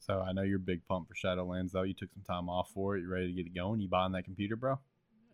[0.00, 1.82] So I know you're big pump for Shadowlands though.
[1.82, 3.02] You took some time off for it.
[3.02, 3.80] You ready to get it going?
[3.80, 4.78] You buying that computer, bro?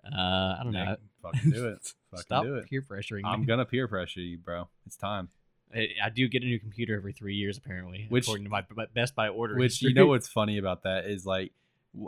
[0.04, 0.96] Uh, I don't know.
[1.23, 1.79] Fucking do it.
[2.11, 2.68] Fucking Stop do it.
[2.68, 3.47] peer pressuring I'm me.
[3.47, 4.68] gonna peer pressure you, bro.
[4.84, 5.29] It's time.
[5.75, 8.62] I, I do get a new computer every three years, apparently, Which- according to my,
[8.95, 9.57] Best Buy order.
[9.57, 11.53] Which you know what's funny about that is like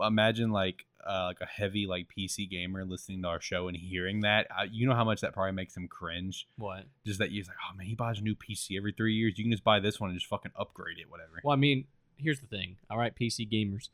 [0.02, 4.20] imagine like uh, like a heavy like PC gamer listening to our show and hearing
[4.20, 4.46] that.
[4.50, 6.46] Uh, you know how much that probably makes him cringe.
[6.56, 6.84] what?
[7.06, 9.38] Just that he's like, oh man, he buys a new PC every three years.
[9.38, 11.40] You can just buy this one and just fucking upgrade it, whatever.
[11.42, 11.84] Well, I mean,
[12.18, 12.76] here's the thing.
[12.90, 13.88] All right, PC gamers,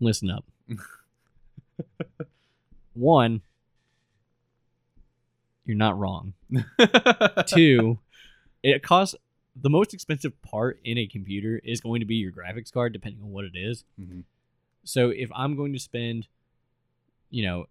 [0.00, 0.44] listen up.
[2.94, 3.42] One,
[5.64, 6.34] you're not wrong.
[7.46, 7.98] Two,
[8.62, 9.14] it costs
[9.54, 13.22] the most expensive part in a computer is going to be your graphics card, depending
[13.22, 13.84] on what it is.
[14.00, 14.24] Mhm.
[14.84, 16.26] So if I'm going to spend,
[17.30, 17.66] you know,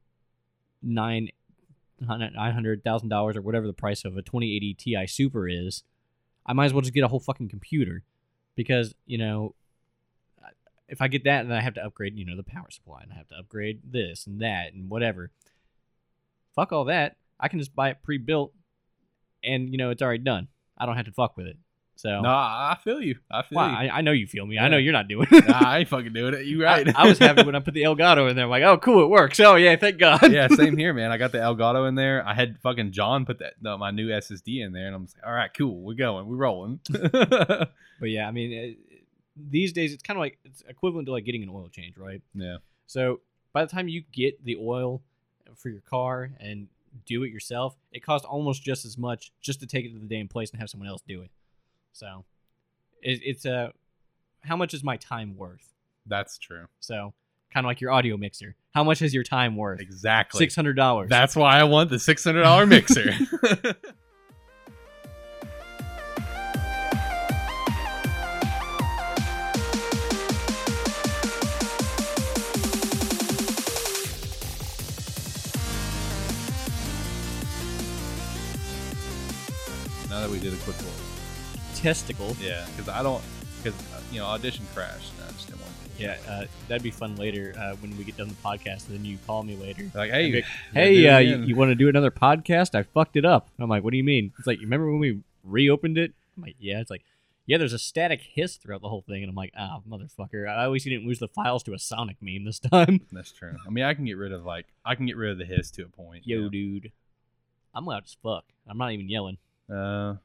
[0.81, 1.29] nine
[1.99, 5.83] nine hundred thousand dollars or whatever the price of a 2080 Ti Super is,
[6.45, 8.03] I might as well just get a whole fucking computer,
[8.55, 9.55] because you know,
[10.87, 13.11] if I get that, and I have to upgrade, you know, the power supply, and
[13.11, 15.31] I have to upgrade this and that and whatever.
[16.55, 17.15] Fuck all that.
[17.39, 18.53] I can just buy it pre-built,
[19.43, 20.47] and you know it's already done.
[20.77, 21.57] I don't have to fuck with it.
[22.01, 23.19] So No, I feel you.
[23.29, 23.75] I feel well, you.
[23.75, 24.57] I, I know you feel me.
[24.57, 25.47] I know you're not doing it.
[25.47, 26.45] nah, I ain't fucking doing it.
[26.45, 26.87] You right.
[26.95, 28.45] I, I was happy when I put the Elgato in there.
[28.45, 29.39] I'm like, oh, cool, it works.
[29.39, 30.31] Oh yeah, thank God.
[30.31, 31.11] yeah, same here, man.
[31.11, 32.27] I got the Elgato in there.
[32.27, 35.23] I had fucking John put that no, my new SSD in there, and I'm like,
[35.23, 36.79] all right, cool, we're going, we're rolling.
[38.01, 38.77] But yeah, I mean, it,
[39.37, 42.19] these days it's kind of like it's equivalent to like getting an oil change, right?
[42.33, 43.21] yeah, So
[43.53, 45.03] by the time you get the oil
[45.55, 46.67] for your car and
[47.05, 50.07] do it yourself, it costs almost just as much just to take it to the
[50.07, 51.29] damn place and have someone else do it.
[51.93, 52.25] So
[53.01, 53.73] it, it's a
[54.41, 55.67] how much is my time worth?
[56.07, 56.65] that's true.
[56.79, 57.13] So
[57.53, 58.55] kind of like your audio mixer.
[58.73, 59.79] How much is your time worth?
[59.79, 60.39] Exactly.
[60.39, 61.09] Six hundred dollars.
[61.09, 63.05] That's why I want the six hundred dollar mixer.
[80.09, 81.10] now that we did a quick look,
[81.81, 82.35] testicle.
[82.39, 83.23] yeah, because I don't,
[83.63, 83.79] because
[84.11, 85.11] you know, audition crashed.
[85.19, 86.03] And I just didn't want to.
[86.03, 88.87] Yeah, uh, that'd be fun later uh, when we get done the podcast.
[88.87, 89.91] And then you call me later.
[89.93, 92.73] Like, hey, Like, Hey, uh, you, you want to do another podcast?
[92.73, 93.49] I fucked it up.
[93.59, 94.33] I'm like, what do you mean?
[94.39, 96.13] It's like, you remember when we reopened it?
[96.35, 96.79] I'm like, yeah.
[96.79, 97.03] It's like,
[97.45, 99.21] yeah, there's a static hiss throughout the whole thing.
[99.21, 100.47] And I'm like, ah, motherfucker.
[100.49, 103.01] I always didn't lose the files to a Sonic meme this time.
[103.11, 103.55] That's true.
[103.67, 105.69] I mean, I can get rid of like I can get rid of the hiss
[105.71, 106.25] to a point.
[106.25, 106.91] Yo, you dude.
[107.75, 108.45] I'm loud as fuck.
[108.67, 109.37] I'm not even yelling.
[109.71, 110.15] Uh,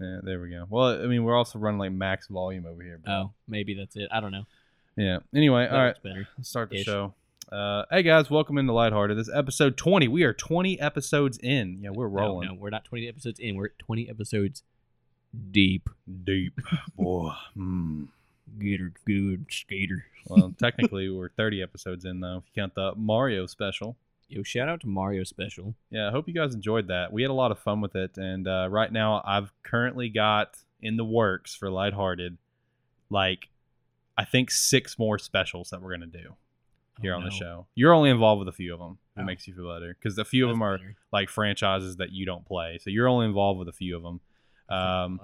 [0.00, 0.66] yeah, there we go.
[0.68, 3.00] Well, I mean, we're also running like max volume over here.
[3.06, 4.08] Oh, maybe that's it.
[4.12, 4.44] I don't know.
[4.96, 5.18] yeah.
[5.34, 6.28] Anyway, That all right, better.
[6.38, 6.84] let's start the Ish.
[6.86, 7.14] show.
[7.50, 9.16] Uh, hey guys, welcome into Lighthearted.
[9.16, 10.08] This is episode twenty.
[10.08, 11.78] We are twenty episodes in.
[11.82, 13.54] Yeah, we're No, rolling No, we're not 20 episodes in.
[13.54, 14.62] We're 20 episodes
[15.52, 15.88] deep.
[16.24, 16.58] deep,
[16.96, 17.32] boy.
[17.56, 18.08] Mm.
[18.58, 20.06] Gator, good skater.
[20.28, 22.38] Well, technically, we're thirty episodes in though.
[22.38, 23.96] If you count the Mario special.
[24.28, 25.74] Yo, shout out to Mario Special.
[25.90, 27.12] Yeah, I hope you guys enjoyed that.
[27.12, 30.58] We had a lot of fun with it, and uh, right now I've currently got
[30.80, 32.36] in the works for Lighthearted,
[33.08, 33.48] like
[34.18, 36.34] I think six more specials that we're gonna do
[37.00, 37.66] here Oh, on the show.
[37.76, 38.98] You're only involved with a few of them.
[39.16, 39.24] It Oh.
[39.24, 40.96] makes you feel better because a few of them are better.
[41.12, 44.20] like franchises that you don't play, so you're only involved with a few of them.
[44.68, 45.20] Um.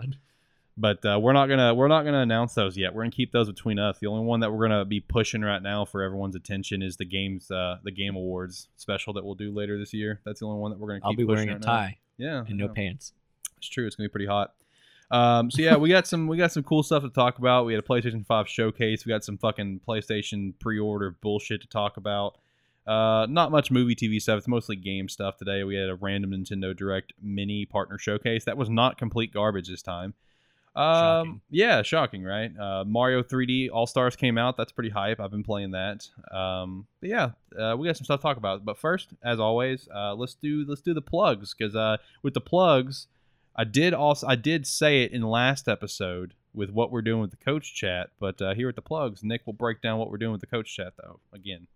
[0.77, 2.95] But uh, we're not gonna we're not gonna announce those yet.
[2.95, 3.99] We're gonna keep those between us.
[3.99, 7.05] The only one that we're gonna be pushing right now for everyone's attention is the
[7.05, 10.21] games uh, the game awards special that we'll do later this year.
[10.25, 11.73] That's the only one that we're gonna keep I'll be pushing wearing a right now.
[11.73, 12.73] tie Yeah, and no yeah.
[12.73, 13.13] pants.
[13.59, 13.87] It's true.
[13.87, 14.55] It's gonna be pretty hot.
[15.11, 17.67] Um, so yeah, we got some we got some cool stuff to talk about.
[17.67, 19.05] We had a PlayStation Five showcase.
[19.05, 22.39] We got some fucking PlayStation pre-order bullshit to talk about.
[22.87, 24.39] Uh, not much movie TV stuff.
[24.39, 25.65] It's mostly game stuff today.
[25.65, 28.45] We had a random Nintendo Direct mini partner showcase.
[28.45, 30.15] That was not complete garbage this time.
[30.75, 31.41] Um, Shocking.
[31.51, 32.51] yeah, shocking, right?
[32.59, 34.57] Uh, Mario 3D All Stars came out.
[34.57, 35.21] That's pretty hype.
[35.21, 36.09] I've been playing that.
[36.31, 38.65] Um, but yeah, uh, we got some stuff to talk about.
[38.65, 42.41] But first, as always, uh, let's do let's do the plugs because uh, with the
[42.41, 43.07] plugs,
[43.55, 47.33] I did also I did say it in last episode with what we're doing with
[47.33, 48.09] the coach chat.
[48.19, 50.47] But uh, here at the plugs, Nick will break down what we're doing with the
[50.47, 51.21] coach chat though.
[51.35, 51.67] Again,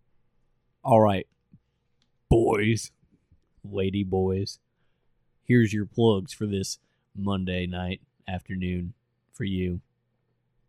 [0.82, 1.26] All right,
[2.31, 2.93] boys,
[3.62, 4.58] lady boys,
[5.44, 6.78] here's your plugs for this
[7.14, 8.94] Monday night afternoon
[9.32, 9.81] for you.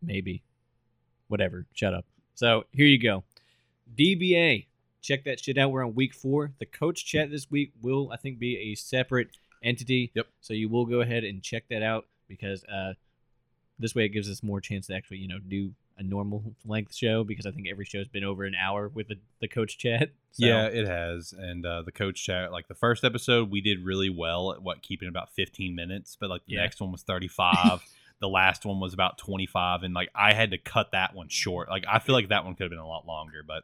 [0.02, 0.44] Maybe.
[1.28, 1.66] Whatever.
[1.74, 2.06] Shut up.
[2.36, 3.24] So here you go.
[3.98, 4.68] DBA.
[5.02, 5.72] Check that shit out.
[5.72, 6.52] We're on week four.
[6.60, 9.30] The coach chat this week will, I think, be a separate
[9.64, 10.12] entity.
[10.14, 10.28] Yep.
[10.42, 12.94] So you will go ahead and check that out because uh,
[13.80, 16.96] this way it gives us more chance to actually, you know, do a normal length
[16.96, 20.10] show because I think every show's been over an hour with the, the coach chat.
[20.34, 21.34] So, yeah, it has.
[21.36, 24.84] And uh, the coach chat, like the first episode, we did really well at what
[24.84, 26.62] keeping about 15 minutes, but like the Yeah.
[26.62, 27.80] next one was 35.
[28.22, 31.70] the last one was about 25 and like I had to cut that one short.
[31.70, 33.64] Like I feel like that one could have been a lot longer, but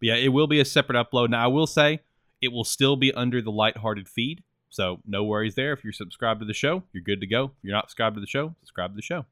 [0.00, 1.30] but yeah, it will be a separate upload.
[1.30, 2.00] Now I will say
[2.40, 4.42] it will still be under the lighthearted feed.
[4.68, 5.72] So no worries there.
[5.72, 7.44] If you're subscribed to the show, you're good to go.
[7.44, 9.26] If you're not subscribed to the show, subscribe to the show.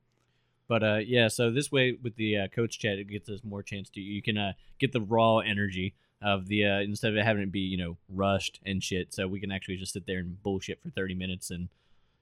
[0.70, 3.60] But uh, yeah, so this way with the uh, coach chat, it gets us more
[3.60, 7.42] chance to you can uh, get the raw energy of the uh, instead of having
[7.42, 9.12] it be you know rushed and shit.
[9.12, 11.70] So we can actually just sit there and bullshit for thirty minutes and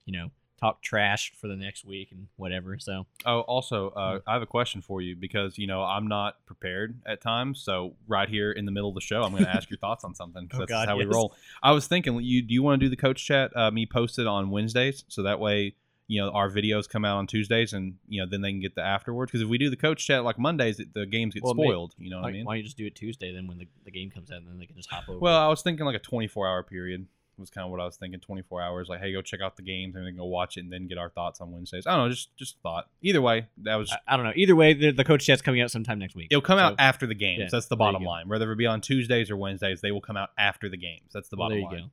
[0.06, 2.78] you know talk trash for the next week and whatever.
[2.78, 6.36] So Oh, also, uh, I have a question for you because you know I'm not
[6.46, 7.60] prepared at times.
[7.60, 10.04] So right here in the middle of the show, I'm going to ask your thoughts
[10.04, 11.34] on something 'cause Oh, that's God, how we roll.
[11.62, 13.54] I was thinking, you do you want to do the coach chat?
[13.54, 15.74] Uh, me post it on Wednesdays, so that way
[16.08, 18.74] you know our videos come out on Tuesdays, and you know then they can get
[18.74, 19.30] the afterwards.
[19.30, 21.94] Because if we do the coach chat like Mondays, the games get Well, spoiled.
[21.98, 22.44] you know what I mean?
[22.44, 24.48] why don't you just do it Tuesday then when the, the game comes out and
[24.48, 25.18] then they can just hop over.
[25.20, 27.06] Well, I was thinking like a 24 hour period
[27.38, 28.18] was kind of what I was thinking.
[28.18, 30.72] 24 hours, like hey, go check out the games and then go watch it and
[30.72, 31.86] then get our thoughts on Wednesdays.
[31.86, 32.88] I don't know, just just thought.
[33.02, 34.32] Either way, that was I, I don't know.
[34.34, 36.28] Either way, the, the coach chat's coming out sometime next week.
[36.32, 37.40] It'll come out after the games.
[37.42, 38.28] yeah, That's the bottom line.
[38.28, 41.10] Whether it be on Tuesdays or Wednesdays, they will come out after the games.
[41.14, 41.90] That's the Well, bottom there you line.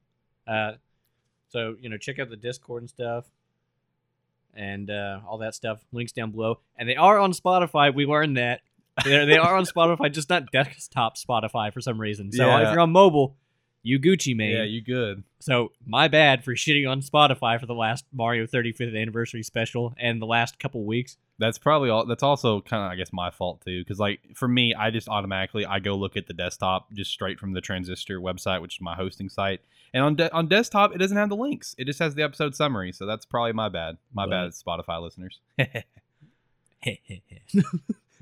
[0.48, 0.52] go.
[0.52, 0.76] Uh,
[1.50, 3.26] so you know, check out the Discord and stuff,
[4.56, 5.80] and uh, all that stuff.
[5.92, 7.94] Links down below, and they are on Spotify.
[7.94, 8.62] We learned that
[9.04, 12.32] They're, they are on Spotify, just not desktop Spotify for some reason.
[12.32, 12.62] So Yeah.
[12.68, 13.36] if you're on mobile,
[13.86, 14.52] you Gucci man.
[14.52, 15.24] Yeah, you good.
[15.40, 20.20] So my bad for shitting on Spotify for the last Mario 35th anniversary special and
[20.20, 21.18] the last couple weeks.
[21.38, 22.06] That's probably all.
[22.06, 23.82] That's also kind of, I guess, my fault too.
[23.82, 27.40] Because like for me, I just automatically I go look at the desktop just straight
[27.40, 29.62] from the Transistor website, which is my hosting site.
[29.94, 31.76] And on de- on desktop, it doesn't have the links.
[31.78, 32.92] It just has the episode summary.
[32.92, 33.98] So that's probably my bad.
[34.14, 35.40] My bad, Spotify listeners.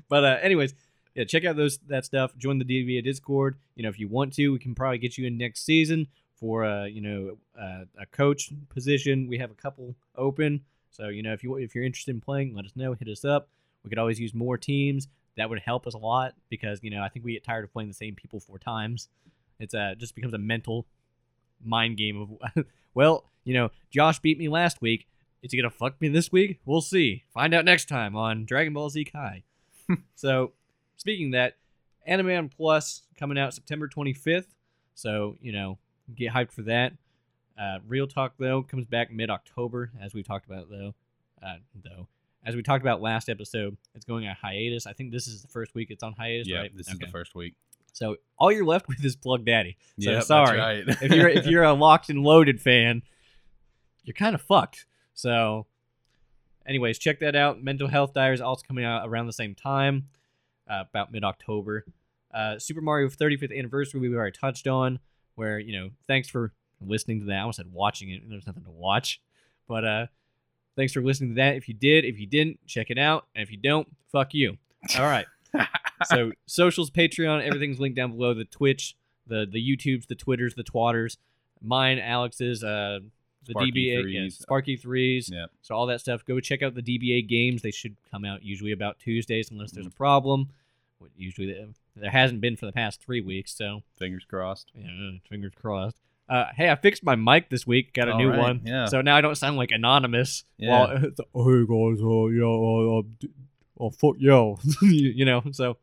[0.08, 0.74] but uh, anyways,
[1.14, 2.36] yeah, check out those that stuff.
[2.36, 3.56] Join the DBA Discord.
[3.76, 6.64] You know, if you want to, we can probably get you in next season for
[6.64, 9.28] a you know, uh, a coach position.
[9.28, 10.62] We have a couple open.
[10.90, 12.94] So you know, if you if you're interested in playing, let us know.
[12.94, 13.48] Hit us up.
[13.82, 15.08] We could always use more teams.
[15.36, 17.72] That would help us a lot because you know I think we get tired of
[17.72, 19.08] playing the same people four times.
[19.60, 20.86] It's uh just becomes a mental
[21.64, 22.64] mind game of
[22.94, 25.06] well, you know, Josh beat me last week.
[25.42, 26.60] Is he gonna fuck me this week?
[26.64, 27.24] We'll see.
[27.32, 29.44] Find out next time on Dragon Ball Z Kai.
[30.14, 30.52] so,
[30.96, 31.56] speaking of that,
[32.08, 34.46] Animan Plus coming out September 25th.
[34.94, 35.78] So you know,
[36.14, 36.92] get hyped for that.
[37.58, 40.94] Uh, Real Talk though comes back mid October, as we talked about though.
[41.42, 42.08] Uh, though,
[42.44, 44.86] as we talked about last episode, it's going on hiatus.
[44.86, 46.76] I think this is the first week it's on hiatus, yeah, right?
[46.76, 47.54] this is the first week.
[47.92, 49.76] So all you're left with is Plug Daddy.
[50.00, 50.84] So Yeah, sorry.
[50.84, 51.10] That's right.
[51.10, 53.02] if you're if you're a locked and loaded fan,
[54.04, 54.86] you're kind of fucked.
[55.14, 55.66] So,
[56.66, 57.62] anyways, check that out.
[57.62, 60.08] Mental Health Diaries also coming out around the same time,
[60.68, 61.84] uh, about mid October.
[62.32, 64.98] Uh, Super Mario 35th anniversary we already touched on.
[65.36, 67.36] Where you know, thanks for listening to that.
[67.36, 68.22] I almost said watching it.
[68.28, 69.20] There's nothing to watch,
[69.66, 70.06] but uh,
[70.76, 71.56] thanks for listening to that.
[71.56, 73.26] If you did, if you didn't, check it out.
[73.34, 74.58] And if you don't, fuck you.
[74.98, 75.26] All right.
[76.04, 78.34] so socials, Patreon, everything's linked down below.
[78.34, 78.96] The Twitch,
[79.26, 81.16] the the YouTubes, the Twitters, the Twatters,
[81.62, 83.00] mine, Alex's, uh,
[83.46, 85.30] the DBA, yeah, Sparky threes.
[85.32, 85.46] yeah.
[85.62, 86.24] So all that stuff.
[86.24, 87.62] Go check out the DBA games.
[87.62, 89.96] They should come out usually about Tuesdays, unless there's a Mm-hmm.
[89.96, 90.48] problem.
[91.16, 93.54] Usually there- hasn't been for the past three weeks.
[93.54, 94.70] So Fingers crossed.
[94.74, 95.96] yeah, fingers crossed.
[96.28, 97.92] Uh, hey, I fixed my mic this week.
[97.92, 98.62] Got a All new right, one.
[98.64, 98.86] yeah.
[98.86, 100.44] So now I don't sound like anonymous.
[100.56, 100.70] Yeah.
[100.70, 100.88] While,
[101.34, 103.28] oh, hey guys, uh, yeah, uh, uh, d-
[103.78, 105.42] oh fuck yo, you, you know.
[105.52, 105.76] So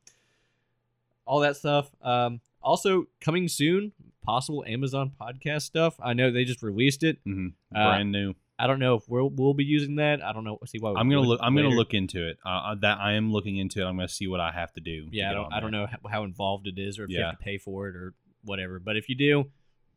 [1.26, 1.92] all that stuff.
[2.02, 3.92] Um, also coming soon,
[4.22, 5.96] possible Amazon podcast stuff.
[6.02, 7.20] I know they just released it.
[7.26, 8.34] hmm Uh, Brand new.
[8.60, 10.24] I don't know if we'll we'll be using that.
[10.24, 10.60] I don't know.
[10.68, 11.40] See why I'm gonna look.
[11.42, 12.38] I'm gonna look into it.
[12.46, 13.86] Uh, Uh, that I am looking into it.
[13.86, 15.10] I'm gonna see what I have to do.
[15.10, 15.54] to Yeah, I don't.
[15.54, 17.28] I don't know how, involved it is, or if you Yeah.
[17.32, 18.14] have to pay for it, or
[18.44, 18.78] whatever.
[18.80, 19.50] But if you do,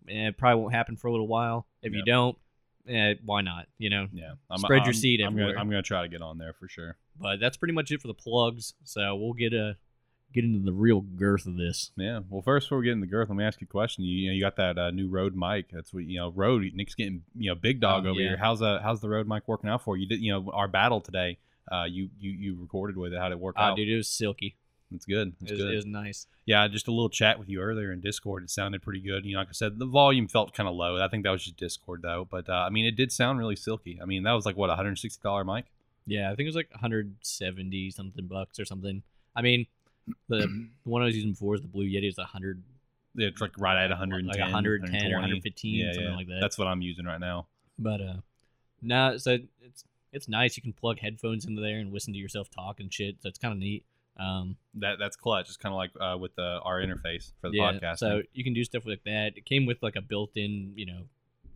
[0.08, 1.66] eh, it probably won't happen for a little while.
[1.82, 2.38] If you don't,
[2.88, 3.68] eh, why not?
[3.76, 4.08] You know.
[4.14, 5.58] Yeah, I'm, Spread your I'm- seed I'm gonna.
[5.58, 6.96] I'm gonna try to get on there for sure.
[7.20, 8.72] But that's pretty much it for the plugs.
[8.84, 9.76] So we'll get a
[10.34, 11.92] get into the real girth of this.
[11.96, 12.20] Yeah.
[12.28, 14.04] Well, first before we get into the girth, let me ask you a question.
[14.04, 15.70] You, you know, you got that uh, new Rode mic.
[15.72, 16.30] That's what you know.
[16.34, 16.70] Rode.
[16.74, 18.28] Nick's getting you know big dog Oh, over yeah.
[18.30, 18.36] here.
[18.36, 20.02] How's uh how's the Rode mic working out for you?
[20.02, 21.38] You did you know our battle today?
[21.70, 23.18] Uh, you you you recorded with it.
[23.18, 23.76] How did it work Ah, out?
[23.76, 24.56] dude, it was silky.
[24.94, 25.28] It's good.
[25.28, 25.72] It It's was, good.
[25.72, 26.26] it was nice.
[26.46, 28.44] yeah, just a little chat with you earlier in Discord.
[28.44, 29.24] It sounded pretty good.
[29.24, 31.02] You know, like I said, the volume felt kind of low.
[31.02, 32.28] I think that was just Discord though.
[32.30, 33.98] But uh, I mean, it did sound really silky.
[34.00, 35.64] I mean, that was like what a 160 dollar mic.
[36.06, 39.02] Yeah, I think it was like 170 something bucks or something.
[39.34, 39.66] I mean,
[40.28, 42.08] the, one I was using before is the Blue Yeti.
[42.08, 42.62] Is 100
[43.14, 46.16] Yeah, It's like right at 110, like 110 or 115, Yeah, something yeah.
[46.16, 46.38] like that.
[46.40, 47.46] That's what I'm using right now.
[47.78, 48.16] But uh,
[48.82, 50.56] no, so it's it's nice.
[50.56, 53.16] You can plug headphones into there and listen to yourself talk and shit.
[53.20, 53.84] So it's kind of neat.
[54.16, 55.48] Um, That that's clutch.
[55.48, 57.98] It's kind of like uh, with the, our interface for the yeah, podcast.
[57.98, 59.32] so you can do stuff like that.
[59.36, 61.02] It came with like a built-in, you know,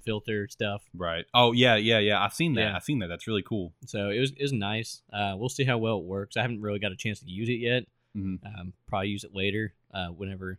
[0.04, 0.82] filter stuff.
[0.96, 1.24] Right.
[1.34, 2.22] Oh yeah, yeah, yeah.
[2.22, 2.60] I've seen that.
[2.62, 2.76] Yeah.
[2.76, 3.06] I've seen that.
[3.08, 3.74] That's really cool.
[3.86, 5.02] So it was it was nice.
[5.12, 6.36] Uh, we'll see how well it works.
[6.36, 7.84] I haven't really got a chance to use it yet.
[8.16, 8.38] Mhm.
[8.58, 10.58] Um, probably use it later, uh, whenever,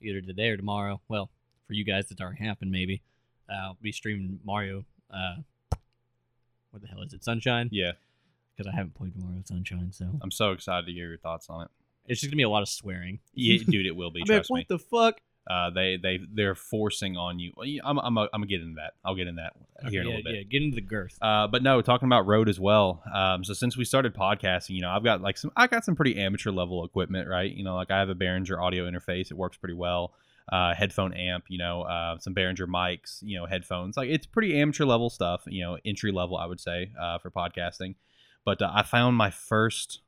[0.00, 1.00] either today or tomorrow.
[1.08, 1.30] Well,
[1.66, 2.70] for you guys, it's already happened.
[2.70, 3.02] Maybe
[3.48, 4.84] uh, I'll be streaming Mario.
[5.10, 5.36] Uh,
[6.70, 7.22] what the hell is it?
[7.24, 7.68] Sunshine?
[7.72, 7.92] Yeah,
[8.56, 11.62] Because I haven't played Mario Sunshine, so I'm so excited to hear your thoughts on
[11.62, 11.70] it.
[12.06, 13.20] it's just gonna be a lot of swearing.
[13.34, 14.20] Yeah, dude, it will be.
[14.20, 14.66] Like, Trust what me.
[14.68, 15.20] the fuck?
[15.48, 17.52] Uh, they they they're forcing on you.
[17.84, 18.94] I'm I'm I'm gonna get into that.
[19.04, 19.52] I'll get in that
[19.88, 20.34] here in a little bit.
[20.34, 21.16] yeah, get into the girth.
[21.22, 23.02] Uh, but no, talking about Rode as well.
[23.12, 25.94] Um, so since we started podcasting, you know, I've got like some, I got some
[25.94, 27.52] pretty amateur level equipment, right?
[27.52, 30.14] You know, like I have a Behringer audio interface; it works pretty well.
[30.50, 33.96] Uh, headphone amp, you know, uh, some Behringer mics, you know, headphones.
[33.96, 37.30] Like it's pretty amateur level stuff, you know, entry level, I would say, uh, for
[37.32, 37.96] podcasting.
[38.44, 40.02] But uh, I found my first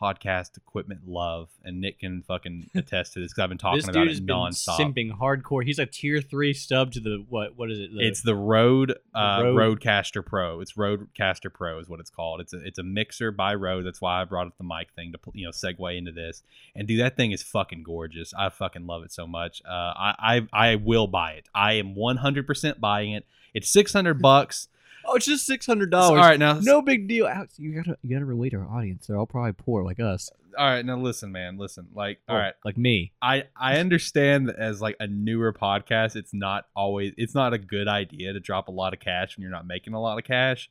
[0.00, 3.84] podcast equipment love, and Nick can fucking attest to this because I've been talking This
[3.86, 4.78] about dude it has been nonstop.
[4.78, 5.64] simping hardcore.
[5.64, 7.56] He's a tier three stub to the what?
[7.56, 7.90] What is it?
[7.94, 10.60] The, it's the Rode uh, Rode- Rodecaster Pro.
[10.60, 12.40] It's Rodecaster Pro is what it's called.
[12.40, 13.86] It's a it's a mixer by Rode.
[13.86, 16.42] That's why I brought up the mic thing to you know segue into this.
[16.74, 18.32] And dude, that thing is fucking gorgeous.
[18.38, 19.62] I fucking love it so much.
[19.66, 20.14] Uh, I
[20.52, 21.48] I I will buy it.
[21.54, 23.26] I am one hundred percent buying it.
[23.54, 24.68] It's six hundred bucks.
[25.08, 26.18] Oh, it's just six hundred dollars.
[26.18, 26.58] right now.
[26.60, 27.26] No big deal.
[27.26, 29.06] Alex, You gotta you gotta relate to our audience.
[29.06, 30.30] They're all probably poor like us.
[30.58, 30.96] All right now.
[30.96, 31.58] Listen, man.
[31.58, 31.88] Listen.
[31.94, 33.12] Like, all Or like me.
[33.20, 37.58] I I understand that as like a newer podcast, it's not always it's not a
[37.58, 40.24] good idea to drop a lot of cash when you're not making a lot of
[40.24, 40.70] cash.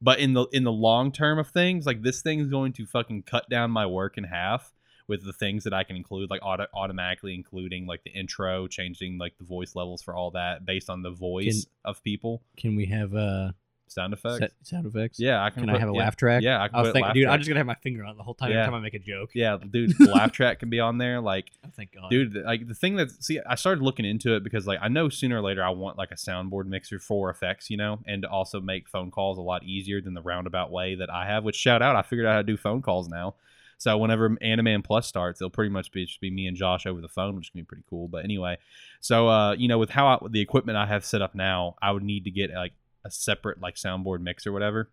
[0.00, 3.22] But in the in the long term of things, like this thing's going to fucking
[3.22, 4.72] cut down my work in half
[5.06, 9.18] with the things that I can include, like auto- automatically including like the intro, changing
[9.18, 12.86] like the voice levels for all that based on the voice of people, Can we
[12.86, 13.52] have uh
[13.94, 14.38] sound effects.
[14.38, 15.18] set, sound effects?
[15.20, 15.62] yeah, I can.
[15.64, 15.98] Can I have a yeah.
[15.98, 16.42] laugh track?
[16.42, 17.32] Yeah, I can I was put thinking, dude, track.
[17.34, 18.58] I'm just gonna have my finger on it the whole time Yeah.
[18.60, 19.30] every time I make a joke.
[19.34, 21.20] Yeah, dude, the laugh track can be on there.
[21.20, 22.10] Like Oh, thank God.
[22.10, 25.08] dude like the thing that see i started looking into it because like i know
[25.08, 28.28] sooner or later i want like a soundboard mixer for effects you know and to
[28.28, 31.56] also make phone calls a lot easier than the roundabout way that i have which
[31.56, 33.34] shout out i figured out how to do phone calls now
[33.78, 37.00] so whenever animan plus starts it'll pretty much be just be me and josh over
[37.00, 38.56] the phone which can be pretty cool but anyway
[39.00, 41.90] so uh you know with how I, the equipment i have set up now i
[41.90, 42.72] would need to get like
[43.04, 44.90] a separate like soundboard mix or whatever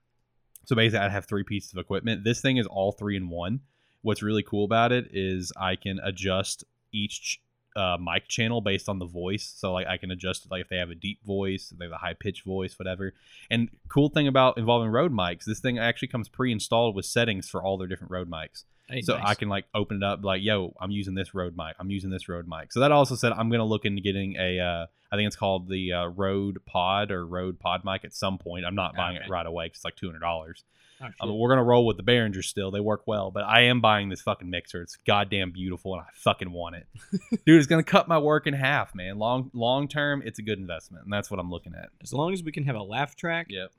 [0.66, 3.62] so basically i'd have three pieces of equipment this thing is all three in one
[4.02, 7.40] what's really cool about it is I can adjust each
[7.76, 9.54] uh, mic channel based on the voice.
[9.56, 11.94] So like I can adjust it, like if they have a deep voice, they have
[11.94, 13.14] a high pitched voice, whatever.
[13.50, 17.64] And cool thing about involving Rode mics, this thing actually comes pre-installed with settings for
[17.64, 18.64] all their different Rode mics.
[18.92, 19.26] Hey, so nice.
[19.30, 21.76] I can like open it up like, yo, I'm using this Rode mic.
[21.80, 22.72] I'm using this Rode mic.
[22.74, 25.70] So that also said I'm gonna look into getting a uh, I think it's called
[25.70, 28.66] the uh, Rode Pod or Rode Pod mic at some point.
[28.66, 29.26] I'm not buying Okay.
[29.26, 30.64] it right away because it's like two hundred dollars.
[31.04, 31.08] Oh.
[31.20, 32.70] I mean, we're gonna roll with the Behringer still.
[32.70, 34.84] They work well, but I am buying this fucking mixer.
[34.84, 36.86] It's goddamn beautiful, and I fucking want it,
[37.46, 37.58] dude.
[37.58, 39.18] It's gonna cut my work in half, man.
[39.18, 41.90] Long long term, it's a good investment, and that's what I'm looking at.
[42.04, 43.72] as long as we can have a laugh track, Yep,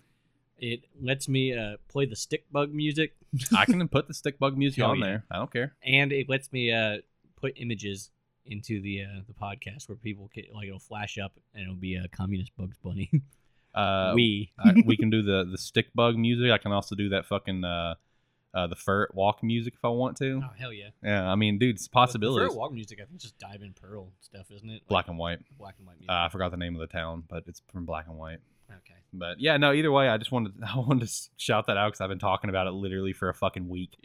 [0.58, 3.14] it lets me uh, play the stick bug music,
[3.56, 5.04] I can put the stick bug music Oh, on yeah.
[5.06, 5.24] there.
[5.30, 5.74] I don't care.
[5.84, 6.98] and it lets me uh,
[7.40, 8.10] put images
[8.44, 11.94] into the uh, the podcast where people can like it'll flash up and it'll be
[11.96, 13.10] a communist Bugs Bunny.
[13.74, 16.50] Uh, we I, we can do the the stick bug music.
[16.50, 17.94] I can also do that fucking uh,
[18.52, 20.42] uh, the ferret walk music if I want to.
[20.44, 22.50] oh hell yeah, Yeah, I mean, dude, it's possibilities.
[22.50, 24.82] Fair walk music, I think, it's just Diamond Pearl stuff, isn't it?
[24.82, 25.38] Like Black and white.
[25.56, 26.10] black and white music.
[26.10, 28.40] Uh, I forgot the name of the town, but it's from Black and White.
[28.70, 29.00] Okay.
[29.12, 29.72] But yeah, no.
[29.72, 32.50] Either way, I just wanted I wanted to shout that out because I've been talking
[32.50, 33.96] about it literally for a fucking week.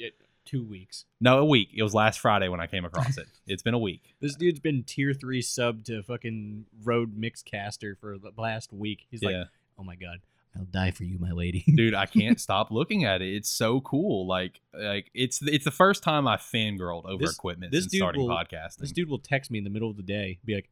[0.46, 1.04] Two weeks.
[1.20, 1.70] No, a week.
[1.76, 3.28] It was last Friday when I came across it.
[3.48, 4.16] It's been a week.
[4.20, 9.06] This dude's been tier three sub to fucking Rode Mixcaster for the last week.
[9.10, 9.48] He's yeah, like,
[9.80, 10.20] oh my god,
[10.58, 11.64] I'll die for you, my lady.
[11.76, 13.34] dude, I can't stop looking at it.
[13.34, 14.28] It's so cool.
[14.28, 18.00] Like, like it's it's the first time I fangirled over This- equipment this since dude
[18.00, 18.78] starting will- podcasting.
[18.80, 20.70] this dude will text me in the middle of the day, be like,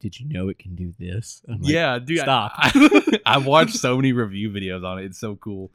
[0.00, 2.20] "Did you know it can do this?" I'm like, yeah, dude.
[2.20, 2.52] Stop.
[2.56, 5.04] I, have watched so many review videos on it.
[5.04, 5.70] It's so cool.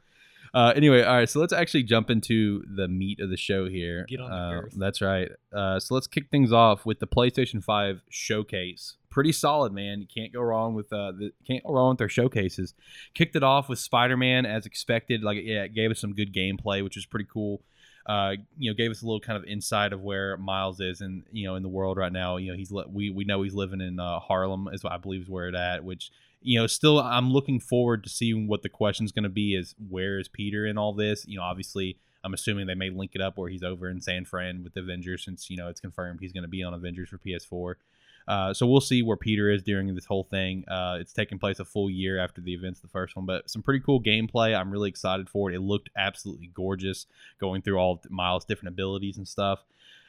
[0.54, 1.28] Uh, anyway, all right.
[1.28, 4.06] So let's actually jump into the meat of the show here.
[4.08, 4.62] Get on the Uh.
[4.76, 5.30] That's right.
[5.52, 8.96] Uh, so let's kick things off with the PlayStation Five showcase.
[9.10, 10.00] Pretty solid, man.
[10.00, 12.74] You can't go wrong with uh, the can't go wrong with their showcases.
[13.14, 15.22] Kicked it off with Spider Man as expected.
[15.22, 17.62] Like, yeah, it gave us some good gameplay, which was pretty cool.
[18.06, 21.24] Uh, you know, gave us a little kind of insight of where Miles is, and
[21.32, 22.36] you know, in the world right now.
[22.36, 25.22] You know, he's we we know he's living in uh, Harlem, is what I believe
[25.22, 25.84] is where it at.
[25.84, 26.10] Which
[26.40, 29.54] you know, still I'm looking forward to seeing what the question's going to be.
[29.54, 31.26] Is where is Peter in all this?
[31.26, 31.98] You know, obviously.
[32.24, 35.24] I'm assuming they may link it up where he's over in San Fran with Avengers,
[35.24, 37.76] since you know it's confirmed he's going to be on Avengers for PS4.
[38.28, 40.64] Uh, so we'll see where Peter is during this whole thing.
[40.68, 43.48] Uh, it's taking place a full year after the events of the first one, but
[43.48, 44.58] some pretty cool gameplay.
[44.58, 45.54] I'm really excited for it.
[45.54, 47.06] It looked absolutely gorgeous
[47.40, 49.64] going through all Miles' different abilities and stuff.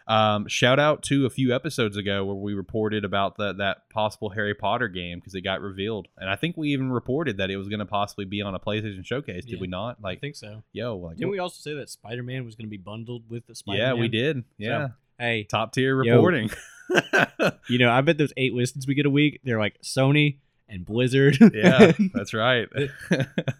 [0.08, 4.30] Um, shout out to a few episodes ago where we reported about the, that possible
[4.30, 7.58] Harry Potter game because it got revealed, and I think we even reported that it
[7.58, 9.44] was going to possibly be on a PlayStation Showcase.
[9.44, 9.60] Did Yeah.
[9.60, 10.02] we not?
[10.02, 10.64] Like, I think so.
[10.72, 13.48] yo, like, Didn't we also say that Spider Man was going to be bundled with
[13.48, 13.96] the Spider Man?
[13.96, 14.44] yeah, we did.
[14.58, 14.88] Yeah,
[15.20, 16.50] Hey, top tier reporting.
[17.70, 20.38] you know, I bet those eight listens we get a week, they're like Sony
[20.70, 21.38] and Blizzard.
[21.54, 22.68] yeah, that's right.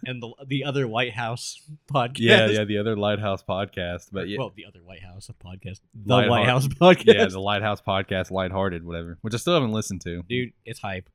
[0.06, 1.60] and the the other White House
[1.92, 2.18] podcast.
[2.20, 5.80] yeah, yeah, the other Lighthouse podcast, but yeah, Well, the other White House podcast.
[5.94, 7.14] The Lightheart- White House podcast.
[7.14, 10.22] yeah, the Lighthouse podcast, lighthearted, whatever, which I still haven't listened to.
[10.28, 11.08] Dude, it's hype.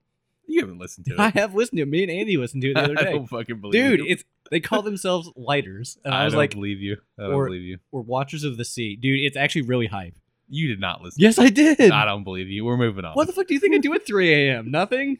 [0.45, 1.19] You haven't listened to it.
[1.21, 1.87] I have listened to it.
[1.87, 3.11] Me and Andy listened to it the other I day.
[3.13, 3.87] don't fucking believe it.
[3.97, 4.05] Dude, you.
[4.09, 5.97] it's they call themselves lighters.
[6.03, 6.97] And I, I, was don't like, believe you.
[7.17, 7.77] I don't or- believe you.
[7.91, 8.97] we're watchers of the sea.
[8.97, 10.15] Dude, it's actually really hype.
[10.53, 11.19] You did not listen.
[11.19, 11.79] Yes, I did.
[11.79, 12.63] I don't believe you.
[12.63, 13.13] We're moving on.
[13.13, 14.69] What the fuck do you think I do at 3 a.m.?
[14.69, 15.17] Nothing?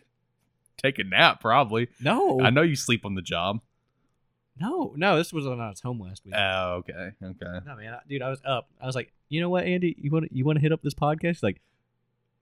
[0.77, 1.87] Take a nap, probably.
[1.99, 2.39] No.
[2.39, 3.61] I know you sleep on the job.
[4.59, 6.35] No, no, this was when I was home last week.
[6.37, 7.65] Oh, okay, okay.
[7.65, 8.69] no, man, I, dude, I was up.
[8.79, 10.83] I was like, you know what, Andy, you want to you want to hit up
[10.83, 11.21] this podcast?
[11.21, 11.59] He's like,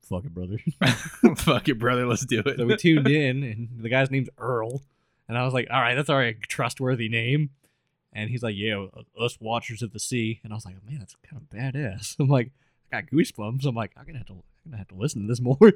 [0.01, 0.57] fuck it, brother.
[1.37, 2.05] Fuck it, brother.
[2.05, 2.57] Let's do it.
[2.57, 4.81] so we tuned in, and the guy's name's Earl,
[5.29, 7.51] and I was like, all right, that's already a trustworthy name.
[8.11, 11.15] And he's like, yeah, us watchers of the sea, and I was like, man, that's
[11.23, 12.17] kind of badass.
[12.19, 12.51] I'm like,
[12.91, 13.65] got goosebumps.
[13.65, 15.57] I'm like, I'm gonna have to, I'm gonna have to listen to this more.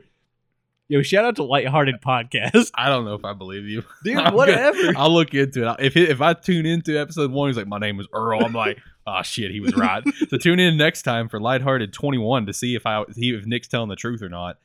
[0.87, 3.83] Yo, shout out to Lighthearted Podcast, I don't know if I believe you.
[4.03, 4.17] dude.
[4.19, 4.83] I'm whatever.
[4.83, 5.75] gonna- I'll look into it.
[5.79, 8.77] If if I tune into episode one, he's like, "My name is Earl." I'm like,
[9.07, 12.75] "Oh shit, he was right." so tune in next time for Lighthearted 21 to see
[12.75, 14.59] if I he, if Nick's telling the truth or not.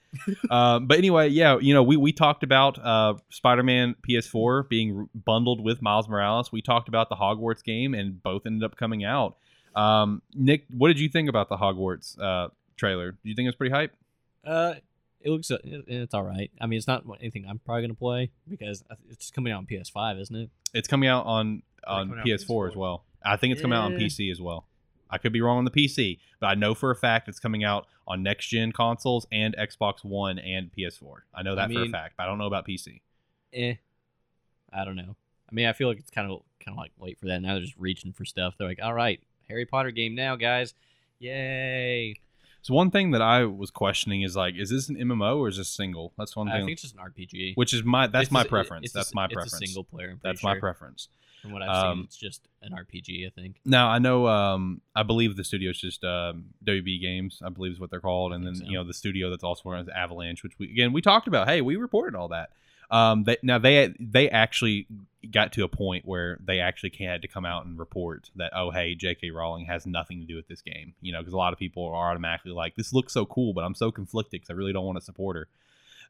[0.51, 5.65] um, but anyway, yeah, you know, we we talked about uh, Spider-Man PS4 being bundled
[5.65, 6.53] with Miles Morales.
[6.53, 9.39] We talked about the Hogwarts game, and both ended up coming out.
[9.75, 13.13] Um, Nick, what did you think about the Hogwarts uh, trailer?
[13.13, 13.93] Do you think it's pretty hype?
[14.45, 14.75] Uh,
[15.21, 16.51] it looks it- it's all right.
[16.61, 20.19] I mean, it's not anything I'm probably gonna play because it's coming out on PS5,
[20.21, 20.51] isn't it?
[20.75, 23.05] It's coming out on on coming out on PS4 as well.
[23.23, 24.67] I think it's coming out on PC as well.
[25.11, 27.65] I could be wrong on the PC, but I know for a fact it's coming
[27.65, 31.23] out on next gen consoles and Xbox One and PS4.
[31.35, 33.01] I know I that for a fact, but I don't know about PC.
[33.53, 33.75] Eh,
[34.73, 35.17] I don't know.
[35.51, 37.43] I mean, I feel like it's kind of kind of like late for that.
[37.43, 38.55] Now they're just reaching for stuff.
[38.57, 39.21] They're like, all right,
[39.51, 40.73] Harry Potter game now, guys.
[41.19, 42.15] Yay!
[42.63, 45.57] So one thing that I was questioning is like, is this an MMO or is
[45.57, 46.13] this single?
[46.19, 46.57] That's one thing.
[46.57, 47.53] I think it's just an RPG.
[47.57, 48.85] which is my that's It's my just- preference.
[48.87, 49.55] it's a- That's my it's preference.
[49.55, 50.19] A single player.
[50.23, 51.09] That's my preference.
[51.43, 53.27] From what I've Um, seen, it's just an RPG.
[53.27, 53.57] I think.
[53.65, 54.27] Now I know.
[54.27, 57.41] Um, I believe the studio is just um, WB Games.
[57.43, 58.65] I believe is what they're called, and then so.
[58.67, 61.49] you know the studio that's also known as Avalanche, which we again we talked about.
[61.49, 62.51] Hey, we reported all that.
[62.91, 64.87] Um, they, now they they actually
[65.31, 68.71] got to a point where they actually had to come out and report that oh
[68.71, 69.31] hey J.K.
[69.31, 70.95] Rowling has nothing to do with this game.
[71.01, 73.63] You know because a lot of people are automatically like this looks so cool, but
[73.65, 75.49] I'm so conflicted because I really don't want to support her.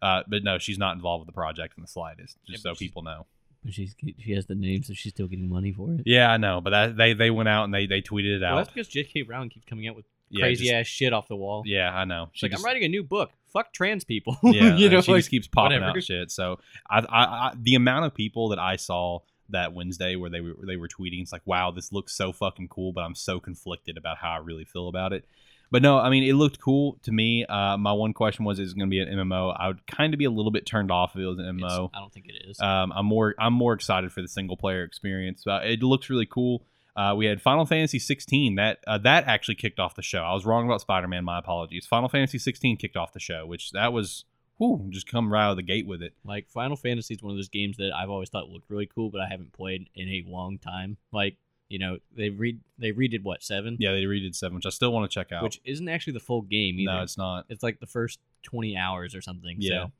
[0.02, 2.38] Uh, but no, she's not involved with the project in the slightest.
[2.48, 3.26] Just but so people know.
[3.64, 6.02] But she's she has the name, so she's still getting money for it.
[6.06, 8.52] Yeah, I know, but that, they they went out and they they tweeted it Well,
[8.52, 8.56] out.
[8.56, 9.22] that's because J.K.
[9.24, 11.62] Rowling keeps coming out with yeah, crazy just- ass shit off the wall.
[11.66, 12.28] Yeah, I know.
[12.32, 13.30] She's like, just- I'm writing a new book.
[13.52, 14.38] Fuck trans people.
[14.44, 15.98] yeah, you know, she like, just keeps popping whatever.
[15.98, 16.30] out shit.
[16.30, 20.40] So I, I, I, the amount of people that I saw that Wednesday where they
[20.40, 23.40] were they were tweeting, it's like, wow, this looks so fucking cool, but I'm so
[23.40, 25.24] conflicted about how I really feel about it.
[25.72, 27.44] But no, I mean, it looked cool to me.
[27.46, 29.54] Uh, my one question was, is it going to be an MMO?
[29.56, 31.72] I would kind of be a little bit turned off if it was an It's-
[31.72, 31.90] MMO.
[31.94, 32.58] I don't think it is.
[32.60, 35.44] Um, I'm more I'm more excited for the single player experience.
[35.46, 36.64] Uh, it looks really cool.
[36.96, 40.22] Uh, we had Final Fantasy 16 that uh, that actually kicked off the show.
[40.22, 41.24] I was wrong about Spider Man.
[41.24, 41.86] My apologies.
[41.86, 44.24] Final Fantasy 16 kicked off the show, which that was
[44.58, 46.12] whew, just come right out of the gate with it.
[46.24, 49.08] Like Final Fantasy is one of those games that I've always thought looked really cool,
[49.10, 50.96] but I haven't played in a long time.
[51.12, 51.36] Like
[51.68, 54.92] you know, they read they redid what seven, Yeah, they redid seven, which I still
[54.92, 55.42] want to check out.
[55.44, 56.92] which isn't actually the full game either.
[56.92, 57.46] no, it's not.
[57.48, 59.56] it's like the first twenty hours or something.
[59.60, 59.84] Yeah.
[59.84, 59.92] So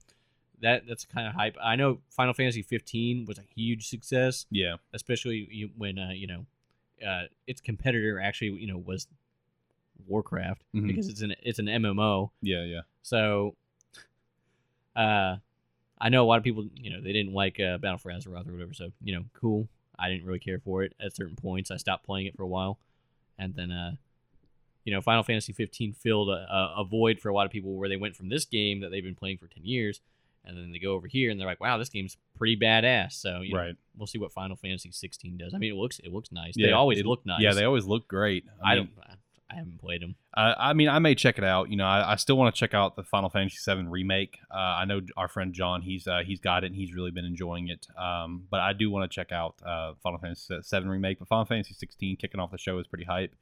[0.63, 1.57] that that's kind of hype.
[1.63, 6.45] I know Final Fantasy 15 was a huge success, Yeah, especially when uh, you know
[7.07, 9.07] uh, its competitor actually you know was
[10.07, 10.87] Warcraft Mhm.
[10.89, 12.31] because it's an it's an MMO.
[12.43, 12.81] yeah, yeah.
[13.03, 13.55] So,
[14.97, 15.37] uh,
[16.03, 18.49] I know a lot of people, you know, they didn't like uh, Battle for Azeroth
[18.49, 18.73] or whatever.
[18.73, 19.69] So, you know, cool.
[19.99, 21.71] I didn't really care for it at certain points.
[21.71, 22.79] I stopped playing it for a while,
[23.39, 23.93] and then, uh,
[24.85, 27.89] you know, Final Fantasy 15 filled a, a void for a lot of people where
[27.89, 30.01] they went from this game that they've been playing for 10 years,
[30.45, 33.41] and then they go over here and they're like, "Wow, this game's pretty badass." So,
[33.41, 33.75] you know, Right.
[33.97, 35.55] we'll see what Final Fantasy 16 does.
[35.55, 36.55] I mean, it looks it looks nice.
[36.57, 37.41] Yeah, they always it- look nice.
[37.41, 38.45] Yeah, they always look great.
[38.63, 39.07] I, mean, don't.
[39.53, 40.15] I haven't played them.
[40.33, 41.71] Uh, I mean, I may check it out.
[41.71, 44.39] You know, I, I still want to check out the Final Fantasy VII remake.
[44.49, 47.25] Uh, I know our friend John, he's uh, he's got it and he's really been
[47.25, 47.89] enjoying it.
[47.99, 51.19] Um, but I do want to check out uh, Final Fantasy VII remake.
[51.19, 53.35] But Final Fantasy 16 kicking off the show is pretty hype.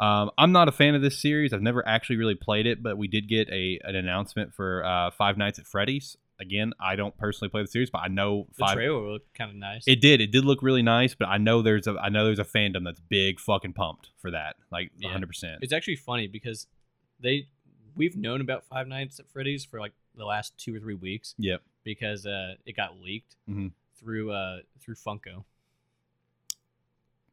[0.00, 1.52] Um, I'm not a fan of this series.
[1.52, 5.12] I've never actually really played it, but we did get a an announcement for uh,
[5.12, 6.16] Five Nights at Freddy's.
[6.40, 8.74] Again, I don't personally play the series, but I know The Five.
[8.74, 9.84] trailer looked kind of nice.
[9.86, 10.20] It did.
[10.20, 12.84] It did look really nice, but I know there's a I know there's a fandom
[12.84, 15.08] that's big fucking pumped for that, like Yeah.
[15.10, 15.26] 100.
[15.28, 16.66] percent It's actually funny because
[17.20, 17.46] they
[17.96, 21.34] we've known about Five Nights at Freddy's for like the last two or three weeks
[21.38, 21.62] Yep.
[21.84, 23.70] because uh, it got leaked Mhm.
[23.96, 25.44] through uh, through Funko.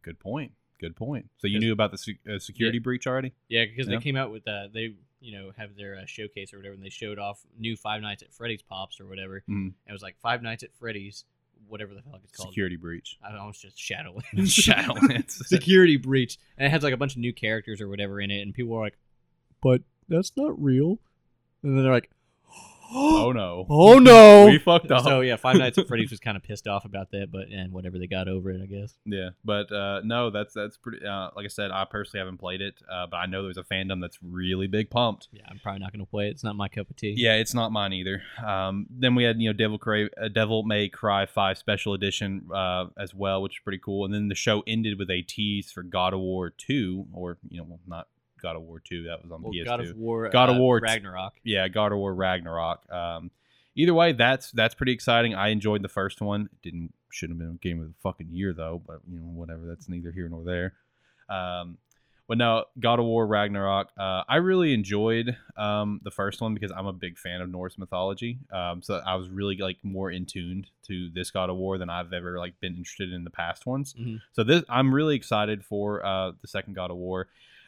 [0.04, 0.52] Good point.
[0.80, 1.30] Good point.
[1.38, 3.34] So you knew about the se- uh, security breach already?
[3.50, 3.98] Yeah, because Yeah.
[3.98, 6.84] they came out with uh, they you know have their uh, showcase or whatever, and
[6.84, 9.44] they showed off new Five Nights at Freddy's pops or whatever.
[9.50, 9.74] Mhm.
[9.88, 11.24] It was like Five Nights at Freddy's,
[11.68, 12.50] whatever the hell it's called.
[12.50, 13.18] Security breach.
[13.24, 14.24] I almost just Shadowlands.
[14.34, 15.32] Shadowlands.
[15.46, 18.42] security breach, and it has like a bunch of new characters or whatever in it,
[18.42, 18.98] and people were like,
[19.62, 21.00] "But that's not real,"
[21.64, 22.10] and then they're like,
[22.94, 23.66] oh no.
[23.70, 25.04] oh no!" We fucked up.
[25.04, 27.72] So yeah, Five Nights at Freddy's was kind of pissed off about that, but and
[27.72, 28.96] whatever they got over it, I guess.
[29.06, 31.06] Yeah, but uh, no, that's that's pretty.
[31.06, 33.64] Uh, like I said, I personally haven't played it, uh, but I know there's a
[33.64, 35.30] fandom that's really big pumped.
[35.32, 36.32] Yeah, I'm probably not gonna play it.
[36.32, 37.16] It's not my cup of tea.
[37.18, 38.22] Yeah, it's not mine either.
[38.46, 42.48] Um, then we had you know Devil Cry, uh, Devil May Cry Five Special Edition
[42.54, 44.06] uh, as well, which is pretty cool.
[44.06, 47.58] And then the show ended with a tease for God of War Two, or you
[47.58, 48.08] know, well, not
[48.42, 49.04] God of War Two.
[49.04, 49.66] That was on Well, PS2.
[49.66, 51.34] God of War, God of uh, War Ragnarok.
[51.44, 52.92] yeah, God of War Ragnarok.
[52.92, 53.32] Um,
[53.76, 55.34] either way, that's that's pretty exciting.
[55.36, 56.50] I enjoyed the first one.
[56.64, 59.66] Didn't shouldn't have been a game of the fucking year though, but you know whatever.
[59.68, 60.74] That's neither here nor there.
[61.30, 61.78] Um,
[62.28, 63.90] but no, God of War Ragnarok.
[63.98, 67.78] Uh, I really enjoyed um, the first one because I'm a big fan of Norse
[67.78, 68.38] mythology.
[68.54, 71.90] Um, so I was really like more in tuned to this God of War than
[71.90, 73.94] I've ever like been interested in the past ones.
[74.00, 74.22] Mhm.
[74.32, 77.28] So this I'm really excited for uh, the second God of War.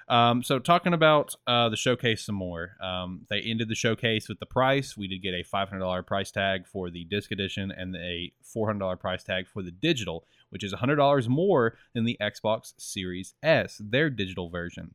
[0.09, 2.75] Um, so talking about uh, the showcase some more.
[2.81, 4.97] Um, they ended the showcase with the price.
[4.97, 9.23] We did get a $500 price tag for the disc edition and a $400 price
[9.23, 14.49] tag for the digital, which is $100 more than the Xbox Series S, their digital
[14.49, 14.93] version.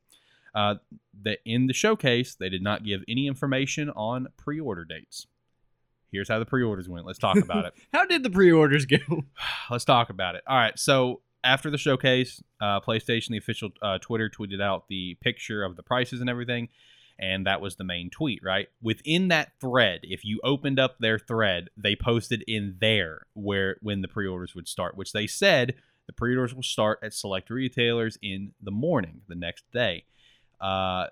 [0.54, 0.76] Uh,
[1.20, 5.26] the, in the showcase, they did not give any information on pre-order dates.
[6.10, 7.06] Here's how the pre-orders went.
[7.06, 7.74] Let's talk about it.
[7.92, 8.96] How did the pre-orders go?
[9.70, 10.42] Let's talk about it.
[10.46, 10.78] All right.
[10.78, 15.76] So after the showcase, uh, PlayStation, the official uh, Twitter, tweeted out the picture of
[15.76, 16.68] the prices and everything.
[17.20, 18.68] And that was the main tweet, right?
[18.80, 24.02] Within that thread, if you opened up their thread, they posted in there where when
[24.02, 25.74] the pre-orders would start, which they said
[26.06, 30.04] the pre-orders will start at select retailers in the morning the next day.
[30.60, 31.06] Uh,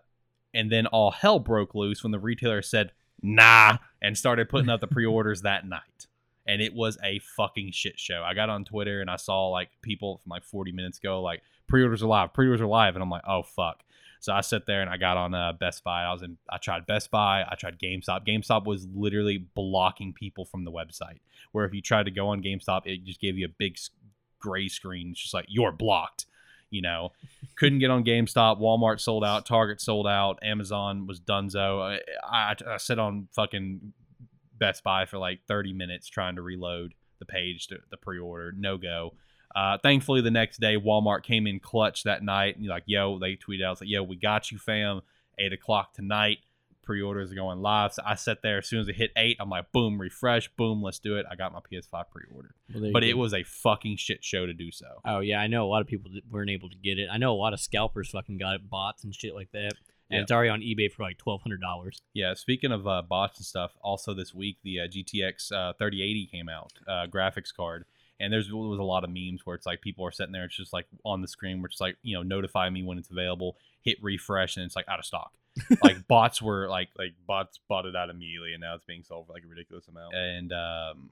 [0.55, 4.81] and then all hell broke loose when the retailer said nah and started putting up
[4.81, 6.07] the pre-orders that night
[6.47, 8.23] and it was a fucking shit show.
[8.25, 11.43] I got on Twitter and I saw like people from like 40 minutes ago like
[11.67, 13.83] pre-orders are live, pre-orders are live, and I'm like, oh fuck.
[14.21, 16.03] So I sat there and I got on uh, Best Buy.
[16.03, 16.39] I was in.
[16.51, 17.45] I tried Best Buy.
[17.49, 18.27] I tried GameStop.
[18.27, 21.21] GameStop was literally blocking people from the website.
[21.53, 23.79] Where if you tried to go on GameStop, it just gave you a big
[24.41, 25.11] gray screen.
[25.11, 26.27] It's just like you're blocked.
[26.71, 27.13] You know,
[27.57, 28.59] couldn't get on GameStop.
[28.59, 29.47] Walmart sold out.
[29.47, 30.39] Target sold out.
[30.43, 32.01] Amazon was donezo.
[32.25, 33.93] I, I, I sit on fucking
[34.59, 38.53] Best Buy for like 30 minutes trying to reload the page to the pre-order.
[38.57, 39.15] No go.
[39.55, 42.57] Uh, thankfully, the next day, Walmart came in clutch that night.
[42.57, 45.01] And you're like, yo, they tweeted out, like, yo, we got you, fam.
[45.39, 46.39] Eight o'clock tonight.
[46.83, 47.95] Pre-orders are going live.
[47.95, 49.39] So I sat there as soon as it hit eight.
[49.41, 51.27] I'm like, boom, refresh, boom, let's do it.
[51.31, 53.07] I got my PS5 pre-ordered, Well, but go.
[53.09, 54.87] it was a fucking shit show to do so.
[55.05, 57.09] Oh yeah, I know a lot of people weren't able to get it.
[57.11, 59.73] I know a lot of scalpers fucking got it, bots and shit like that.
[60.09, 60.23] And Yeah.
[60.23, 62.01] it's already on eBay for like twelve hundred dollars.
[62.15, 66.27] Yeah, speaking of uh, bots and stuff, also this week the uh, GTX uh, 3080
[66.27, 67.85] came out, uh, graphics card,
[68.21, 70.45] and there's there was a lot of memes where it's like people are sitting there,
[70.45, 73.11] it's just like on the screen, which it's like you know notify me when it's
[73.11, 75.33] available, hit refresh, and it's like out of stock.
[75.83, 79.27] like bots were like like bots bought it out immediately, and now it's being sold
[79.27, 80.15] for like a ridiculous amount.
[80.15, 81.11] And um,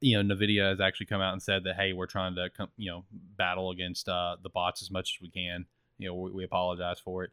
[0.00, 2.68] you know, Nvidia has actually come out and said that hey, we're trying to come,
[2.76, 5.66] you know battle against uh, the bots as much as we can.
[5.98, 7.30] You know, we, we apologize for it.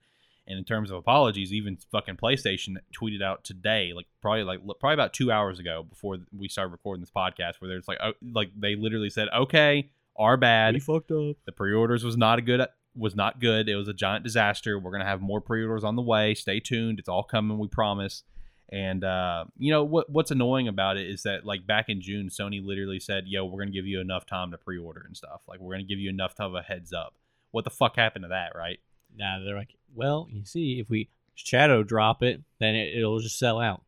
[0.50, 4.96] And in terms of apologies, even fucking PlayStation tweeted out today, like probably like probably
[4.96, 8.50] about two hours ago before we started recording this podcast, where there's like oh, like
[8.58, 10.74] they literally said, "Okay, our bad.
[10.74, 11.38] We fucked up.
[11.46, 13.70] The pre-orders was not a good was not good.
[13.70, 14.80] It was a giant disaster.
[14.80, 16.34] We're gonna have more pre-orders on the way.
[16.34, 16.98] Stay tuned.
[16.98, 17.60] It's all coming.
[17.60, 18.24] We promise."
[18.72, 20.10] And uh, you know what?
[20.10, 23.60] What's annoying about it is that like back in June, Sony literally said, "Yo, we're
[23.60, 25.42] gonna give you enough time to pre-order and stuff.
[25.48, 27.14] Like we're gonna give you enough of a heads up."
[27.52, 28.80] What the fuck happened to that, right?
[29.16, 33.40] Nah, they're like, well, you see, if we shadow drop it, then it, it'll just
[33.40, 33.84] sell out.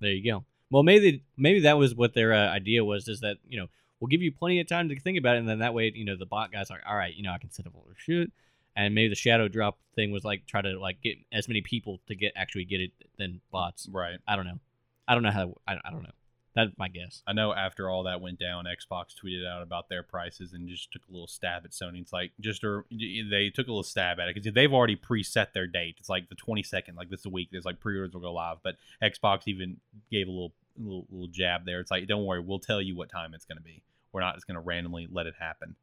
[0.00, 0.44] There you go.
[0.70, 3.66] Well, maybe maybe that was what their uh, idea was, is that you know
[3.98, 6.04] we'll give you plenty of time to think about it, and then that way, you
[6.04, 7.14] know, the bot guys are all right.
[7.14, 8.30] You know, I can set up all their shit,
[8.76, 12.00] and maybe the shadow drop thing was like try to like get as many people
[12.06, 13.88] to get actually get it than bots.
[13.90, 14.18] Right.
[14.26, 14.58] I don't know.
[15.06, 15.54] I don't know how.
[15.66, 16.10] I, I don't know.
[16.54, 17.22] That's my guess.
[17.28, 20.90] I know after all that went down, Xbox tweeted out about their prices and just
[20.92, 22.00] took a little stab at Sony.
[22.00, 25.52] It's like just a, they took a little stab at it because they've already preset
[25.52, 25.96] their date.
[26.00, 27.50] It's like the 22nd, like this week.
[27.52, 29.76] There's like pre-orders will go live, but Xbox even
[30.10, 31.78] gave a little little, little jab there.
[31.78, 33.82] It's like don't worry, we'll tell you what time it's going to be.
[34.12, 35.76] We're not just going to randomly let it happen.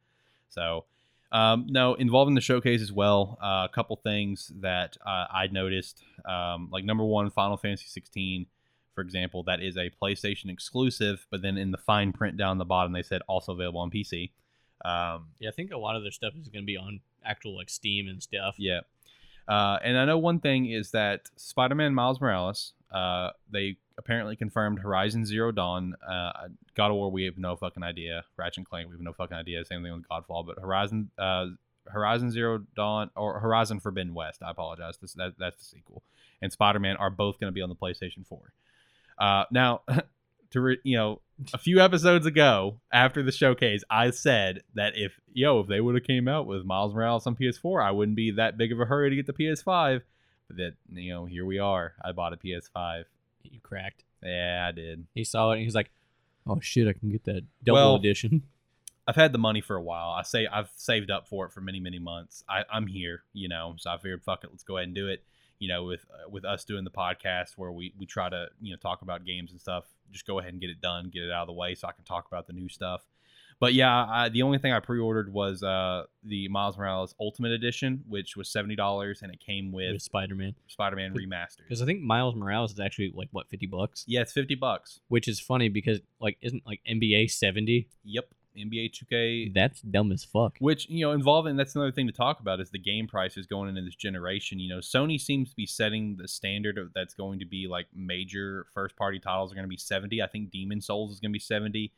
[0.50, 0.84] So
[1.32, 3.38] Um, no, involving the showcase as well.
[3.42, 8.46] Uh, a couple things that uh, I noticed, um, like number one, Final Fantasy 16,
[8.98, 12.66] for example, that is a PlayStation exclusive, but then in the fine print down the
[12.66, 14.32] bottom, they said also available on PC.
[14.84, 17.56] Um, Yeah, I think a lot of their stuff is going to be on actual
[17.56, 18.56] like Steam and stuff.
[18.58, 18.80] yeah.
[19.48, 24.80] Uh, and I know one thing is that Spider-Man Miles Morales, uh, they apparently confirmed
[24.80, 25.94] Horizon Zero Dawn.
[26.02, 28.26] Uh, God of War, we have no fucking idea.
[28.36, 29.64] Ratchet and Clank, we have no fucking idea.
[29.64, 31.50] Same thing with Godfall, but Horizon, uh,
[31.86, 34.42] Horizon Zero Dawn or Horizon Forbidden West.
[34.42, 34.98] I apologize.
[34.98, 36.02] This, that, that's the sequel.
[36.42, 38.54] And Spider-Man are both going to be on the PlayStation Four.
[39.18, 39.82] Uh, now,
[40.52, 41.22] to re- you know,
[41.54, 45.96] a few episodes ago after the showcase, I said that if yo if they would
[45.96, 48.86] have came out with Miles Morales on PS4, I wouldn't be that big of a
[48.86, 50.02] hurry to get the PS5.
[50.48, 51.94] But that you know, here we are.
[52.04, 53.04] I bought a PS5.
[53.44, 54.04] You cracked.
[54.24, 55.06] Yeah, I did.
[55.14, 55.92] He saw it and he's like,
[56.48, 58.44] "Oh shit, I can get that double Well, edition."
[59.08, 60.10] I've had the money for a while.
[60.10, 62.44] I say I've saved up for it for many many months.
[62.50, 65.08] I, I'm here, you know, so I figured fuck it, let's go ahead and do
[65.08, 65.24] it.
[65.60, 68.72] You know, with uh, with us doing the podcast where we we try to you
[68.72, 69.86] know talk about games and stuff.
[70.12, 71.92] Just go ahead and get it done, get it out of the way, so I
[71.92, 73.02] can talk about the new stuff.
[73.60, 78.04] But yeah, I, the only thing I pre-ordered was uh, the Miles Morales Ultimate Edition,
[78.08, 80.54] which was seventy dollars, and it came with with Spider Man.
[80.68, 81.64] Spider-Man Remastered.
[81.64, 85.00] Because I think Miles Morales is actually like what fifty bucks, Yeah, it's fifty bucks.
[85.08, 87.88] which is funny because like isn't like NBA seventy?
[88.04, 90.58] Yep, NBA 2K That's dumb as fuck.
[90.60, 93.70] which you know involving that's another thing to talk about is the game prices going
[93.70, 97.40] into this generation you know sony seems to be setting the standard of that's going
[97.40, 100.82] to be like major first party titles are going to be 70 i think demon
[100.82, 101.92] souls is going to be 70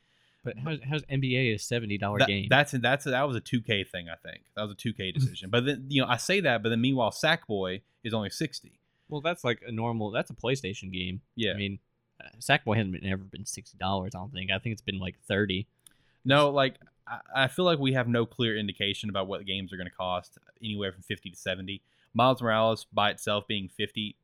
[0.43, 2.47] But how's, how's NBA a seventy dollar That- game?
[2.49, 5.65] that's that's that was a 2k thing i think that was a 2k decision but
[5.65, 8.73] then you know i say that but then meanwhile sackboy is only 60
[9.11, 10.11] well, that's like a normal.
[10.11, 11.21] That's a PlayStation game.
[11.35, 11.79] yeah I mean,
[12.23, 14.11] uh, Sackboy hasn't been, ever been sixty dollars.
[14.13, 14.51] I don't think.
[14.51, 15.65] I think it's been like thirty.
[16.25, 16.75] No, like
[17.07, 19.95] I, I feel like we have no clear indication about what games are going to
[19.95, 21.81] cost anywhere from 50 to 70.
[22.13, 24.15] Miles Morales by itself being 50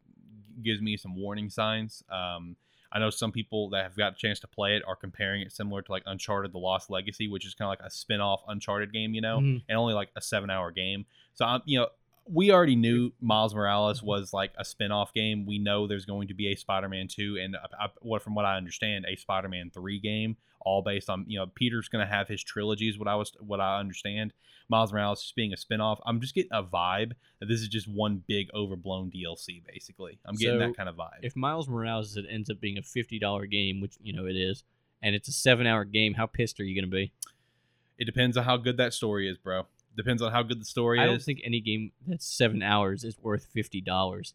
[0.64, 2.04] gives me some warning signs.
[2.10, 2.56] Um,
[2.92, 5.52] I know some people that have got a chance to play it are comparing it
[5.52, 8.94] similar to like Uncharted: The Lost Legacy, which is kind of like a spin-off Uncharted
[8.94, 9.64] game, you know, Mhm.
[9.68, 11.06] and only like a seven-hour game.
[11.34, 11.90] So I'm, you know,
[12.28, 15.46] we already knew Miles Morales was like a spin-off game.
[15.46, 17.56] We know there's going to be a Spider-Man 2 and
[18.02, 21.88] what from what I understand, a Spider-Man 3 game, all based on, you know, Peter's
[21.88, 24.34] going to have his trilogies what I was what I understand.
[24.68, 26.00] Miles Morales just being a spin-off.
[26.06, 30.18] I'm just getting a vibe that this is just one big overblown DLC basically.
[30.26, 31.20] I'm getting So, that kind of vibe.
[31.22, 34.36] If Miles Morales it ends up being a fifty dollar game, which you know it
[34.36, 34.64] is,
[35.04, 37.12] and it's a seven hour game, how pissed are you gonna be?
[37.98, 39.66] it depends on how good that story is, bro.
[39.96, 41.04] Depends on how good the story is.
[41.04, 41.12] I is.
[41.12, 44.34] don't think any game that's seven hours is worth fifty dollars.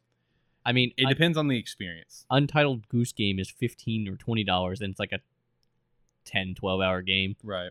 [0.65, 2.25] I mean, it depends on the experience.
[2.31, 5.21] Untitled Goose Game is fifteen or twenty dollars, and it's like a
[6.27, 7.71] 10, 12 hour game, Right.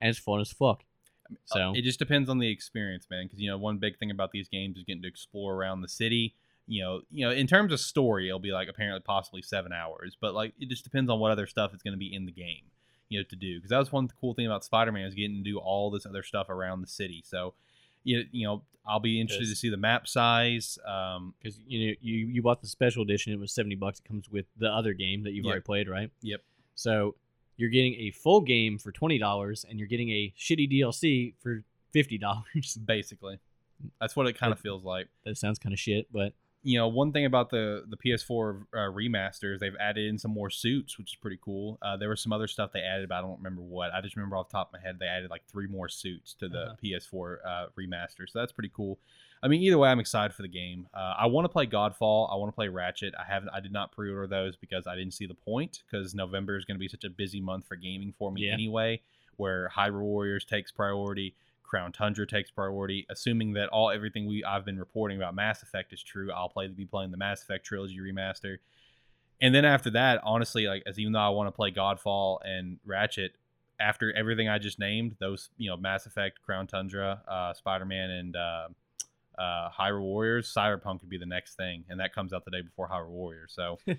[0.00, 0.82] and it's fun as fuck.
[1.30, 3.24] Uh, So it just depends on the experience, man.
[3.26, 5.88] Because you know, one big thing about these games is getting to explore around the
[5.88, 6.34] city.
[6.66, 10.16] You know, you know, in terms of story, it'll be like apparently possibly seven hours,
[10.20, 12.32] but like it just depends on what other stuff is going to be in the
[12.32, 12.64] game,
[13.14, 13.56] you know, to do.
[13.58, 16.22] Because that was one cool thing about Spider-Man is getting to do all this other
[16.22, 17.22] stuff around the city.
[17.24, 17.54] So,
[18.02, 20.78] you you know, I'll be interested to see the map size.
[20.86, 24.00] Um, because you know you you bought the special edition, it was seventy bucks.
[24.00, 25.50] It comes with the other game that you've Yep.
[25.50, 26.10] already played, right?
[26.22, 26.42] Yep.
[26.74, 27.14] So
[27.56, 31.62] you're getting a full game for twenty dollars, and you're getting a shitty DLC for
[31.92, 32.76] fifty dollars.
[32.84, 33.38] basically,
[34.00, 35.08] that's what it kind of feels like.
[35.24, 36.32] that sounds kind of shit, but
[36.64, 40.50] you know, one thing about the the PS4 uh, remasters, they've added in some more
[40.50, 41.78] suits, which is pretty cool.
[41.82, 43.92] Uh, there was some other stuff they added, but I don't remember what.
[43.92, 46.34] I just remember off the top of my head they added like three more suits
[46.40, 46.74] to the Uh-huh.
[46.82, 48.98] PS4 uh, remaster, so that's pretty cool.
[49.42, 50.86] I mean, either way, I'm excited for the game.
[50.94, 52.32] Uh, I want to play Godfall.
[52.32, 53.12] I want to play Ratchet.
[53.20, 53.50] I haven't.
[53.50, 55.82] I did not pre-order those because I didn't see the point.
[55.90, 58.54] Because November is going to be such a busy month for gaming for me Yeah.
[58.54, 59.02] anyway,
[59.36, 61.34] where Hyrule Warriors takes priority.
[61.74, 63.04] Crown Tundra takes priority.
[63.10, 66.68] Assuming that all everything we I've been reporting about Mass Effect is true, I'll play
[66.68, 68.58] be playing the Mass Effect trilogy remaster.
[69.40, 72.78] And then after that, honestly, like as even though I want to play Godfall and
[72.86, 73.32] Ratchet,
[73.80, 78.08] after everything I just named, those you know Mass Effect, Crown Tundra, uh, Spider Man,
[78.08, 78.68] and uh,
[79.38, 82.62] uh, Hyrule Warriors, Cyberpunk could be the next thing, and that comes out the day
[82.62, 83.52] before Hyrule Warriors.
[83.54, 83.78] So.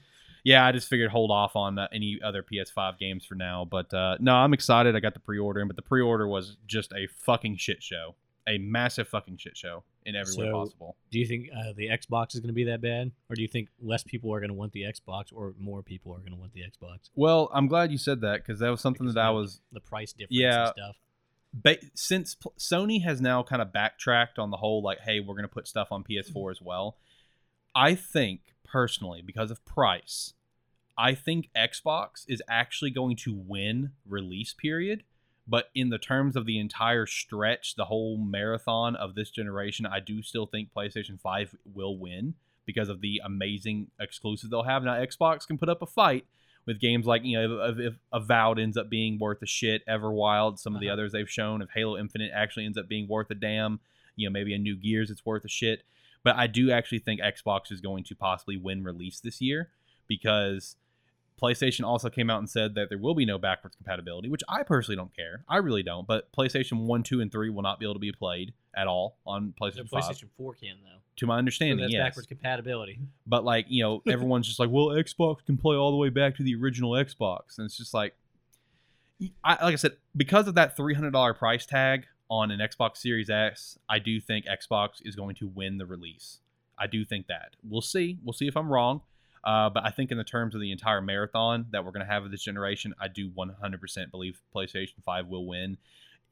[0.48, 3.66] Yeah, I just figured hold off on uh, any other PS5 games for now.
[3.66, 4.96] But uh, no, I'm excited.
[4.96, 8.14] I got the pre-order in, but the pre-order was just a fucking shit show,
[8.48, 10.98] a massive fucking shit show in every way possible.
[11.10, 13.48] do you think uh, the Xbox is going to be that bad, or do you
[13.48, 16.38] think less people are going to want the Xbox, or more people are going to
[16.38, 17.10] want the Xbox?
[17.16, 19.80] Well, I'm glad you said that because that was something Because that I was the
[19.80, 20.66] price difference Yeah.
[20.66, 20.96] and stuff.
[21.56, 25.36] Ba- since pl- Sony has now kind of backtracked on the whole like, hey, we're
[25.36, 26.52] gonna put stuff on PS4 mm-hmm.
[26.52, 26.98] as well.
[27.74, 30.34] I think personally, because of price,
[30.98, 35.04] I think Xbox is actually going to win release period
[35.48, 40.00] But in the terms of the entire stretch, the whole marathon of this generation, I
[40.00, 42.34] do still think PlayStation 5 will win
[42.66, 44.84] because of the amazing exclusives they'll have.
[44.84, 46.26] Now, Xbox can put up a fight
[46.66, 50.58] with games like, you know, if, if Avowed ends up being worth a shit, Everwild,
[50.60, 50.94] some of the Uh-huh.
[50.94, 53.80] others they've shown, if Halo Infinite actually ends up being worth a damn,
[54.16, 55.84] you know, maybe a new Gears it's worth a shit.
[56.24, 59.70] But I do actually think Xbox is going to possibly win release this year
[60.08, 60.76] because
[61.42, 64.64] PlayStation also came out and said that there will be no backwards compatibility, which I
[64.64, 65.44] personally don't care.
[65.50, 66.08] I really don't.
[66.08, 69.18] But PlayStation 1, 2, and 3 will not be able to be played at all
[69.26, 70.04] on The PlayStation 5.
[70.04, 71.02] PlayStation 4 can though.
[71.18, 72.02] To my So understanding, that's yes.
[72.02, 73.00] backwards compatibility.
[73.28, 76.36] But like, you know, everyone's just like, well, Xbox can play all the way back
[76.38, 77.58] to the original Xbox.
[77.58, 78.16] And it's just like,
[79.44, 83.78] I, like I said, because of that $300 price tag on an Xbox Series X,
[83.88, 86.40] I do think Xbox is going to win the release.
[86.78, 87.56] I do think that.
[87.64, 88.20] We'll see.
[88.24, 89.02] We'll see if I'm wrong.
[89.46, 92.12] Uh, but I think in the terms of the entire marathon that we're going to
[92.12, 95.78] have of this generation, I do 100% believe PlayStation 5 will win.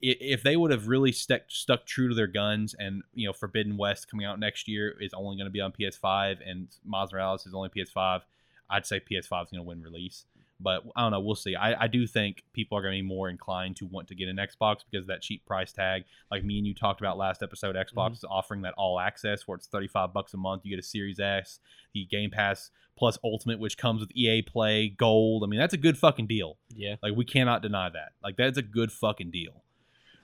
[0.01, 3.77] If they would have really stuck stuck true to their guns, and you know, Forbidden
[3.77, 7.45] West coming out next year is only going to be on PS5, and Miles Morales
[7.45, 8.21] is only PS5,
[8.69, 10.25] I'd say PS5 is going to win release.
[10.63, 11.19] But I don't know.
[11.19, 11.55] We'll see.
[11.55, 14.29] I, I do think people are going to be more inclined to want to get
[14.29, 16.05] an Xbox because of that cheap price tag.
[16.31, 18.13] Like me and you talked about last episode, Xbox mm-hmm.
[18.13, 20.61] is offering that all access where it's 35 bucks a month.
[20.63, 21.59] You get a Series X,
[21.93, 25.43] the Game Pass plus Ultimate, which comes with EA Play, Gold.
[25.43, 26.57] I mean, that's a good fucking deal.
[26.73, 26.95] Yeah.
[27.03, 28.13] Like we cannot deny that.
[28.23, 29.63] Like that's a good fucking deal.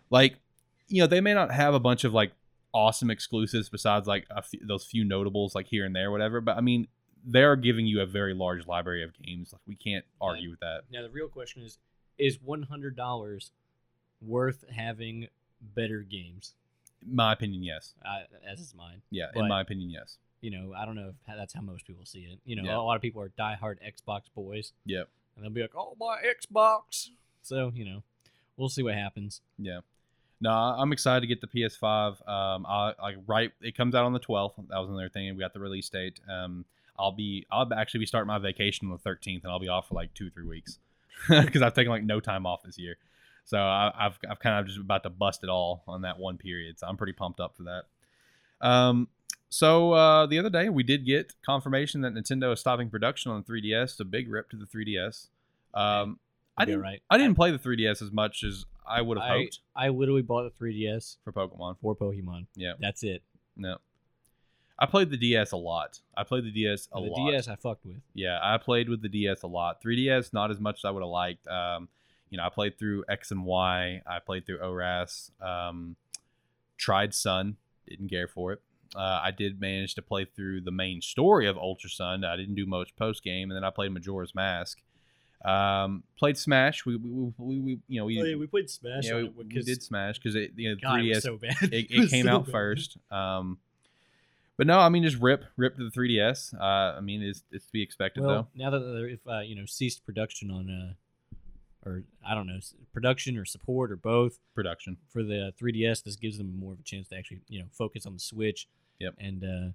[0.10, 0.38] Like,
[0.88, 2.32] you know, they may not have a bunch of like
[2.74, 6.42] awesome exclusives besides like a few, those few notables like here and there, whatever.
[6.42, 6.88] But I mean,
[7.26, 9.52] they're giving you a very large library of games.
[9.54, 10.82] Like we can't argue with that.
[10.92, 11.78] Now the real question is:
[12.18, 13.52] Is one hundred dollars
[14.22, 15.28] worth having
[15.62, 16.54] better games?
[17.06, 17.94] My opinion, yes.
[18.50, 19.02] As is mine.
[19.10, 20.18] Yeah, But- in my opinion, yes.
[20.42, 22.40] You know, I don't know if that's how most people see it.
[22.46, 22.78] You know, Yeah.
[22.78, 24.72] a lot of people are diehard Xbox boys.
[24.86, 25.10] Yep.
[25.36, 27.10] And they'll be like, "Oh, my Xbox."
[27.42, 28.04] So you know,
[28.58, 29.42] we'll see what happens.
[29.58, 29.80] Yeah.
[30.42, 32.26] No, I'm excited to get the PS5.
[32.26, 34.54] Um, I, I right, it comes out on the 12th.
[34.70, 35.34] That was another thing.
[35.36, 36.22] We got the release date.
[36.30, 36.64] Um,
[37.00, 39.88] I'll be, I'll actually be starting my vacation on the 13th, and I'll be off
[39.88, 40.80] for like two, three weeks
[41.30, 42.98] because I've taken like no time off this year.
[43.46, 46.38] So I, I've, I've kind of just about to bust it all on that one
[46.38, 46.78] period.
[46.78, 47.84] So I'm pretty pumped up for that.
[48.62, 49.08] Um,
[49.50, 53.44] so uh, the other day we did get confirmation that Nintendo is stopping production on
[53.46, 54.00] the 3DS.
[54.00, 55.28] A big rip to the 3DS.
[55.74, 56.20] Um,
[56.58, 57.02] I didn't, alright.
[57.10, 60.52] I didn't play the 3DS as much as I would have hoped I literally bought
[60.60, 61.78] the 3DS for Pokemon.
[61.82, 62.48] for Pokemon.
[62.56, 62.74] Yeah.
[62.80, 63.24] That's it.
[63.56, 63.78] No.
[64.82, 66.00] I played the DS a lot.
[66.16, 67.26] I played the DS a the lot.
[67.26, 67.98] The DS I fucked with.
[68.14, 69.84] Yeah, I played with the DS a lot.
[69.84, 71.48] 3DS not as much as I would have liked.
[71.48, 71.90] Um,
[72.30, 74.02] you know, I played through X and Y.
[74.08, 75.32] I played through ORAS.
[75.42, 75.96] Um,
[76.78, 77.58] tried Sun.
[77.88, 78.62] Didn't care for it.
[78.96, 82.24] Uh, I did manage to play through the main story of Ultra Sun.
[82.24, 84.80] I didn't do much post game, and then I played Majora's Mask.
[85.46, 86.86] Um, played Smash.
[86.86, 89.06] We, we, we, we you know we, Oh, we played Smash.
[89.06, 91.56] yeah, we, we did Smash because it you know God, 3DS was so bad.
[91.62, 92.52] it, it was came so out bad.
[92.52, 92.98] first.
[93.12, 93.58] Um,
[94.60, 96.54] but no, I mean just rip rip to the 3DS.
[96.54, 98.64] Uh, I mean it's it's to be expected Well, though.
[98.64, 102.60] now that they're if uh, you know ceased production on uh, or I don't know
[102.94, 104.98] production or support or both Production.
[105.08, 108.06] for the 3DS, this gives them more of a chance to actually you know focus
[108.06, 108.68] on the Switch.
[109.00, 109.16] Yep.
[109.18, 109.72] And uh,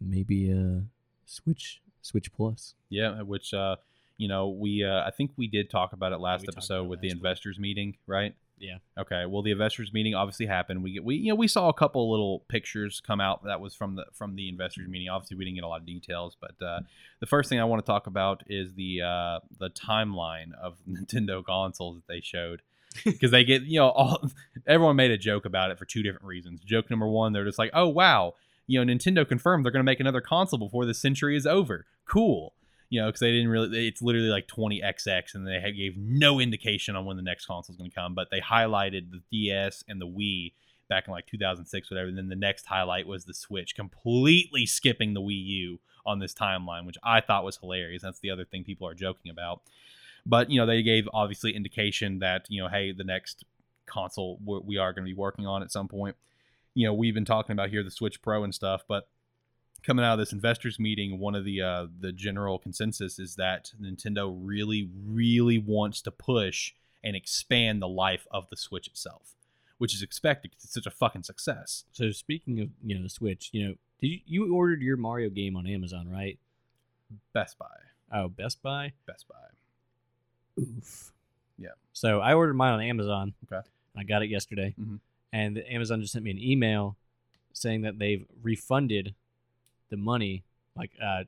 [0.00, 0.80] maybe uh,
[1.26, 2.74] Switch Switch Plus.
[2.88, 3.76] Yeah, which uh,
[4.16, 7.08] you know we uh, I think we did talk about it last episode with the
[7.08, 7.18] last week.
[7.22, 8.34] investors meeting, right?
[8.60, 8.76] Yeah.
[8.98, 9.24] Okay.
[9.26, 10.82] Well, the investors meeting obviously happened.
[10.82, 13.74] We get we you know we saw a couple little pictures come out that was
[13.74, 15.08] from the from the investors meeting.
[15.08, 16.80] Obviously, we didn't get a lot of details, but uh,
[17.20, 21.42] the first thing I want to talk about is the uh, the timeline of Nintendo
[21.42, 22.62] consoles that they showed.
[23.04, 24.20] Because they get, you know, all
[24.66, 26.60] everyone made a joke about it for two different reasons.
[26.60, 28.34] Joke number one, they're just like, "Oh wow,
[28.66, 31.86] you know, Nintendo confirmed they're going to make another console before the century is over.
[32.04, 32.52] Cool."
[32.90, 33.88] You know, because they didn't really.
[33.88, 37.78] It's literally like 20XX, and they gave no indication on when the next console is
[37.78, 38.14] going to come.
[38.14, 40.52] But they highlighted the DS and the Wii
[40.88, 42.08] back in like 2006, whatever.
[42.08, 46.34] And then the next highlight was the Switch, completely skipping the Wii U on this
[46.34, 48.02] timeline, which I thought was hilarious.
[48.02, 49.62] That's the other thing people are joking about.
[50.26, 53.44] But you know, they gave obviously indication that you know, hey, the next
[53.86, 56.16] console we are going to be working on at some point.
[56.74, 59.08] You know, we've been talking about here the Switch Pro and stuff, but
[59.82, 63.72] coming out of this investors meeting, one of the uh, the general consensus is that
[63.80, 69.34] Nintendo really, really wants to push and expand the life of the Switch itself,
[69.78, 71.84] which is expected because it's such a fucking success.
[71.92, 75.30] So speaking of you know the Switch, you know, did you, you ordered your Mario
[75.30, 76.38] game on Amazon, right?
[77.32, 77.66] Best Buy,
[78.12, 78.92] Oh, Best Buy.
[79.06, 80.62] Best Buy.
[80.62, 81.12] Oof.
[81.58, 81.70] Yeah.
[81.92, 83.34] So I ordered mine on Amazon.
[83.50, 83.66] Okay.
[83.96, 85.00] I got it yesterday, Mhm.
[85.32, 86.96] and Amazon just sent me an email
[87.52, 89.14] saying that they've refunded
[89.90, 90.44] the money,
[90.76, 91.24] like uh,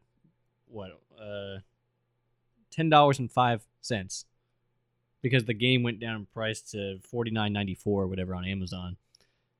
[0.67, 0.91] what
[1.21, 1.59] uh,
[2.71, 4.25] ten dollars and five cents
[5.23, 8.45] because the game went down in price to forty nine ninety four or whatever on
[8.45, 8.97] Amazon.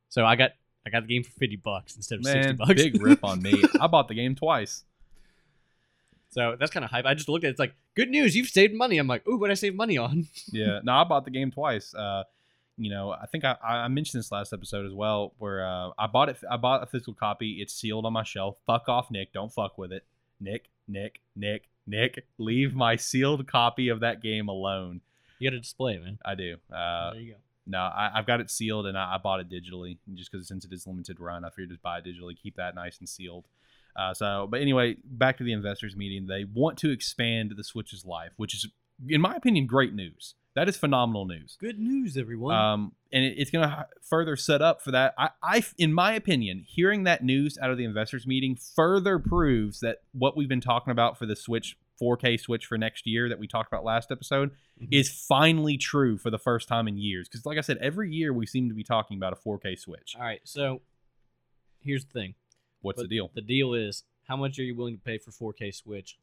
[0.09, 0.53] So I got
[0.87, 2.75] I got the game for fifty bucks instead of sixty bucks.
[2.75, 3.63] big rip on me.
[3.81, 4.85] I bought the game twice.
[6.31, 7.05] so that's kind of hype.
[7.07, 8.99] I just looked at it, it's like good news, you've saved money.
[8.99, 10.29] I'm like, ooh, what I save money on?
[10.51, 11.95] Yeah, no, I bought the game twice.
[11.95, 12.25] Uh,
[12.83, 16.09] you know, I think I, I mentioned this last episode as well, where uh, I
[16.09, 16.39] bought it.
[16.51, 17.59] I bought a physical copy.
[17.61, 18.57] It's sealed on my shelf.
[18.67, 19.33] Fuck off, Nick.
[19.33, 20.05] Don't fuck with it,
[20.41, 20.69] Nick.
[20.89, 21.21] Nick.
[21.37, 21.69] Nick.
[21.87, 22.27] Nick.
[22.39, 25.01] Leave my sealed copy of that game alone.
[25.39, 26.19] You got to display man.
[26.25, 26.57] I do.
[26.75, 27.39] Uh, there you go.
[27.69, 30.65] no, I, I've got it sealed, and I, I bought it digitally, just because since
[30.65, 33.47] it is limited run, I figured just buy it digitally, keep that nice and sealed.
[33.95, 36.27] Uh, so, but anyway, back to the investors meeting.
[36.27, 38.67] They want to expand the Switch's life, which is,
[39.09, 40.35] in my opinion, great news.
[40.55, 41.57] That is phenomenal news.
[41.59, 42.55] Good news, everyone.
[42.55, 45.15] Um, and it, it's going to further set up for that.
[45.17, 49.81] I, I, in my opinion, hearing that news out of the investors meeting further proves
[49.81, 53.39] that what we've been talking about for the Switch 4K Switch for next year that
[53.39, 54.51] we talked about last episode
[54.81, 54.89] Mhm.
[54.91, 57.29] is finally true for the first time in years.
[57.29, 60.15] Because, like I said, every year we seem to be talking about a 4K Switch.
[60.17, 60.83] All right, so
[61.81, 62.35] here's the thing.
[62.81, 63.31] What's the deal?
[63.35, 66.19] The deal is how much are you willing to pay for 4K Switch?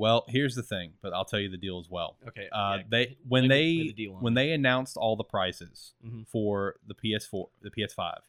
[0.00, 2.16] Well, here's the thing, but I'll tell you the deal as well.
[2.26, 2.48] Okay.
[2.50, 4.42] Uh, yeah, they when lay the- lay they the when me.
[4.42, 6.26] they announced all the prices Mhm.
[6.26, 8.22] for the PS4, the PS5,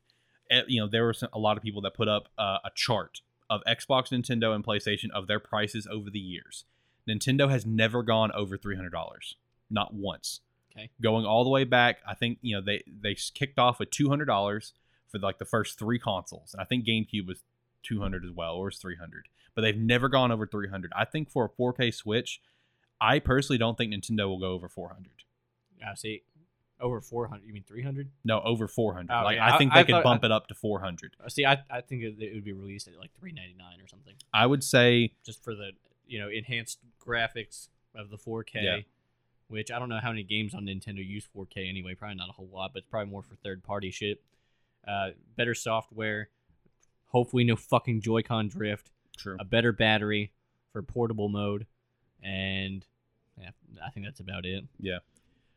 [0.50, 2.72] eh, you know there were some, a lot of people that put up uh, a
[2.76, 6.66] chart of Xbox, Nintendo, and PlayStation of their prices over the years.
[7.08, 9.38] Nintendo has never gone over three hundred dollars,
[9.70, 10.42] not once.
[10.74, 10.90] Okay.
[11.02, 14.10] Going all the way back, I think you know they they kicked off with two
[14.10, 14.74] hundred dollars
[15.08, 17.44] for like the first three consoles, and I think GameCube was
[17.82, 19.28] two hundred as well, or was three hundred.
[19.56, 20.92] But they've never gone over three hundred.
[20.96, 22.42] I think for a four K Switch,
[23.00, 25.24] I personally don't think Nintendo will go over four hundred.
[25.80, 26.24] Yeah, see,
[26.80, 27.44] over 400.
[27.46, 28.10] You mean 300?
[28.24, 29.12] No, over 400.
[29.12, 29.54] Oh, like yeah.
[29.54, 31.16] I think I- they I could thought- bump it up to 400.
[31.24, 34.14] Uh, See, I, I think it, it would be released at like 399 or something,
[34.34, 35.72] I would say just for the
[36.06, 38.50] you know enhanced graphics of the 4K.
[38.64, 38.78] Yeah.
[39.48, 41.94] Which I don't know how many games on Nintendo use 4K anyway.
[41.96, 44.22] Probably not a whole lot, but it's probably more for third party shit.
[44.88, 46.30] Uh, better software.
[47.08, 48.90] Hopefully, no fucking Joy-Con drift.
[49.18, 49.38] True.
[49.40, 50.32] A better battery
[50.72, 51.68] for portable mode,
[52.24, 52.86] and
[53.38, 53.50] yeah,
[53.86, 54.66] I think that's about it.
[54.80, 55.00] Yeah.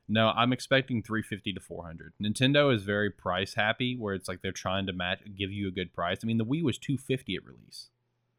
[0.07, 2.13] No, I'm expecting 350 to 400.
[2.23, 5.71] Nintendo is very price happy where it's like they're trying to match give you a
[5.71, 6.19] good price.
[6.23, 7.89] I mean, the Wii was 250 at release.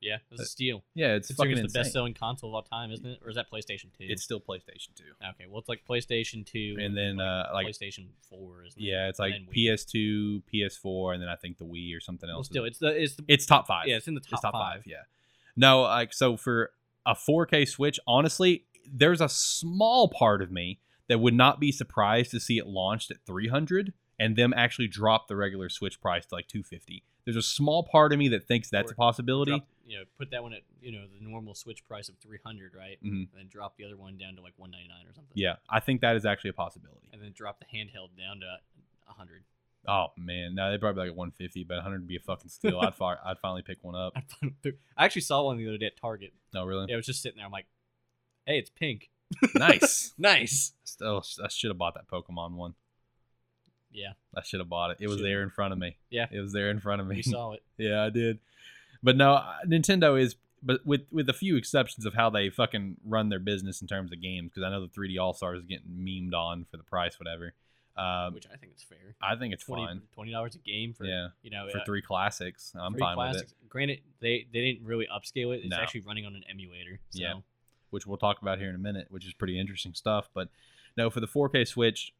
[0.05, 0.83] Yeah, it's Uh, a steal.
[0.93, 1.87] Yeah, it's Considering fucking it's the insane.
[1.87, 3.19] best selling console of all time, isn't it?
[3.23, 4.05] Or is that PlayStation 2?
[4.07, 5.03] It's still PlayStation 2.
[5.31, 5.45] okay.
[5.49, 8.85] Well, it's like PlayStation 2, And then uh like PlayStation 4, isn't it?
[8.85, 9.33] yeah, it's like.
[9.55, 12.47] PS2, PS4 and then I think the Wii or something Well, else.
[12.47, 13.87] still, it's the it's the it's top 5.
[13.87, 14.75] yeah, it's in the top, it's top five.
[14.77, 14.83] five.
[14.87, 15.03] Yeah.
[15.55, 16.71] No, like so for
[17.05, 22.31] a 4K Switch, honestly, there's a small part of me that would not be surprised
[22.31, 26.35] to see it launched at 300 and them actually drop the regular Switch price to
[26.35, 27.03] like 250.
[27.25, 29.51] There's a small part of me that thinks that's Or a possibility.
[29.51, 32.73] Drop, you know, put that one at you know the normal Switch price of 300,
[32.75, 32.97] right?
[33.03, 33.09] Mhm.
[33.09, 35.31] And then drop the other one down to like 199 or something.
[35.33, 37.09] Yeah, I think that is actually a possibility.
[37.11, 38.59] And then drop the handheld down to
[39.07, 39.43] 100.
[39.87, 42.79] Oh man, no, they probably like 150, but 100 would be a fucking steal.
[42.79, 44.13] I'd fi- I'd finally pick one up.
[44.97, 46.33] I actually saw one the other day at Target.
[46.53, 46.85] No, really?
[46.89, 47.45] Yeah, I was just sitting there.
[47.45, 47.67] I'm like,
[48.45, 49.09] hey, it's pink.
[49.55, 50.13] Nice.
[50.17, 50.73] Nice.
[50.83, 52.73] Still, I should have bought that Pokemon one.
[53.95, 54.97] Yeah, I should have bought it.
[54.99, 55.25] It was Should've.
[55.29, 55.97] there in front of me.
[56.09, 56.27] Yeah.
[56.31, 57.15] it was there in front of me.
[57.17, 57.63] we saw it.
[57.77, 58.39] Yeah, I did.
[59.01, 63.29] But no, Nintendo is, but with with a few exceptions of how they fucking run
[63.29, 65.87] their business in terms of games, because I know the 3D All Stars is getting
[65.91, 67.53] memed on for the price, whatever.
[67.97, 69.15] Um, which I think is fair.
[69.21, 70.01] I think it's 20 fine.
[70.13, 73.15] Twenty dollars a game for Yeah, you know for uh, three classics, I'm three fine
[73.17, 73.51] with classics.
[73.53, 73.69] it.
[73.69, 75.61] Granted, they they didn't really upscale it.
[75.63, 75.77] It's No.
[75.77, 76.99] actually running on an emulator.
[77.11, 77.21] So.
[77.21, 77.33] Yeah.
[77.91, 80.27] Which we'll talk about here in a minute, which is pretty interesting stuff.
[80.33, 80.49] But
[80.97, 82.13] no, for the 4K Switch,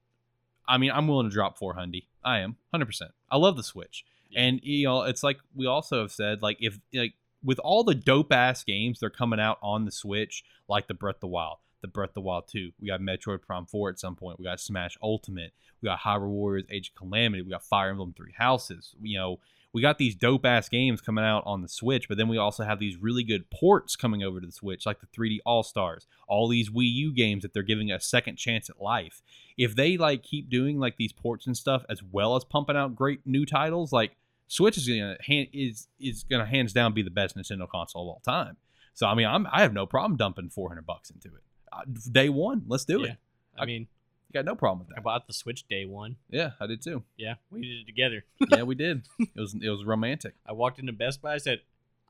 [0.68, 2.02] I mean, I'm willing to drop 400.
[2.24, 2.86] I am 100.
[2.86, 4.42] percent I love the Switch, Yeah.
[4.42, 7.14] and you know, it's like we also have said, like if like
[7.44, 11.18] with all the dope ass games they're coming out on the Switch, like the Breath
[11.18, 12.72] of the Wild, the Breath of the Wild 2.
[12.82, 14.40] We got Metroid Prime 4 at some point.
[14.40, 15.54] We got Smash Ultimate.
[15.82, 17.44] We got Hyrule Warriors Age of Calamity.
[17.44, 18.96] We got Fire Emblem Three Houses.
[19.02, 19.40] You know,
[19.76, 22.64] we got these dope ass games coming out on the Switch, but then we also
[22.64, 26.08] have these really good ports coming over to the Switch, like the 3D All Stars,
[26.30, 29.22] all these Wii U games that they're giving a second chance at life.
[29.58, 32.96] If they like keep doing like these ports and stuff, as well as pumping out
[32.96, 34.16] great new titles, like
[34.48, 38.08] Switch is gonna hand, is is gonna hands down be the best Nintendo console of
[38.08, 38.56] all time.
[38.94, 41.44] So I mean, I'm I have no problem dumping 400 bucks into it.
[41.74, 43.08] Uh, day one, let's do Yeah.
[43.12, 43.18] it.
[43.58, 43.88] I I- mean,
[44.36, 44.98] Got no problem with that.
[44.98, 46.18] I bought the Switch day one.
[46.30, 47.04] Yeah, I did too.
[47.16, 48.26] Yeah, we did it together.
[48.52, 49.08] Yeah, we did.
[49.18, 50.34] It was it was romantic.
[50.46, 51.36] I walked into Best Buy.
[51.36, 51.62] I said,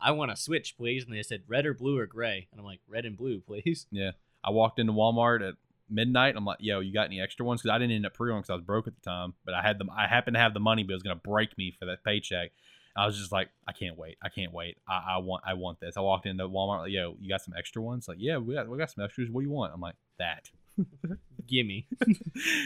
[0.02, 2.66] "I want a Switch, please," and they said, "Red or blue or gray?" And I'm
[2.66, 4.14] like, "Red and blue, please." Yeah,
[4.44, 5.54] I walked into Walmart at
[5.88, 6.34] midnight.
[6.36, 8.50] I'm like, "Yo, you got any extra ones?" Because I didn't end up pre-ordering because
[8.50, 9.36] I was broke at the time.
[9.46, 9.92] But I had them.
[9.96, 12.54] I happened to have the money, but it was gonna break me for that paycheck.
[12.96, 14.18] I was just like, I can't wait.
[14.24, 14.78] I can't wait.
[14.88, 15.44] I, I want.
[15.46, 15.96] I want this.
[15.96, 16.80] I walked into Walmart.
[16.80, 18.08] Like, Yo, you got some extra ones?
[18.08, 19.30] Like, yeah, we got we got some extras.
[19.30, 19.74] What do you want?
[19.76, 20.50] I'm like, that.
[21.48, 21.86] Gimme.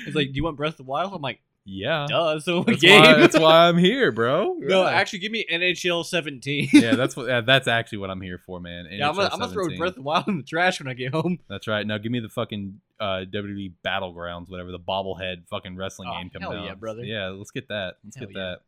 [0.06, 1.14] it's like, do you want Breath of the Wild?
[1.14, 2.08] I'm like, yeah.
[2.10, 2.40] duh.
[2.40, 3.02] So That's game.
[3.02, 4.56] why, that's why I'm here, bro.
[4.58, 4.90] no, Yeah.
[4.92, 6.70] actually, give me NHL 17.
[6.74, 7.28] yeah, that's what.
[7.28, 8.88] Yeah, that's actually what I'm here for, man.
[8.90, 10.94] Yeah, I'm gonna, I'm gonna throw Breath of the Wild in the trash when I
[10.94, 11.40] get home.
[11.50, 11.86] That's right.
[11.86, 16.30] Now give me the fucking uh, WWE Battlegrounds, whatever the bobblehead fucking wrestling Oh, game
[16.30, 16.66] comes hell out.
[16.66, 17.04] yeah, brother.
[17.04, 17.96] Yeah, let's get that.
[18.04, 18.44] Let's Hell get yeah.
[18.44, 18.60] that.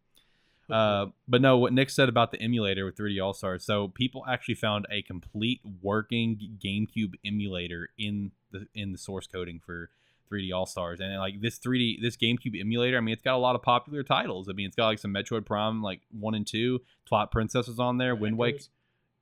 [0.70, 3.66] Uh, but no, what Nick said about the emulator with 3D All Stars.
[3.66, 9.60] So people actually found a complete working GameCube emulator in the in the source coding
[9.66, 9.90] for
[10.32, 12.98] 3D All Stars, and like this 3D this GameCube emulator.
[12.98, 14.48] I mean, it's got a lot of popular titles.
[14.50, 16.80] I mean, it's got like some Metroid Prime, like one and two.
[17.06, 18.16] Twilight Princess is on there.
[18.16, 18.60] Wind Waker.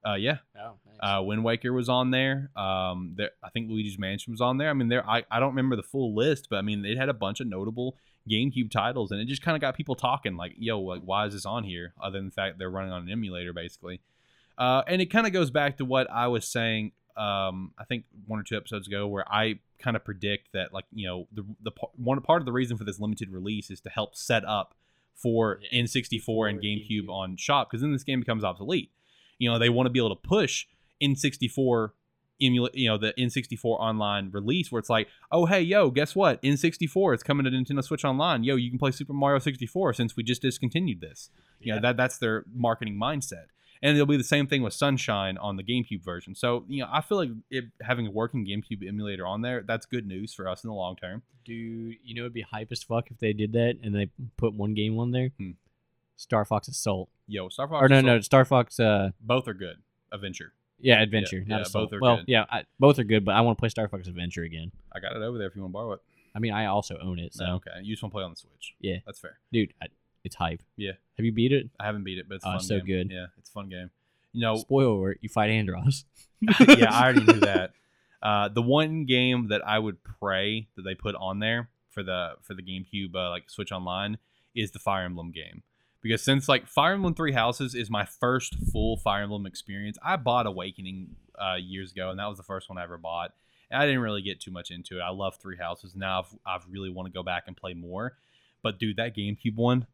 [0.07, 2.51] Uh, yeah, Oh, uh, Wind Waker was on there.
[2.55, 4.69] Um, there, I think Luigi's Mansion was on there.
[4.69, 5.07] I mean, there.
[5.07, 7.47] I, I don't remember the full list, but I mean, it had a bunch of
[7.47, 7.97] notable
[8.29, 10.35] GameCube titles, and it just kind of got people talking.
[10.37, 11.93] Like, yo, like, why is this on here?
[12.01, 14.01] Other than the fact they're running on an emulator, basically.
[14.57, 16.91] Uh, and it kind of goes back to what I was saying.
[17.17, 20.85] Um, I think one or two episodes ago, where I kind of predict that, like,
[20.93, 23.89] you know, the the one part of the reason for this limited release is to
[23.89, 24.75] help set up
[25.15, 27.09] for Yeah, N64 and GameCube GameCube.
[27.09, 28.91] on shop because then this game becomes obsolete.
[29.37, 30.65] You know, they want to be able to push
[31.01, 31.91] N64
[32.41, 36.41] emulate, you know, the N64 online release where it's like, oh hey, yo, guess what?
[36.41, 38.43] N64 is coming to Nintendo Switch Online.
[38.43, 41.29] Yo, you can play Super Mario 64 since we just discontinued this.
[41.59, 43.45] You know, that that's their marketing mindset.
[43.81, 46.35] And it'll be the same thing with Sunshine on the GameCube version.
[46.35, 49.85] So, you know, I feel like it, having a working GameCube emulator on there, that's
[49.85, 51.21] good news for us in the long term.
[51.45, 54.53] Dude, you know it'd be hype as fuck if they did that and they put
[54.53, 55.31] one game on there.
[55.37, 55.51] Hmm.
[56.17, 57.09] Star Fox Assault.
[57.27, 58.79] Yo, Star Fox Or no, Assault, no, Star Fox.
[58.79, 59.77] Uh, both are good.
[60.11, 60.53] Adventure.
[60.81, 61.89] Yeah, Adventure, Yeah, not yeah, Assault.
[61.91, 62.25] both are well, good.
[62.27, 64.71] yeah, I, both are good, but I want to play Star Fox Adventure again.
[64.93, 66.01] I got it over there if you want to borrow it.
[66.35, 67.71] I mean, I also own it, so No, okay.
[67.81, 68.75] You just want to play on the Switch.
[68.79, 68.97] Yeah.
[69.05, 69.39] That's fair.
[69.51, 69.87] dude, I,
[70.23, 70.61] it's hype.
[70.77, 70.91] Yeah.
[71.17, 71.69] Have you beat it?
[71.79, 72.85] I haven't beat it, but it's a Oh, fun so game.
[72.85, 73.11] good.
[73.11, 73.89] Yeah, it's a fun game.
[74.33, 76.03] You know, Spoiler alert: you fight Andross.
[76.77, 77.71] yeah, I already knew that.
[78.21, 82.33] Uh, the one game that I would pray that they put on there for the
[82.41, 84.17] for the GameCube uh, like Switch Online
[84.53, 85.63] is the Fire Emblem game.
[86.01, 90.15] Because since like Fire Emblem Three Houses is my first full Fire Emblem experience, I
[90.15, 93.31] bought Awakening uh, years ago, and that was the first one I ever bought.
[93.71, 95.01] And I didn't really get too much into it.
[95.01, 95.95] I love Three Houses.
[95.95, 98.17] Now I've, I've really want to go back and play more.
[98.63, 99.85] But dude, that GameCube one,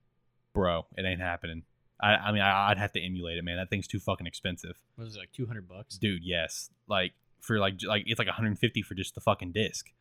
[0.54, 1.64] bro, it ain't happening.
[2.02, 3.58] I, I mean, I, I'd have to emulate it, man.
[3.58, 5.98] That thing's too fucking expensive What is it like two hundred bucks?
[5.98, 9.92] dude yes like for like like it's like 150 for just the fucking disc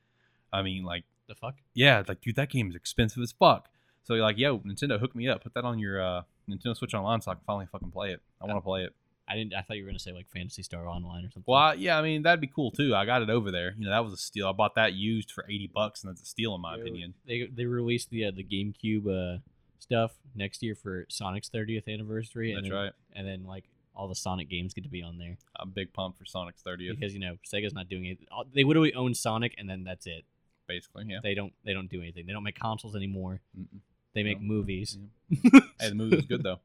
[0.53, 1.57] i mean like The fuck?
[1.75, 3.69] yeah like dude that game is expensive as fuck
[4.05, 6.95] so you're like yo nintendo hook me up put that on your uh nintendo switch
[6.95, 8.93] online so i can finally fucking play it i want to play it
[9.27, 9.55] I didn't.
[9.55, 11.45] I thought you were gonna say like Phantasy Star Online or something.
[11.47, 13.85] well I, yeah i mean that'd be cool too i got it over there you
[13.87, 16.27] know that was a steal i bought that used for 80 bucks and that's a
[16.27, 19.39] steal in my opinion They they released the uh, the GameCube uh,
[19.79, 22.53] stuff next year for Sonic's 30th anniversary.
[22.53, 23.65] and that's then, right And then like
[23.97, 26.99] all the Sonic games get to be on there i'm big pump for sonic's 30th
[26.99, 28.19] because you know Sega's not doing it.
[28.55, 30.25] They literally own Sonic and then that's it.
[30.69, 32.27] basically yeah They don't they don't do anything.
[32.27, 33.41] They don't make consoles anymore.
[33.59, 33.81] Mm-mm.
[34.15, 34.47] They make No.
[34.47, 34.99] movies.
[35.31, 36.61] hey the movie was good though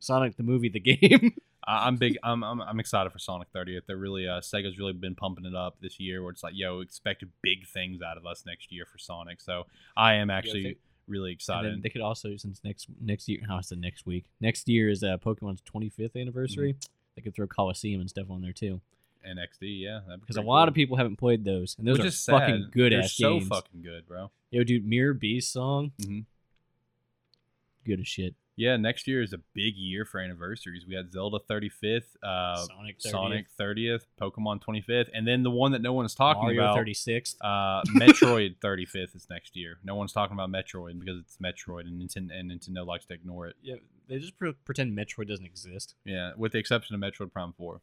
[0.00, 1.32] Sonic the movie, the game.
[1.66, 2.16] I'm big.
[2.22, 3.82] I'm, I'm I'm excited for Sonic 30th.
[3.86, 6.22] They're really uh, Sega's really been pumping it up this year.
[6.22, 9.40] Where it's like, yo, expect big things out of us next year for Sonic.
[9.40, 9.64] So
[9.96, 10.76] I am actually they-
[11.08, 11.82] really excited.
[11.82, 13.40] they could also since next next year.
[13.48, 14.24] How is the next week?
[14.40, 16.74] Next year is uh, Pokemon's 25th anniversary.
[16.74, 16.92] Mm-hmm.
[17.16, 18.80] They could throw Colosseum and stuff on there too,
[19.24, 22.10] and XD, yeah, because a lot of people haven't played those, and those Which are
[22.38, 23.48] fucking good They're so games.
[23.48, 24.30] fucking good, bro.
[24.52, 26.24] Yo, dude, Mirror B's song, Mhm.
[27.88, 28.34] Good as shit.
[28.56, 30.84] Yeah, next year is a big year for anniversaries.
[30.84, 35.70] We had Zelda 35th, uh, Sonic 30th, Sonic 30th, Pokemon 25th, and then the one
[35.72, 36.76] that no one is talking Mario about.
[36.76, 37.36] 36th.
[37.40, 39.78] Uh, Metroid 35th is next year.
[39.84, 43.46] No one's talking about Metroid because it's Metroid, and Nintendo, and Nintendo likes to ignore
[43.46, 43.54] it.
[43.62, 43.76] Yeah,
[44.08, 45.94] they just pre- pretend Metroid doesn't exist.
[46.04, 47.80] Yeah, with the exception of Metroid Prime 4.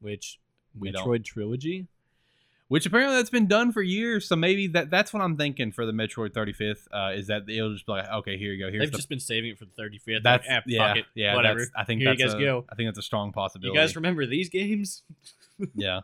[0.00, 0.38] Which
[0.78, 1.04] We don't.
[1.04, 1.88] Metroid trilogy?
[2.68, 4.26] Which apparently that's been done for years.
[4.26, 7.72] So maybe that that's what I'm thinking for the Metroid 35th uh, is that it'll
[7.74, 8.70] just be like, okay, here you go.
[8.70, 10.22] Here's They've the just been saving it for the 35th.
[10.22, 11.66] that's like, eh, yeah it, yeah whatever.
[11.76, 12.64] I think Here you that's guys a, go.
[12.72, 13.76] I think that's a strong possibility.
[13.76, 15.02] You guys remember these games?
[15.74, 16.00] yeah.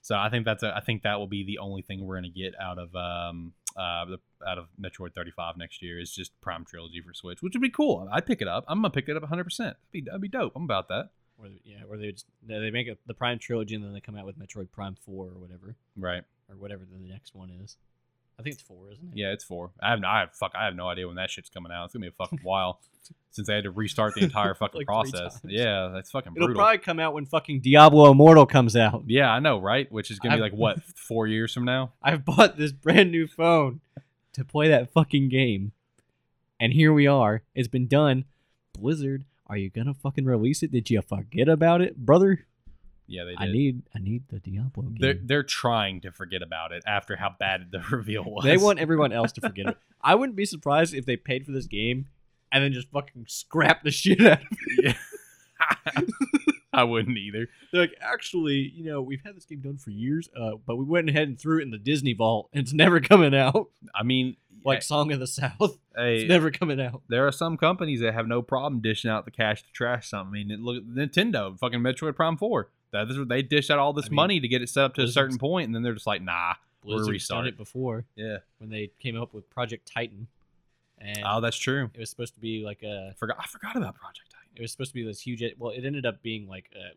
[0.00, 2.28] So I think that's a I think that will be the only thing we're gonna
[2.30, 6.64] get out of um uh the out of Metroid 35 next year is just Prime
[6.64, 8.08] Trilogy for Switch, which would be cool.
[8.12, 8.64] I'd pick it up.
[8.66, 9.44] I'm gonna pick it up 100.
[9.44, 10.52] percent That'd be that'd be dope.
[10.56, 11.10] I'm about that.
[11.42, 14.00] Or they- yeah, or they just they make it the Prime trilogy and then they
[14.00, 16.22] come out with Metroid Prime Four or whatever, Right.
[16.48, 17.76] or whatever the next one is.
[18.38, 19.16] I think it's four, isn't it?
[19.16, 19.72] Yeah, it's four.
[19.80, 20.52] I have no, I have, fuck.
[20.54, 21.84] I have no idea when that shit's coming out.
[21.86, 22.80] It's gonna be a fucking while
[23.30, 25.40] since they had to restart the entire fucking Like process.
[25.44, 26.62] Yeah, that's fucking It'll brutal.
[26.62, 29.04] probably come out when fucking Diablo Immortal comes out.
[29.06, 29.90] Yeah, I know, right?
[29.92, 31.92] Which is gonna be I've- like what four years from now?
[32.02, 33.80] I've bought this brand new phone
[34.32, 35.72] to play that fucking game,
[36.60, 37.42] and here we are.
[37.54, 38.24] It's been done.
[38.72, 40.72] Blizzard, are you gonna fucking release it?
[40.72, 42.46] Did you forget about it, brother?
[43.06, 43.40] Yeah, they did.
[43.40, 44.96] I need I need the Diablo game.
[45.00, 48.44] they're they're trying to forget about it after how bad the reveal was.
[48.44, 49.76] They want everyone else to forget it.
[50.00, 52.06] I wouldn't be surprised if they paid for this game
[52.50, 54.46] and then just fucking scrap the shit out of
[54.78, 54.96] it.
[56.72, 57.48] I wouldn't either.
[57.70, 60.84] They're like, actually, you know, we've had this game done for years, uh, but we
[60.84, 63.68] went ahead and threw it in the Disney vault, and it's never coming out.
[63.94, 67.02] I mean, Like Song of the South, hey, it's never coming out.
[67.08, 70.40] there are some companies that have no problem dishing out the cash to trash something.
[70.40, 72.68] I mean, look at Nintendo, fucking Metroid Prime Four.
[72.92, 74.94] That is, they dished out all this I mean, money to get it set up
[74.94, 76.54] to a certain point, and then they're just like, nah,
[76.84, 77.46] we're Blizzard's done restart.
[77.46, 78.38] it before Yeah.
[78.58, 80.26] when they came up with Project Titan,
[80.98, 81.90] and Oh, that's true.
[81.94, 83.14] it was supposed to be like a.
[83.18, 83.36] Forgot.
[83.40, 84.48] I forgot about Project Titan.
[84.56, 85.42] It was supposed to be this huge.
[85.58, 86.92] Well, it ended up being like a.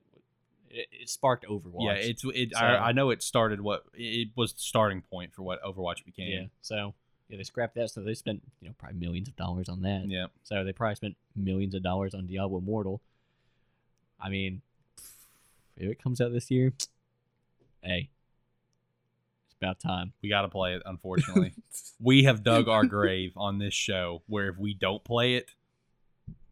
[0.78, 1.86] It, it sparked Overwatch.
[1.86, 2.51] Yeah, it's it.
[2.53, 6.03] So- I, I know it started what it was the starting point for what Overwatch
[6.03, 6.30] became.
[6.32, 6.45] yeah.
[6.61, 6.93] So
[7.30, 10.03] yeah, they scrapped that, so they spent you know probably millions of dollars on that.
[10.07, 10.28] Yeah.
[10.43, 13.01] So they probably spent millions of dollars on Diablo Immortal.
[14.19, 14.61] I mean,
[15.78, 16.73] if it comes out this year,
[17.82, 18.09] hey,
[19.47, 20.13] it's about time.
[20.21, 20.84] We got to play it.
[20.86, 21.53] Unfortunately,
[21.99, 24.21] we have dug our grave on this show.
[24.28, 25.49] Where if we don't play it,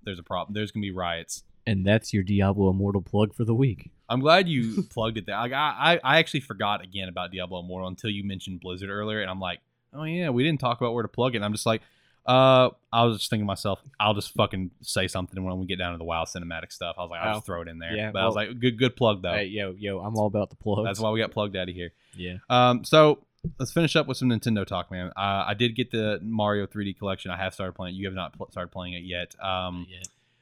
[0.03, 0.55] there's a problem.
[0.55, 1.43] There's gonna be riots.
[1.65, 3.89] And that's your Diablo Immortal plug for the week.
[4.09, 5.35] I'm glad you plugged it there.
[5.35, 9.29] I, I I actually forgot again about Diablo Immortal until you mentioned Blizzard earlier, and
[9.29, 9.59] I'm like,
[9.95, 11.37] oh yeah, we didn't talk about where to plug it.
[11.37, 11.81] And I'm just like,
[12.25, 15.77] uh, I was just thinking to myself, I'll just fucking say something when we get
[15.77, 16.95] down to the wild cinematic stuff.
[16.97, 17.45] I was like, I'll just Oh.
[17.47, 17.93] throw it in there.
[17.95, 19.33] Yeah, but I was like, good good plug though.
[19.33, 20.85] Hey, yo, yo, I'm all about the plug.
[20.85, 21.91] That's why we got plugged out of here.
[22.15, 22.35] Yeah.
[22.49, 23.19] Um, so
[23.59, 25.07] let's finish up with some Nintendo talk, man.
[25.17, 27.29] Uh, I did get the Mario 3D collection.
[27.29, 27.95] I have started playing.
[27.95, 27.97] it.
[27.97, 29.35] You have not pl- started playing it yet.
[29.43, 29.97] Um, yeah.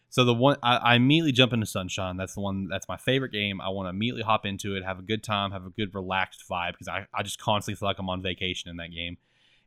[0.10, 2.16] so the one I, I immediately jump into Sunshine.
[2.16, 2.68] That's the one.
[2.68, 3.60] That's my favorite game.
[3.60, 6.44] I want to immediately hop into it, have a good time, have a good relaxed
[6.48, 9.18] vibe because I, I just constantly feel like I'm on vacation in that game.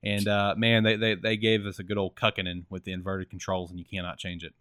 [0.05, 3.31] And uh, man, they, they they gave us a good old cucking with the inverted
[3.31, 4.53] controls, and you cannot change it.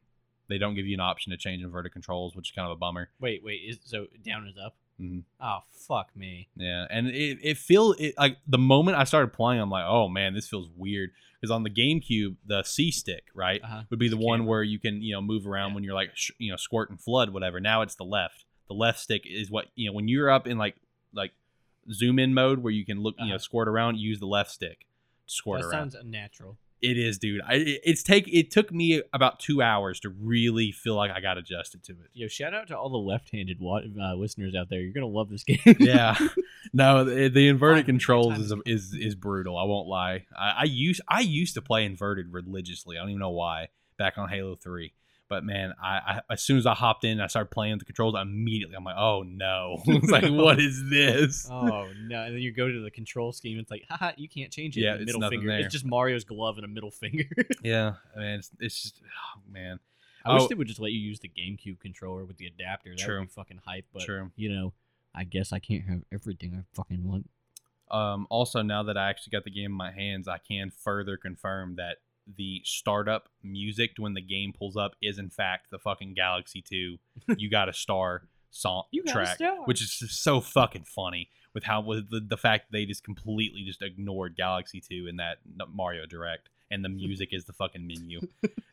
[0.48, 2.76] They don't give you an option to change inverted controls, which is kind of a
[2.76, 3.10] bummer.
[3.20, 3.62] Wait, wait.
[3.68, 4.76] Is so down is up?
[5.02, 5.24] Mhm.
[5.42, 6.48] Oh fuck me.
[6.56, 10.08] Yeah, and it it feel it like the moment I started playing, I'm like, oh
[10.08, 13.84] man, this feels weird because on the GameCube, the C stick, right, Uh-huh.
[13.90, 14.50] would be the The one camera.
[14.50, 15.76] where you can you know move around Yeah.
[15.76, 17.60] when you're like sh- you know squirt and flood whatever.
[17.60, 18.46] Now it's the left.
[18.68, 20.76] The left stick is what you know when you're up in like
[21.14, 21.32] like
[21.92, 23.40] zoom in mode where you can look you know Uh-huh.
[23.40, 23.98] squirt around.
[23.98, 24.86] Use the left stick
[25.26, 25.92] squirt That around.
[25.92, 26.58] sounds unnatural.
[26.82, 27.40] It is, dude.
[27.48, 31.38] I, it's take it took me about two hours to really feel like I got
[31.38, 32.10] adjusted to it.
[32.12, 34.82] Yo, shout out to all the left-handed wa- uh, listeners out there.
[34.82, 35.60] You're gonna love this game.
[35.80, 36.18] yeah
[36.74, 41.02] no the, the inverted controls is, is is brutal i won't lie I, I used
[41.08, 43.68] i used to play inverted religiously i don't even know why
[43.98, 44.92] back on halo 3
[45.30, 47.80] but man I, I as soon as i hopped in and i started playing with
[47.80, 52.22] the controls immediately i'm like oh no it's like what is this oh no!
[52.24, 53.60] And then you go to the control scheme.
[53.60, 54.82] It's like, haha, you can't change it.
[54.82, 55.48] Yeah, it's middle finger.
[55.48, 55.60] there.
[55.60, 57.26] It's just Mario's glove and a middle finger.
[57.64, 59.80] yeah man it's, it's just oh, man
[60.26, 60.48] I wish Oh.
[60.48, 62.92] they would just let you use the GameCube controller with the adapter.
[62.96, 63.20] That True.
[63.20, 63.86] would be fucking hype.
[63.94, 64.74] But true you know,
[65.14, 67.30] I guess I can't have everything I fucking want.
[67.92, 71.18] Um, also, now that I actually got the game in my hands, I can further
[71.18, 71.98] confirm that
[72.38, 76.98] the startup music when the game pulls up is in fact the fucking Galaxy 2
[77.38, 79.58] You Got a Star song You track, Star.
[79.66, 83.64] which is just so fucking funny with how with the, the fact they just completely
[83.64, 85.38] just ignored Galaxy 2 in that
[85.74, 88.22] Mario Direct and the music is the fucking menu.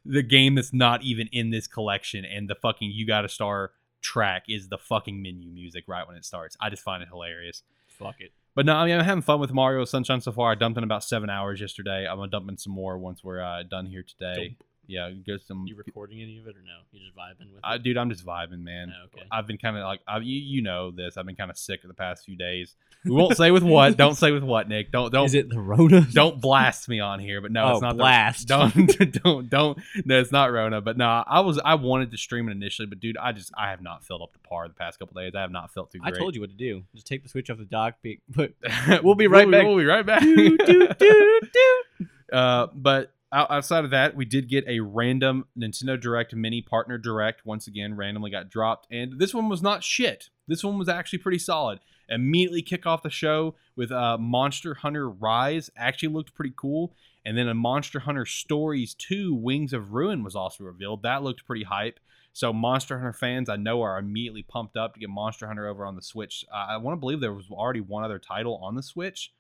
[0.04, 3.72] the game that's not even in this collection and the fucking You Got a Star
[4.00, 6.56] track is the fucking menu music right when it starts.
[6.60, 7.62] I just find it hilarious.
[7.86, 8.32] Fuck it.
[8.54, 10.52] But no, I mean, I'm having fun with Mario Sunshine so far.
[10.52, 12.06] I dumped in about seven hours yesterday.
[12.08, 14.56] I'm gonna dump in some more once we're uh, done here today.
[14.58, 14.66] Dope.
[14.90, 15.64] Yeah, get some.
[15.66, 16.80] You recording any of it or no?
[16.90, 17.82] You just vibing with I, it?
[17.82, 18.92] dude, I'm just vibing, man.
[18.94, 19.26] Oh, okay.
[19.30, 21.16] I've been kind of like, I, you, you know this.
[21.16, 22.74] I've been kind of sick the past few days.
[23.04, 23.96] We won't say with what.
[23.96, 24.90] Don't say with what, Nick.
[24.90, 26.00] Don't don't Is it the Rona?
[26.12, 27.40] don't blast me on here.
[27.40, 28.48] But no, Oh, it's not blast.
[28.48, 28.56] The,
[29.22, 29.78] don't don't don't.
[30.04, 30.80] No, it's not Rona.
[30.80, 33.70] But no, I was I wanted to stream it initially, but dude, I just I
[33.70, 35.34] have not filled up to par the past couple days.
[35.34, 36.82] I have not felt too I told you what to do.
[36.94, 38.02] Just take the switch off the dock.
[38.02, 38.54] Be, put
[39.02, 39.64] We'll be right back.
[39.64, 40.20] We'll be right back.
[40.20, 42.06] do, do, do, do.
[42.32, 46.98] Uh, but out- outside of that, we did get a random Nintendo Direct mini partner
[46.98, 47.46] direct.
[47.46, 50.30] Once again, randomly got dropped, and this one was not shit.
[50.48, 51.80] This one was actually pretty solid.
[52.08, 55.70] Immediately kick off the show with uh, Monster Hunter Rise.
[55.76, 56.92] Actually looked pretty cool.
[57.24, 61.02] And then a Monster Hunter Stories 2 Wings of Ruin was also revealed.
[61.02, 62.00] That looked pretty hype.
[62.32, 65.84] So Monster Hunter fans, I know, are immediately pumped up to get Monster Hunter over
[65.84, 66.44] on the Switch.
[66.52, 69.32] Uh, I want to believe there was already one other title on the Switch.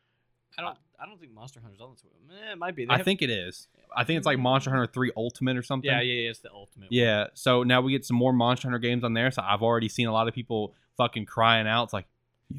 [0.58, 0.76] I don't.
[1.02, 2.12] I don't think Monster Hunter's on the Switch.
[2.30, 2.84] Eh, it might be.
[2.84, 3.68] They I have- think it is.
[3.96, 5.90] I think it's like Monster Hunter 3 Ultimate or something.
[5.90, 6.30] Yeah, yeah, yeah.
[6.30, 6.84] It's the ultimate.
[6.86, 6.88] one.
[6.92, 7.26] Yeah.
[7.34, 9.30] So now we get some more Monster Hunter games on there.
[9.30, 11.84] So I've already seen a lot of people fucking crying out.
[11.84, 12.06] It's like,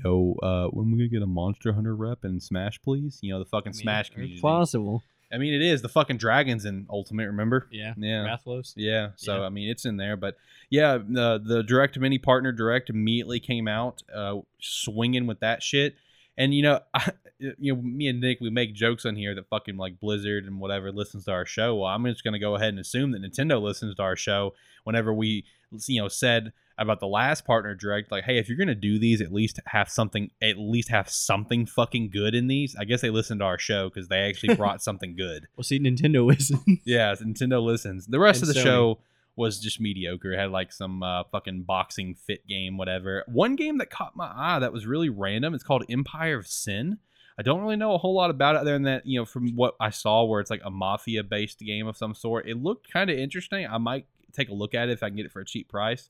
[0.04, 3.20] yo, uh, when we gonna get a Monster Hunter rep in Smash, please?
[3.22, 4.42] You know, the fucking I mean, Smash community.
[4.42, 5.04] possible.
[5.32, 7.28] I mean, it is the fucking dragons in Ultimate.
[7.28, 7.68] Remember?
[7.72, 7.94] Yeah.
[7.98, 8.26] Yeah.
[8.26, 8.74] Rathalos.
[8.76, 9.46] Yeah, so Yeah.
[9.46, 10.36] I mean it's in there, but
[10.70, 15.96] yeah, the the direct mini partner direct immediately came out, uh, swinging with that shit,
[16.38, 19.50] and you know, I, you know, me and Nick we make jokes on here that
[19.50, 21.76] fucking like Blizzard and whatever listens to our show.
[21.76, 24.54] Well, I'm just gonna go ahead and assume that Nintendo listens to our show
[24.84, 25.46] whenever we
[25.88, 29.22] you know said about the last partner direct like hey if you're gonna do these
[29.22, 33.10] at least have something at least have something fucking good in these i guess they
[33.10, 36.62] listened to our show because they actually brought something good Well, see, Nintendo listens.
[36.84, 38.08] yeah, Nintendo listens.
[38.08, 38.64] The rest And of the Sony.
[38.64, 39.00] show
[39.36, 40.34] was just mediocre.
[40.34, 43.24] It had like some uh, fucking boxing fit game, whatever.
[43.28, 45.54] One game that caught my eye that was really random.
[45.54, 46.98] It's called Empire of Sin.
[47.40, 49.56] I don't really know a whole lot about it other than that, you know, from
[49.56, 52.48] what I saw, where it's like a mafia based game of some sort.
[52.48, 53.66] It looked kind of interesting.
[53.66, 55.70] I might take a look at it if I can get it for a cheap
[55.70, 56.10] price.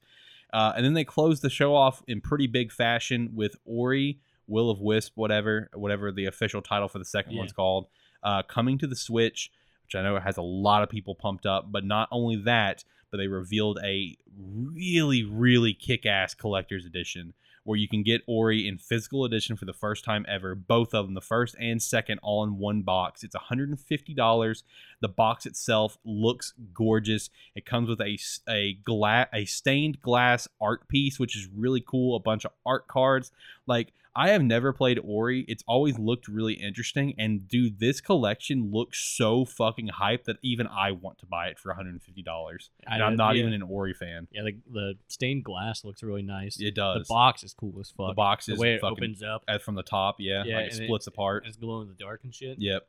[0.52, 4.70] Uh, and then they closed the show off in pretty big fashion with Ori, Will
[4.70, 7.40] of Wisp, whatever, whatever the official title for the second Yeah.
[7.40, 7.88] one's called,
[8.24, 9.52] uh, coming to the Switch
[9.86, 11.70] which I know has a lot of people pumped up.
[11.70, 17.34] But not only that, but they revealed a really, really kick ass collector's edition
[17.64, 20.56] where you can get Ori in physical edition for the first time ever.
[20.56, 23.24] Both of them, the first and second, all in one box.
[23.24, 24.64] It's $150.
[25.02, 27.30] The box itself looks gorgeous.
[27.56, 28.18] It comes with a
[28.50, 32.16] a glass a stained glass art piece, which is really cool.
[32.16, 33.32] A bunch of art cards.
[33.68, 35.46] Like I have never played Ori.
[35.48, 37.14] It's always looked really interesting.
[37.18, 41.58] And dude, this collection looks so fucking hype that even I want to buy it
[41.58, 42.70] for $150.
[42.88, 43.42] I And I'm not yeah.
[43.42, 44.28] even an Ori fan.
[44.32, 46.60] Yeah, the, the stained glass looks really nice.
[46.60, 47.08] It does.
[47.08, 48.10] the box is cool as fuck.
[48.10, 50.44] The box is the way it fucking opens up, from the top, yeah.
[50.46, 51.46] Yeah, like it and it- splits apart.
[51.48, 52.58] it's glow in the dark and shit.
[52.60, 52.86] Yep.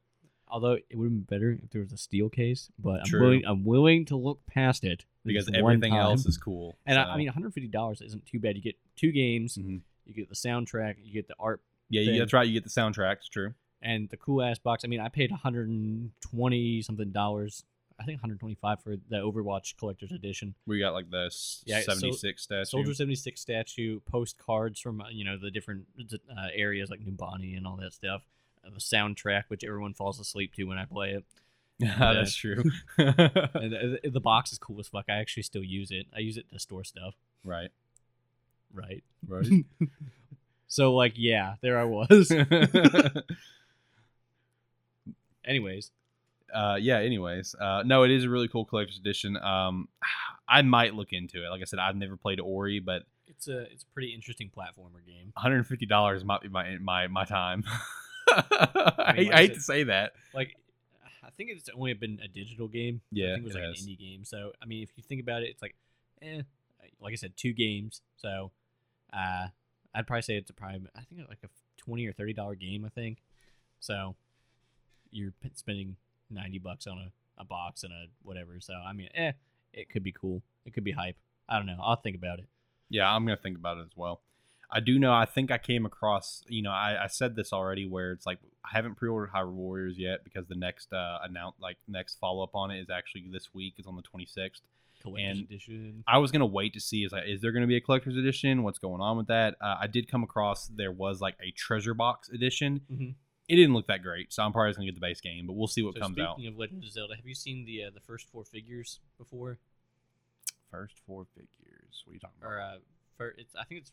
[0.48, 3.42] Although it would have been better if there was a steel case, but I'm willing.
[3.46, 6.74] I'm willing to look past it Because everything else is cool.
[6.84, 8.56] And I, so- I mean, 150 dollars isn't too bad.
[8.56, 9.80] You get two games, Mhm.
[10.16, 12.18] You get the soundtrack, you get the art, yeah, you, thing.
[12.18, 12.46] that's right.
[12.46, 13.16] You get the soundtrack.
[13.16, 13.54] It's true.
[13.80, 14.84] and the cool ass box.
[14.84, 17.64] I mean, I paid 120 something dollars.
[18.00, 20.54] I think 125 for the Overwatch Collector's Edition.
[20.66, 21.30] We got like the
[21.66, 22.64] Yeah, so- 76 statue.
[22.64, 27.66] Soldier 76 statue, postcards from uh, you know the different uh, areas like Numbani and
[27.66, 28.22] all that stuff.
[28.66, 31.24] Uh, the soundtrack, which everyone falls asleep to when I play it.
[31.78, 32.62] Yeah, that's true.
[32.96, 33.12] And
[33.72, 35.06] the, the box is cool as fuck.
[35.08, 36.06] I actually still use it.
[36.14, 37.14] I use it to store stuff.
[37.44, 37.70] right.
[38.72, 39.02] Right.
[39.28, 39.64] Right.
[40.66, 42.30] So like, yeah, there I was.
[45.44, 45.90] Anyways,
[46.54, 46.98] uh, yeah.
[46.98, 49.36] Anyways, uh, no, it is a really cool collector's edition.
[49.36, 49.88] Um,
[50.48, 51.48] I might look into it.
[51.50, 55.04] Like I said, I've never played Ori, but it's a it's a pretty interesting platformer
[55.06, 55.30] game.
[55.34, 57.64] 150 dollars might be my my my time.
[58.28, 60.12] I, I mean, hate- like I I hate said- to say that.
[60.34, 60.56] Like,
[61.24, 63.00] I think it's only been a digital game.
[63.04, 63.82] I Yeah, think it was it like has.
[63.82, 64.24] an indie game.
[64.24, 65.74] So I mean, if you think about it, it's like,
[66.22, 66.42] eh.
[67.00, 68.00] Like I said, two games.
[68.16, 68.52] So,
[69.12, 69.48] uh,
[69.94, 72.84] I'd probably say it's a probably I think like a twenty or thirty dollar game.
[72.84, 73.18] I think.
[73.80, 74.14] So,
[75.10, 75.96] you're spending
[76.30, 78.60] ninety bucks on a, a box and a whatever.
[78.60, 79.32] So I mean, eh,
[79.72, 80.42] it could be cool.
[80.64, 81.16] It could be hype.
[81.48, 81.78] I don't know.
[81.82, 82.46] I'll think about it.
[82.88, 84.20] Yeah, I'm gonna think about it as well.
[84.70, 85.12] I do know.
[85.12, 86.42] I think I came across.
[86.48, 89.98] You know, I, I said this already, where it's like I haven't pre-ordered Hyrule Warriors
[89.98, 93.52] yet because the next uh announce like next follow up on it is actually this
[93.52, 93.74] week.
[93.78, 94.62] Is on the 26th.
[95.02, 96.04] Collector's And- edition.
[96.06, 98.62] I was gonna wait to see is like is there gonna be a collector's edition?
[98.62, 99.56] What's going on with that?
[99.60, 102.80] Uh, I did come across there was like a treasure box edition.
[102.90, 103.14] Mhm.
[103.48, 105.46] It didn't look that great, so I'm probably just gonna get the base game.
[105.46, 106.52] But we'll see what So comes speaking out.
[106.52, 109.58] of Legend of Zelda, have you seen the uh, the first four figures before?
[110.70, 112.02] First four figures.
[112.04, 112.50] What are you talking about?
[112.50, 112.78] Or uh,
[113.16, 113.92] for it's I think it's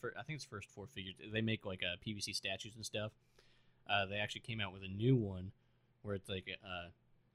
[0.00, 1.16] for I think it's first four figures.
[1.32, 3.12] They make like uh, PVC statues and stuff.
[3.88, 5.52] Uh, they actually came out with a new one
[6.02, 6.88] where it's like uh,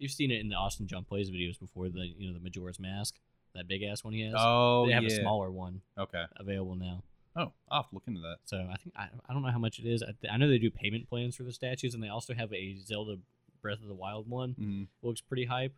[0.03, 1.89] you've seen it in the Austin John plays videos before.
[1.89, 3.15] The you know the Majora's Mask,
[3.55, 4.33] that big ass one he has.
[4.37, 5.17] oh they have yeah.
[5.17, 6.23] a smaller one Okay.
[6.37, 7.01] available now.
[7.35, 8.37] Oh, I'll have to look into that.
[8.45, 10.03] So I think I, I don't know how much it is.
[10.03, 12.75] I, I know they do payment plans for the statues, and they also have a
[12.75, 13.15] Zelda
[13.61, 14.55] Breath of the Wild one.
[14.59, 14.87] Mhm.
[15.01, 15.73] looks pretty hype.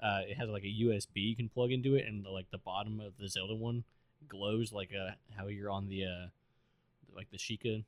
[0.00, 2.58] Uh, it has like a USB you can plug into it, and the, like the
[2.58, 3.82] bottom of the Zelda one
[4.28, 6.26] glows like uh, how you're on the uh,
[7.14, 7.84] like the Sheikah.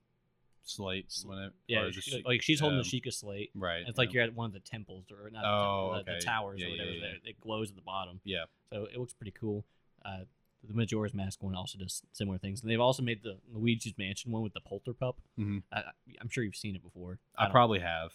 [0.64, 1.06] Slate.
[1.24, 3.50] Whenever, Yeah, or she- just- like she's holding um, the Sheikah slate.
[3.54, 3.80] Right.
[3.80, 4.14] And it's like yeah.
[4.14, 6.18] you're at one of the temples or not Oh, the, temple, okay.
[6.20, 6.90] the towers Yeah, or whatever.
[6.90, 7.14] yeah, there.
[7.24, 8.44] It glows at the bottom, Yeah.
[8.72, 9.64] so it looks pretty cool.
[10.04, 10.24] Uh,
[10.66, 14.30] the Majora's Mask one also does similar things, and they've also made the Luigi's Mansion
[14.30, 15.14] one with the Polterpup.
[15.38, 15.62] Mhm.
[15.72, 15.82] I, I-
[16.20, 17.18] I'm sure you've seen it before.
[17.36, 18.12] I don't- probably have.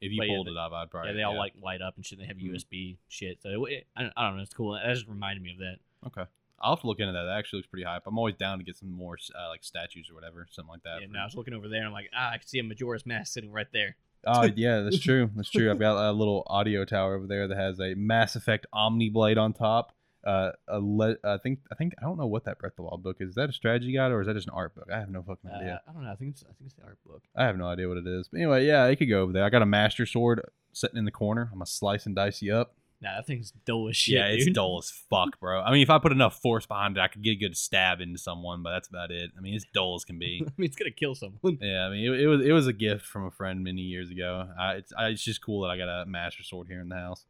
[0.00, 1.10] If you But pulled it up, I'd probably.
[1.10, 2.18] yeah, they all like light up and shit.
[2.18, 2.50] They have Mhm.
[2.54, 4.42] USB shit, so it, I, don't, I don't know.
[4.42, 4.72] It's cool.
[4.72, 5.78] That just reminded me of that.
[6.06, 6.24] Okay.
[6.64, 7.24] I'll have to look into that.
[7.24, 8.02] That actually looks pretty hype.
[8.06, 11.00] I'm always down to get some more uh, like statues or whatever, something like that.
[11.02, 12.62] Yeah, no, I was looking over there and I'm like, ah, I can see a
[12.64, 13.96] Majora's Mask sitting right there.
[14.26, 15.30] Oh yeah, that's true.
[15.36, 15.70] That's true.
[15.70, 19.38] I've got a little audio tower over there that has a Mass Effect Omni Blade
[19.38, 19.92] on top.
[20.26, 22.82] Uh, a le- I think I think I don't know what that Breath of the
[22.84, 23.28] Wild book is.
[23.30, 24.88] Is that a strategy guide or is that just an art book?
[24.90, 25.82] I have no fucking Uh, idea.
[25.86, 26.10] I don't know.
[26.10, 27.22] I think it's I think it's the art book.
[27.36, 28.28] I have no idea what it is.
[28.28, 29.44] But anyway, yeah, it could go over there.
[29.44, 30.40] I got a Master Sword
[30.72, 31.50] sitting in the corner.
[31.52, 32.74] I'm gonna slice and dice you up.
[33.04, 34.14] Nah, that thing's dull as shit.
[34.14, 34.54] yeah, it's dude.
[34.54, 35.60] dull as fuck, bro.
[35.60, 38.00] I mean, if I put enough force behind it, I could get a good stab
[38.00, 39.30] into someone, but that's about it.
[39.36, 40.42] I mean, it's dull as can be.
[40.46, 41.58] I mean, it's gonna kill someone.
[41.60, 44.10] Yeah, I mean, it, it was it was a gift from a friend many years
[44.10, 44.48] ago.
[44.58, 46.96] I, it's I, it's just cool that I got a master sword here in the
[46.96, 47.26] house.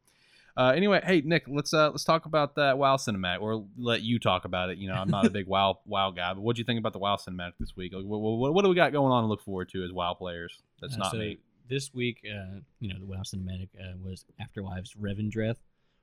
[0.57, 4.21] Uh, anyway, hey Nick, let's uh let's talk about that WoW cinematic, or let you
[4.21, 4.79] talk about it.
[4.79, 6.93] You know, I'm not a big WoW WoW guy, but what do you think about
[6.93, 7.93] the WoW cinematic this week?
[7.93, 10.15] Like, what, what, what do we got going on to look forward to as WoW
[10.15, 10.63] players?
[10.81, 11.39] That's Uh, not me.
[11.69, 15.57] This week, uh, you know, the WoW cinematic uh, was Afterlives Revendreth,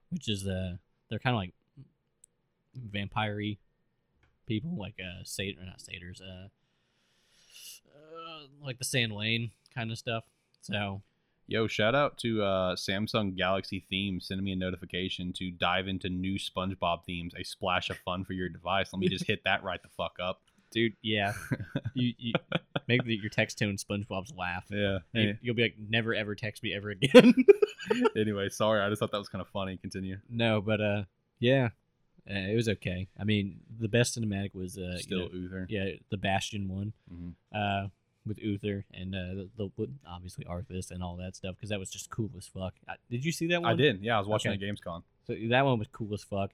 [0.09, 0.77] which is uh,
[1.09, 1.53] they're kind of like
[2.75, 3.39] vampire
[4.47, 6.47] people, like uh, satyr, not satyrs, uh,
[7.95, 10.23] uh, like the San'layn kind of stuff.
[10.61, 11.01] So
[11.51, 16.07] Yo, shout out to uh, Samsung Galaxy Themes sending me a notification to dive into
[16.07, 18.93] new SpongeBob themes, a splash of fun for your device.
[18.93, 20.41] Let me just hit that right the fuck up.
[20.71, 21.33] Dude, yeah,
[21.93, 22.33] you, you
[22.87, 24.65] make the, your text tone SpongeBob's laugh.
[24.69, 24.99] Yeah.
[25.13, 27.33] You, you'll be like, never ever text me ever again.
[28.15, 28.81] anyway, sorry.
[28.81, 29.77] I just thought that was kind of funny.
[29.77, 30.17] Continue.
[30.29, 31.03] no, but uh,
[31.39, 31.69] yeah,
[32.29, 33.07] uh, it was okay.
[33.19, 35.65] I mean, the best cinematic was uh, you Still know, Uther.
[35.69, 36.93] yeah, the Bastion one.
[37.13, 37.33] Mhm.
[37.53, 37.87] uh,
[38.23, 41.89] with Uther and uh, the, the obviously Arthas and all that stuff because that was
[41.89, 42.75] just cool as fuck.
[42.87, 43.71] I, did you see that one?
[43.71, 44.03] I did.
[44.03, 44.63] Yeah, I was watching Okay.
[44.69, 45.01] at Gamescom.
[45.25, 46.51] So that one was cool as fuck.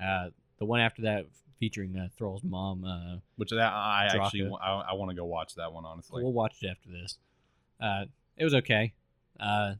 [0.00, 0.28] Uh,
[0.60, 1.26] the one after that
[1.58, 2.84] featuring uh, Thrall's mom.
[2.84, 4.50] Uh, Which that I actually Draka.
[4.50, 6.22] wa- I, I want to go watch that one honestly.
[6.22, 7.18] we'll watch it after this.
[7.80, 8.04] Uh,
[8.36, 8.92] it was okay.
[9.38, 9.74] Uh,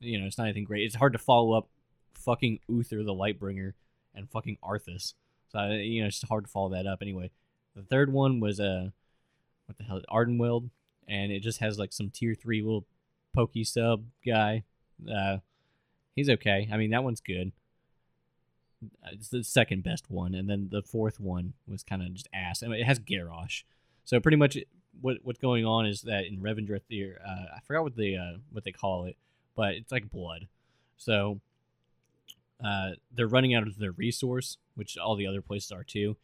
[0.00, 0.84] you know, it's not anything great.
[0.84, 1.68] It's hard to follow up
[2.14, 3.72] fucking Uther the Lightbringer
[4.14, 5.14] and fucking Arthas.
[5.50, 6.98] So uh, you know, it's hard to follow that up.
[7.02, 7.30] Anyway,
[7.74, 8.90] the third one was uh,
[9.66, 10.70] what the hell, Ardenweald,
[11.06, 12.86] and it just has like some tier three little
[13.34, 14.64] pokey sub guy.
[15.12, 15.38] Uh,
[16.14, 16.68] he's okay.
[16.72, 17.52] I mean, that one's good.
[18.82, 22.28] Uh, It's the second best one, and then the fourth one was kind of just
[22.32, 22.62] ass.
[22.62, 23.62] I mean, it has Garrosh,
[24.04, 24.56] so pretty much
[25.00, 28.38] what what's going on is that in Revendreth, there, uh, I forgot what they uh,
[28.50, 29.16] what they call it,
[29.54, 30.48] but it's like blood.
[30.96, 31.40] So
[32.64, 36.16] uh, they're running out of their resource, which all the other places are too.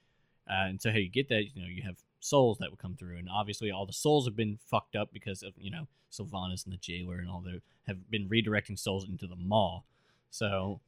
[0.49, 2.97] Uh, and so how you get that, you know, you have souls that will come
[2.97, 6.65] through, and obviously all the souls have been fucked up because of you know Sylvanas
[6.65, 9.83] and the jailer and all the have been redirecting souls into the maw.
[10.31, 10.81] So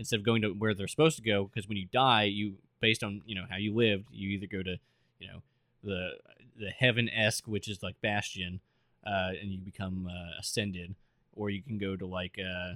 [0.00, 3.04] instead of going to where they're supposed to go, because when you die, you based
[3.04, 4.78] on you know how you lived, you either go to
[5.18, 5.42] you know
[5.84, 6.12] the
[6.58, 8.60] the heaven esque, which is like Bastion,
[9.06, 10.94] uh, and you become uh, ascended,
[11.36, 12.74] or you can go to like uh,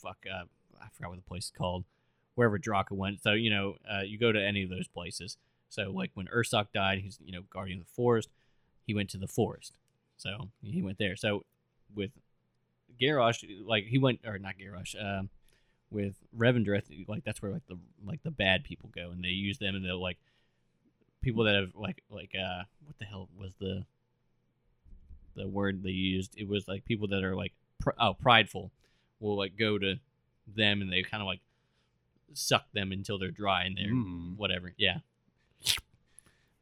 [0.00, 0.44] fuck, uh,
[0.80, 1.84] I forgot what the place is called,
[2.34, 3.22] wherever Draka went.
[3.22, 5.38] So you know, uh, you go to any of those places.
[5.70, 8.28] So like when Ursoc died, he's you know guardian of the forest.
[8.86, 9.72] He went to the forest,
[10.18, 11.16] so he went there.
[11.16, 11.44] So
[11.94, 12.10] with
[13.00, 15.28] Garrosh, like he went or not Garrosh, um,
[15.90, 19.58] with Revendreth, like that's where like the like the bad people go, and they use
[19.58, 20.18] them, and they're like
[21.22, 23.84] people that have like like uh what the hell was the
[25.36, 26.34] the word they used?
[26.36, 28.70] It was like people that are like pr- oh prideful
[29.20, 29.96] will like go to
[30.46, 31.40] them, and they kind of like
[32.34, 34.36] suck them until they're dry and they're Mm.
[34.36, 34.72] whatever.
[34.76, 34.98] Yeah.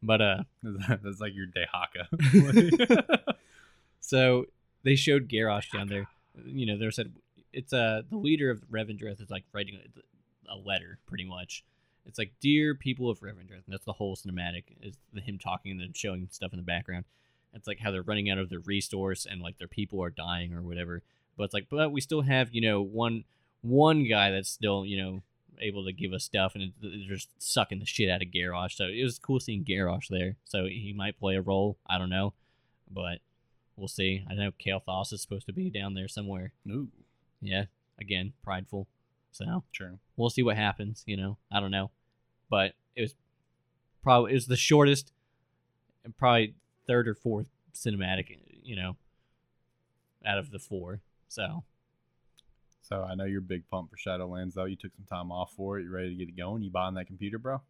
[0.03, 3.35] But uh That's like your Dehaka.
[4.01, 4.47] so
[4.85, 6.07] they showed Garrosh down there.
[6.45, 7.13] You know, they said
[7.53, 11.65] it's uh the leader of Revendreth is like writing a, a letter, pretty much.
[12.07, 15.81] It's like, dear people of Revendreth, and that's the whole cinematic is him talking and
[15.81, 17.05] then showing stuff in the background.
[17.53, 20.55] It's like how they're running out of their resource and like their people are dying
[20.55, 21.03] or whatever.
[21.37, 23.25] But it's like, but we still have you know one
[23.61, 25.23] one guy that's still you know
[25.61, 28.73] able to give us stuff, and they're just sucking the shit out of Garrosh.
[28.73, 30.37] So it was cool seeing Garrosh there.
[30.45, 31.77] So he might play a role.
[31.87, 32.33] I don't know,
[32.91, 33.19] but
[33.79, 34.25] we'll see.
[34.29, 36.53] I know Kael'thas is supposed to be down there somewhere.
[36.69, 36.89] Ooh,
[37.41, 37.65] Yeah,
[37.99, 38.87] again, prideful.
[39.31, 39.99] So true.
[40.17, 41.05] we'll see what happens.
[41.07, 41.91] You know, I don't know,
[42.51, 43.15] but it was
[44.03, 45.13] probably it was the shortest,
[46.05, 46.55] and probably
[46.87, 48.37] third or fourth cinematic.
[48.63, 48.97] You know,
[50.27, 51.01] out of the four.
[51.29, 51.63] So
[52.83, 54.65] So I know you're big pump for Shadowlands though.
[54.65, 55.85] You took some time off for it.
[55.85, 56.63] You ready to get it going?
[56.63, 57.61] You buying that computer, bro?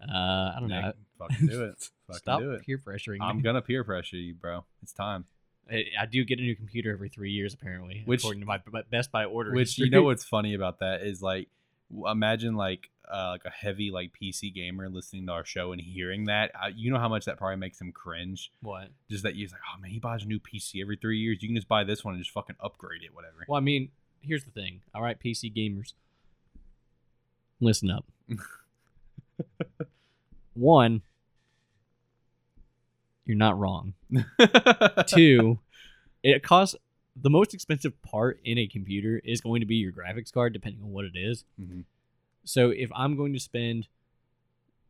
[0.00, 0.12] uh,
[0.54, 0.92] I don't know.
[1.18, 1.74] Fucking do it.
[2.06, 2.62] Fucking Stop do it.
[2.64, 3.18] peer pressuring.
[3.20, 4.64] I'm gonna peer pressure you, bro.
[4.82, 5.24] It's time.
[5.70, 8.60] I, I do get a new computer every three years, apparently, Which- according to my,
[8.90, 9.52] Best Buy order.
[9.52, 11.48] Which you know what's funny about that is like,
[12.06, 16.26] imagine like uh, like a heavy like PC gamer listening to our show and hearing
[16.26, 16.50] that.
[16.54, 18.52] Uh, you know how much that probably makes him cringe.
[18.60, 18.88] what?
[19.10, 21.42] Just that you're like, oh man, he buys a new PC every three years.
[21.42, 23.44] You can just buy this one and just fucking upgrade it, whatever.
[23.48, 23.90] Well, I mean,
[24.20, 24.80] here's the thing.
[24.94, 25.94] All right, PC gamers,
[27.60, 28.04] listen up.
[30.54, 31.02] One,
[33.28, 33.94] you're not wrong.
[35.06, 35.58] Two,
[36.22, 36.74] it costs
[37.20, 40.82] the most expensive part in a computer is going to be your graphics card, depending
[40.82, 41.44] on what it is.
[41.60, 41.84] Mhm.
[42.44, 43.88] So if I'm going to spend,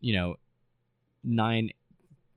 [0.00, 0.36] you know,
[1.24, 1.70] nine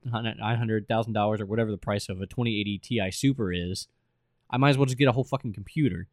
[0.03, 3.87] nine hundred thousand dollars or whatever the price of a 2080 Ti Super is,
[4.49, 6.07] I might as well just get a whole fucking computer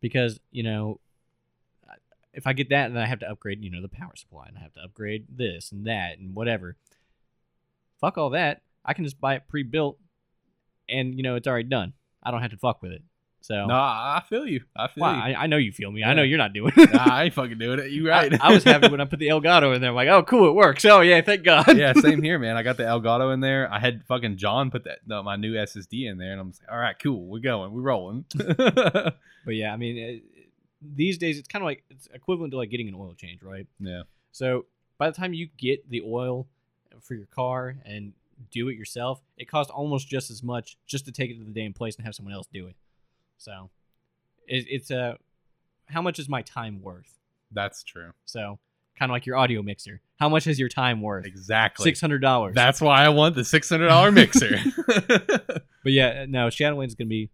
[0.00, 1.00] because you know
[2.32, 4.46] if I get that and then I have to upgrade, you know, the power supply
[4.48, 6.76] and I have to upgrade this and that and whatever.
[8.00, 8.62] Fuck all that.
[8.84, 9.98] I can just buy it pre-built
[10.88, 11.92] and you know it's already done.
[12.22, 13.02] I don't have to fuck with it.
[13.40, 14.62] So No, I feel you.
[14.76, 15.34] I feel Wow, you.
[15.34, 16.04] I, I know you feel me.
[16.04, 16.92] I know you're not doing it.
[16.94, 17.90] nah, I ain't fucking doing it.
[17.90, 18.32] You right.
[18.40, 19.90] I, I was happy when I put the Elgato in there.
[19.90, 20.84] I'm like, oh, cool, it works.
[20.84, 21.76] Oh yeah, thank God.
[21.76, 22.56] yeah, same here, man.
[22.56, 23.72] I got the Elgato in there.
[23.72, 26.70] I had fucking John put that the, my new SSD in there, and I'm like,
[26.70, 28.24] all right, cool, we're going, we're rolling.
[29.44, 30.22] But yeah, I mean, it,
[30.80, 33.66] these days it's kind of like it's equivalent to like getting an oil change, right?
[33.80, 34.66] yeah, So
[34.98, 36.46] by the time you get the oil
[37.00, 38.12] for your car and
[38.50, 41.50] do it yourself, it costs almost just as much just to take it to the
[41.52, 42.76] damn place and have someone else do it.
[43.38, 43.70] So
[44.46, 45.16] it, it's a
[45.86, 47.18] how much is my time worth?
[47.54, 48.12] that's true.
[48.24, 48.58] So
[48.98, 50.00] kind of like your audio mixer.
[50.18, 51.26] How much is your time worth?
[51.26, 51.84] Exactly.
[51.84, 52.54] Six hundred dollars.
[52.54, 54.58] That's why I want the six hundred dollar mixer.
[55.82, 57.30] But yeah, no, Shadowlands is gonna be.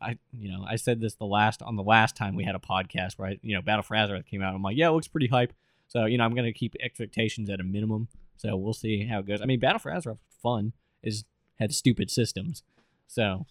[0.00, 2.58] I you know I said this the last on the last time we had a
[2.58, 4.54] podcast where I, you know Battle for Azeroth came out.
[4.54, 5.52] I'm like, yeah, it looks pretty hype.
[5.86, 8.08] So you know I'm gonna keep expectations at a minimum.
[8.42, 9.40] So we'll see how it goes.
[9.40, 11.24] I mean, Battle for Azeroth fun is
[11.60, 12.64] had stupid systems.
[13.06, 13.46] So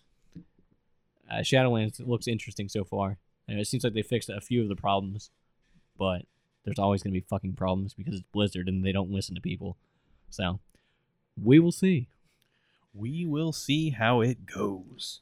[1.31, 3.17] uh, Shadowlands looks interesting so far,
[3.47, 5.29] and it seems like they fixed a few of the problems,
[5.97, 6.23] but
[6.65, 9.77] there's always gonna be fucking problems because it's Blizzard and they don't listen to people.
[10.29, 10.59] So
[11.41, 12.09] we will see.
[12.93, 15.21] we will see how it goes.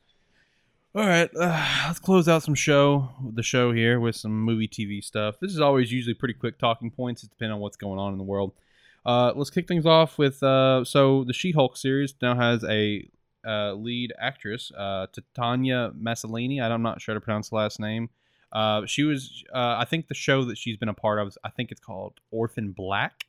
[0.96, 5.04] All right, uh, let's close out some show the show here with some movie TV
[5.04, 5.36] stuff.
[5.40, 7.24] This is always usually pretty quick talking points.
[7.24, 8.54] It depends on what's going on in the world.
[9.06, 13.10] Uh, let's kick things off with uh, so the She-Hulk series now has a
[13.48, 16.62] uh, lead actress, uh, Tatiana Maslany.
[16.62, 18.10] I'm not sure how to pronounce the last name.
[18.52, 21.38] Uh, she was, uh, I think, the show that she's been a part of.
[21.44, 23.26] I think it's called Orphan Black.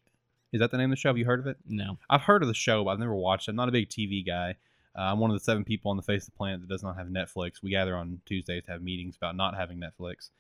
[0.53, 1.11] Is that the name of the show?
[1.11, 1.59] Have you heard of it?
[1.69, 1.99] No.
[2.09, 3.53] I've heard of the show, but I've never watched it.
[3.53, 4.57] I'm not a big TV guy.
[4.99, 6.83] Uh, I'm one of the seven people on the face of the planet that does
[6.83, 7.63] not have Netflix.
[7.63, 10.31] We gather on Tuesdays to have meetings about not having Netflix.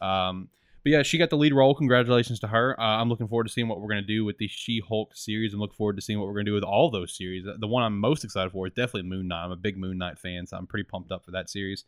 [0.00, 0.48] Um,
[0.86, 1.74] but yeah, she got the lead role.
[1.74, 2.80] Congratulations to her.
[2.80, 5.16] Uh, I'm looking forward to seeing what we're going to do with the She Hulk
[5.16, 5.52] series.
[5.52, 7.44] I'm looking forward to seeing what we're going to do with all those series.
[7.44, 9.46] The one I'm most excited for is definitely Moon Knight.
[9.46, 11.82] I'm a big Moon Knight fan, so I'm pretty pumped up for that series.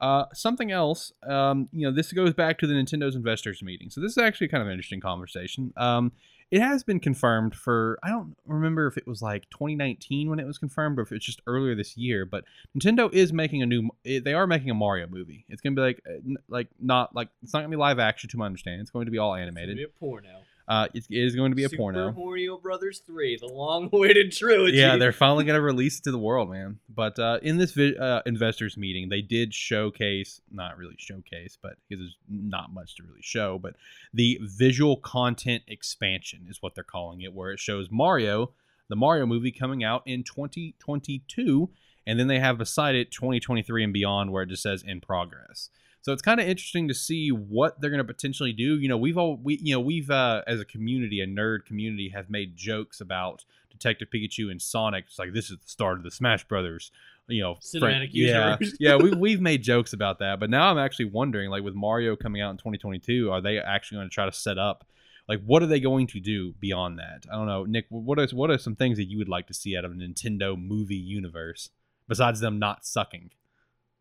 [0.00, 3.90] Uh, something else, um, you know, this goes back to the Nintendo's investors meeting.
[3.90, 5.72] So this is actually kind of an interesting conversation.
[5.76, 6.12] Um,
[6.50, 10.46] it has been confirmed for I don't remember if it was like 2019 when it
[10.46, 12.24] was confirmed or if it's just earlier this year.
[12.24, 12.44] But
[12.76, 13.90] Nintendo is making a new.
[14.04, 15.44] They are making a Mario movie.
[15.48, 18.36] It's gonna be like uh, like not like it's not gonna be live action to
[18.36, 18.80] my understanding.
[18.80, 19.78] It's going to be all animated.
[19.78, 20.44] It's gonna be a porno.
[20.66, 22.12] Uh, it, is going to be a porno.
[22.12, 24.78] Mario Brothers 3, the long-awaited trilogy.
[24.78, 26.78] Yeah, they're finally going to release it to the world, man.
[26.88, 31.76] But uh, in this vi- uh, investors meeting, they did showcase, not really showcase, but
[31.88, 33.76] because there's not much to really show, but
[34.14, 38.52] the visual content expansion is what they're calling it, where it shows Mario,
[38.88, 41.68] the Mario movie coming out in 2022,
[42.06, 45.68] and then they have beside it 2023 and beyond, where it just says in progress.
[46.04, 48.78] So it's kind of interesting to see what they're going to potentially do.
[48.78, 52.10] You know, we've all we you know we've uh, as a community, a nerd community,
[52.10, 55.06] have made jokes about Detective Pikachu and Sonic.
[55.08, 56.92] It's like this is the start of the Smash Brothers.
[57.26, 58.96] You know, Cinematic yeah, yeah.
[58.96, 62.42] We we've made jokes about that, but now I'm actually wondering, like with Mario coming
[62.42, 64.86] out in 2022, are they actually going to try to set up?
[65.26, 67.24] Like, what are they going to do beyond that?
[67.32, 67.86] I don't know, Nick.
[67.88, 69.94] What are what are some things that you would like to see out of a
[69.94, 71.70] Nintendo movie universe
[72.06, 73.30] besides them not sucking?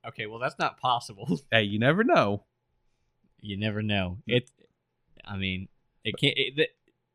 [0.06, 1.40] Okay, well that's not possible.
[1.52, 2.44] Hey, you never know.
[3.42, 4.18] you never know.
[4.28, 4.50] It
[5.26, 5.68] I mean,
[6.04, 6.70] it can't it,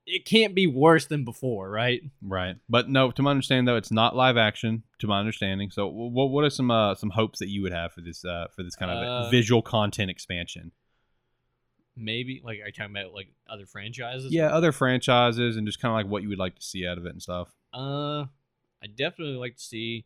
[0.06, 2.00] it can't be worse than before, right?
[2.22, 3.10] Right, but no.
[3.10, 4.82] To my understanding, though, it's not live action.
[5.00, 7.92] To my understanding, so what what are some uh, some hopes that you would have
[7.92, 10.72] for this uh, for this kind of Uh, visual content expansion?
[11.96, 14.32] Maybe like are you talking about like other franchises?
[14.32, 16.96] Yeah, other franchises and just kind of like what you would like to see out
[16.96, 17.52] of it and stuff.
[17.74, 18.26] Uh
[18.82, 20.04] I definitely like to see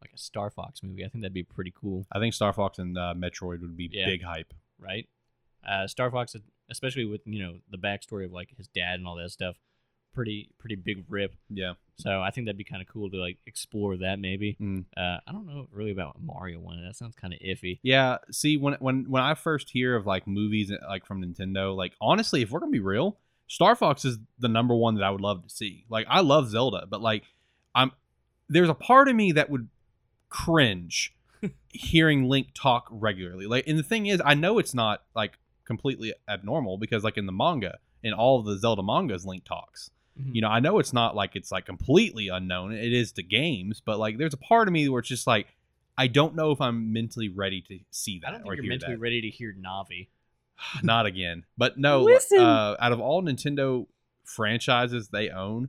[0.00, 1.04] like a Star Fox movie.
[1.04, 3.88] I think that'd be pretty cool, I think Star Fox and uh, Metroid would be
[3.92, 4.06] Yeah.
[4.06, 4.52] big hype.
[4.78, 5.08] right?
[5.66, 6.34] Uh Star Fox
[6.70, 9.56] especially with, you know, the backstory of like his dad and all that stuff.
[10.14, 11.34] Pretty pretty big rip.
[11.50, 14.56] Yeah, So I think that'd be kind of cool to like explore that maybe.
[14.60, 14.86] Mm.
[14.96, 16.82] Uh, I don't know really about Mario one.
[16.82, 17.78] That sounds kind of iffy.
[17.82, 18.16] yeah.
[18.32, 21.92] See, when when when I first hear of like movies uh, like from Nintendo, like
[22.00, 25.20] honestly, if we're gonna be real, Star Fox is the number one that I would
[25.20, 25.84] love to see.
[25.90, 27.22] Like I love Zelda, but like
[27.74, 27.92] I'm
[28.48, 29.68] there's a part of me that would
[30.30, 31.14] cringe
[31.68, 33.46] hearing Link talk regularly.
[33.46, 37.26] Like, and the thing is, I know it's not like completely abnormal because like in
[37.26, 39.90] the manga, in all of the Zelda mangas, Link talks.
[40.20, 40.34] Mhm.
[40.34, 42.72] You know, I know it's not like it's like completely unknown.
[42.72, 45.54] It is to games, but like there's a part of me where it's just like
[45.96, 48.70] I don't know if I'm mentally ready to see that I don't or think you're
[48.72, 49.00] mentally that.
[49.00, 50.08] ready to hear Navi.
[50.82, 51.44] not again.
[51.56, 52.40] But no, Listen.
[52.40, 53.86] uh, out of all Nintendo
[54.24, 55.68] franchises they own,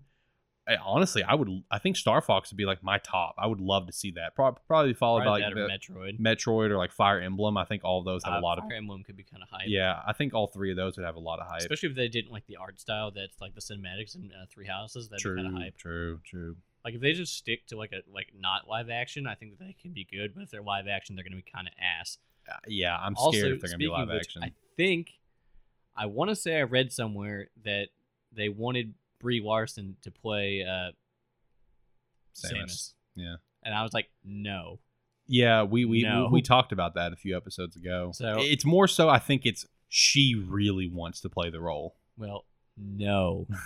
[0.71, 1.63] I, honestly, I would.
[1.69, 3.35] I think Star Fox would be like my top.
[3.37, 4.35] I would love to see that.
[4.35, 6.19] Pro- probably followed Probably by like the- Metroid.
[6.19, 7.57] Metroid or like Fire Emblem.
[7.57, 8.63] I think all of those have Uh, a lot of.
[8.65, 9.67] Fire Emblem could be kind of hype.
[9.67, 11.59] Yeah, I think all three of those would have a lot of hype.
[11.61, 14.67] Especially if they didn't like the art style that's like the cinematics in uh, Three
[14.67, 15.09] Houses.
[15.09, 15.77] That'd true, be kind of hype.
[15.77, 16.55] true, true.
[16.83, 19.63] Like if they just stick to like a like not live action, I think that
[19.65, 20.33] they can be good.
[20.33, 22.17] But if they're live action, they're gonna be kind of ass.
[22.49, 24.43] Uh, yeah, I'm also, scared if they're gonna be speaking live which, action.
[24.43, 25.19] I think
[25.95, 27.89] I want to say I read somewhere that
[28.33, 30.91] they wanted Brie Larson to play uh,
[32.35, 32.53] Samus.
[32.53, 32.93] Samus.
[33.15, 33.35] Yeah.
[33.63, 34.79] and I was like, no.
[35.27, 36.25] Yeah, we we, No.
[36.25, 38.11] we we talked about that a few episodes ago.
[38.13, 39.07] So- it's more so.
[39.09, 41.95] I think it's she really wants to play the role.
[42.17, 42.45] Well,
[42.77, 43.47] no.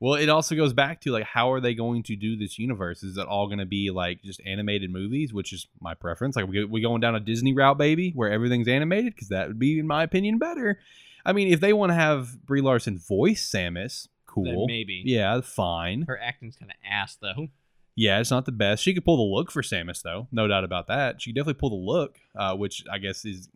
[0.00, 3.02] Well, it also goes back to like how are they going to do this universe?
[3.02, 6.36] Is it all going to be like just animated movies, which is my preference?
[6.36, 9.58] Like we we going down a Disney route, baby, where everything's animated because that would
[9.58, 10.78] be, in my opinion, better.
[11.24, 14.08] I mean, if they want to have Brie Larson voice Samus,
[14.44, 14.66] cool.
[14.66, 15.02] maybe.
[15.04, 16.02] Yeah, fine.
[16.02, 17.48] Her acting's kind of ass though.
[17.96, 18.82] Yeah, it's not the best.
[18.82, 20.28] She could pull the look for Samus, though.
[20.30, 21.20] No doubt about that.
[21.20, 23.48] She could definitely pull the look, uh, which I guess is,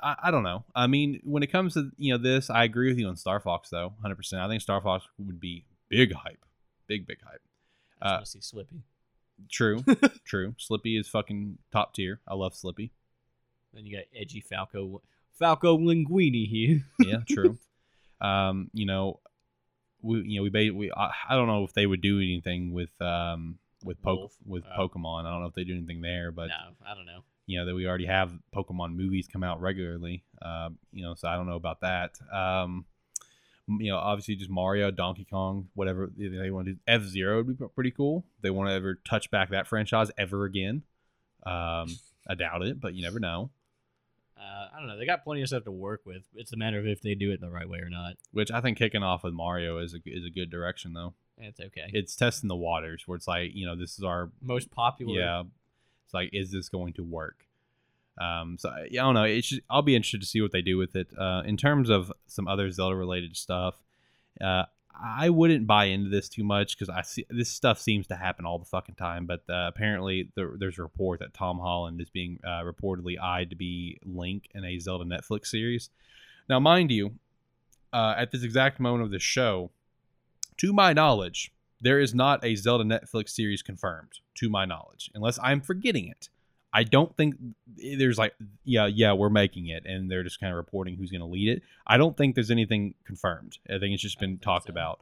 [0.00, 0.64] I, I don't know.
[0.72, 3.40] I mean, when it comes to you know this, I agree with you on Star
[3.40, 4.40] Fox, though, hundred percent.
[4.40, 6.44] I think Star Fox would be big hype,
[6.86, 7.42] big big hype.
[8.00, 8.82] I Uh, want to see Slippy.
[9.50, 9.84] True,
[10.24, 10.54] true.
[10.58, 12.20] Slippy is fucking top tier.
[12.28, 12.92] I love Slippy.
[13.74, 15.02] Then you got edgy Falco
[15.36, 16.84] Falco Linguini here.
[17.00, 17.58] Yeah, true.
[18.20, 19.18] um, you know,
[20.02, 23.00] we you know we we I, I don't know if they would do anything with
[23.00, 24.88] um with poke with Oh.
[24.88, 25.24] Pokemon.
[25.26, 26.54] I don't know if they do anything there, but no,
[26.86, 27.22] I don't know.
[27.46, 30.22] you know that we already have Pokemon movies come out regularly.
[30.40, 32.12] Um, you know, so I don't know about that.
[32.32, 32.84] Um,
[33.68, 36.78] you know, obviously just Mario, Donkey Kong, whatever they- they want to do.
[36.86, 38.24] F Zero would be pretty cool.
[38.40, 40.82] They want to ever touch back that franchise ever again.
[41.44, 41.88] Um,
[42.28, 43.50] I doubt it, but you never know.
[44.42, 44.98] Uh, I don't know.
[44.98, 46.22] They got plenty of stuff to work with.
[46.34, 48.14] It's a matter of if they do it the right way or not.
[48.32, 51.14] Which I think kicking off with Mario is a is a good direction though.
[51.38, 51.90] It's okay.
[51.92, 55.18] It's testing the waters where it's like you know this is our Most popular.
[55.20, 55.42] yeah.
[56.04, 57.46] It's like is this going to work?
[58.20, 59.24] Um, so I- yeah, I don't know.
[59.24, 61.08] It's just, I'll be interested to see what they do with it.
[61.18, 63.76] Uh, in terms of some other Zelda related stuff,
[64.40, 64.64] uh,
[64.94, 68.44] I wouldn't buy into this too much because I see this stuff seems to happen
[68.44, 69.26] all the fucking time.
[69.26, 73.50] But uh, apparently, there, there's a report that Tom Holland is being uh, reportedly eyed
[73.50, 75.90] to be Link in a Zelda Netflix series.
[76.48, 77.12] Now, mind you,
[77.92, 79.70] uh, at this exact moment of the show,
[80.58, 84.20] to my knowledge, there is not a Zelda Netflix series confirmed.
[84.36, 86.28] To my knowledge, unless I'm forgetting it.
[86.72, 87.36] I don't think
[87.76, 91.20] there's like, yeah, yeah, we're making it, and they're just kind of reporting who's going
[91.20, 91.62] to lead it.
[91.86, 93.58] I don't think there's anything confirmed.
[93.68, 94.70] I think it's just been talked so.
[94.70, 95.00] about.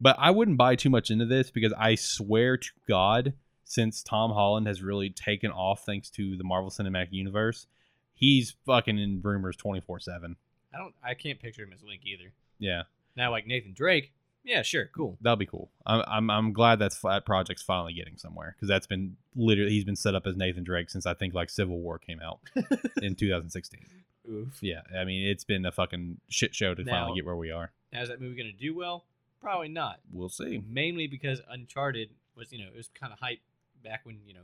[0.00, 3.32] But I wouldn't buy too much into this because I swear to God,
[3.64, 7.66] since Tom Holland has really taken off thanks to the Marvel Cinematic Universe,
[8.14, 10.36] he's fucking in rumors 24 7.
[10.74, 10.94] I don't.
[11.02, 12.32] I can't picture him as Link either.
[12.58, 12.82] Yeah,
[13.16, 14.12] Now, like Nathan Drake.
[14.46, 15.18] Yeah, sure, cool.
[15.20, 15.70] that'll be cool.
[15.84, 19.84] I'm, I'm, I'm glad that's that project's finally getting somewhere because that's been literally, he's
[19.84, 22.38] been set up as Nathan Drake since I think like Civil War came out
[23.02, 23.80] in 2016.
[24.30, 24.58] Oof.
[24.62, 27.50] Yeah, I mean, it's been a fucking shit show to Now- finally get where we
[27.50, 27.72] are.
[27.92, 29.04] Now, is that movie gonna do well?
[29.40, 30.00] Probably not.
[30.12, 30.62] We'll see.
[30.68, 33.40] Mainly because Uncharted was, you know, it was kind of hype
[33.84, 34.40] back when, you know,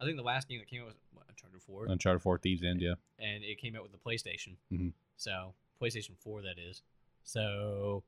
[0.00, 2.62] I think the last game that came out was what, Uncharted Four, Uncharted 4 Thief's
[2.64, 2.94] End, yeah.
[3.18, 4.56] and it came out with the PlayStation.
[4.72, 4.92] Mhm.
[5.16, 6.82] So PlayStation Four, that is.
[7.24, 8.02] So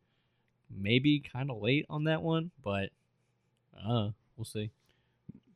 [0.75, 2.91] maybe kind of late on that one, but
[3.77, 4.71] uh, we'll see.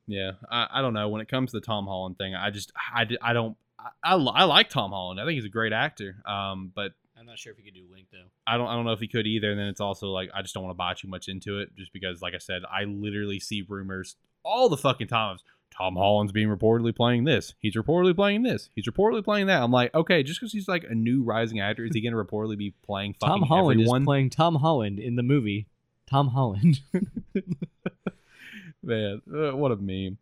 [0.07, 1.09] Yeah, I, I don't know.
[1.09, 4.15] When it comes to the Tom Holland thing, I just I, I don't I, I,
[4.15, 5.21] I like Tom Holland.
[5.21, 6.17] I think he's a great actor.
[6.27, 8.29] Um, but I'm not sure if he could do Link though.
[8.47, 9.51] I don't I don't know if he could either.
[9.51, 11.75] And then it's also like I just don't want to buy too much into it,
[11.77, 15.43] just because, like I said, I literally see rumors all the fucking times.
[15.71, 17.55] Tom Holland's being reportedly playing this.
[17.59, 18.69] He's reportedly playing this.
[18.75, 19.63] He's reportedly playing that.
[19.63, 22.23] I'm like, okay, just because he's like a new rising actor, is he going to
[22.23, 24.03] reportedly be playing fucking Tom Holland everyone?
[24.03, 25.67] is playing Tom Holland in the movie.
[26.07, 26.81] Tom Holland.
[28.83, 30.19] Man, uh, what a meme.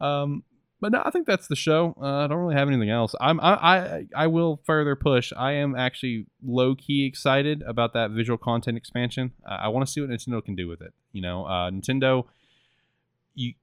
[0.00, 0.42] Um,
[0.80, 1.94] but no, I think that's the show.
[2.00, 3.14] Uh, I don't really have anything else.
[3.20, 5.32] I'm I, I I will further push.
[5.36, 9.32] I am actually low key excited about that visual content expansion.
[9.44, 10.92] Uh, I want to see what Nintendo can do with it.
[11.12, 12.26] You know, uh, Nintendo.
[13.34, 13.54] You,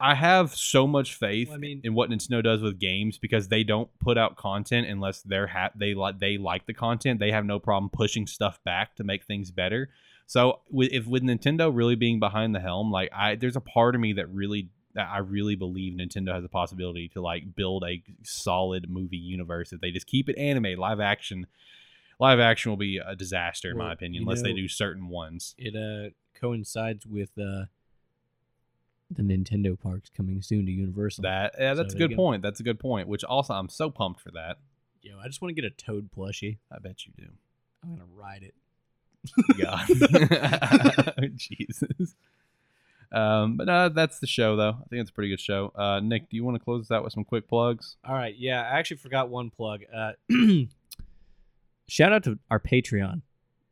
[0.00, 3.48] I have so much faith Well, I mean- in what Nintendo does with games because
[3.48, 7.18] they don't put out content unless they're ha- they like they like the content.
[7.20, 9.90] They have no problem pushing stuff back to make things better.
[10.26, 13.94] So with if with Nintendo really being behind the helm, like I there's a part
[13.94, 17.84] of me that really that I really believe Nintendo has a possibility to like build
[17.84, 21.46] a solid movie universe if they just keep it anime, live action.
[22.18, 25.54] Live action will be a disaster in Well, my opinion unless they do certain ones.
[25.58, 27.64] it uh coincides with uh
[29.10, 31.22] the Nintendo parks coming soon to Universal.
[31.22, 32.22] That yeah, So that's a there you good go.
[32.22, 32.42] point.
[32.42, 33.06] That's a good point.
[33.08, 34.58] Which also I'm so pumped for that.
[35.02, 36.58] Yo, I just want to get a Toad plushie.
[36.72, 37.28] I bet you do.
[37.84, 38.54] I'm gonna ride it.
[39.58, 39.86] God.
[41.36, 42.14] Jesus.
[43.12, 44.70] Um, but uh, that's the show, though.
[44.80, 45.70] I think it's a pretty good show.
[45.76, 47.96] Uh, Nick, do you want to close this out with some quick plugs?
[48.04, 49.82] All right, yeah, I actually forgot one plug.
[49.94, 50.12] Uh,
[51.88, 53.22] shout out to our Patreon,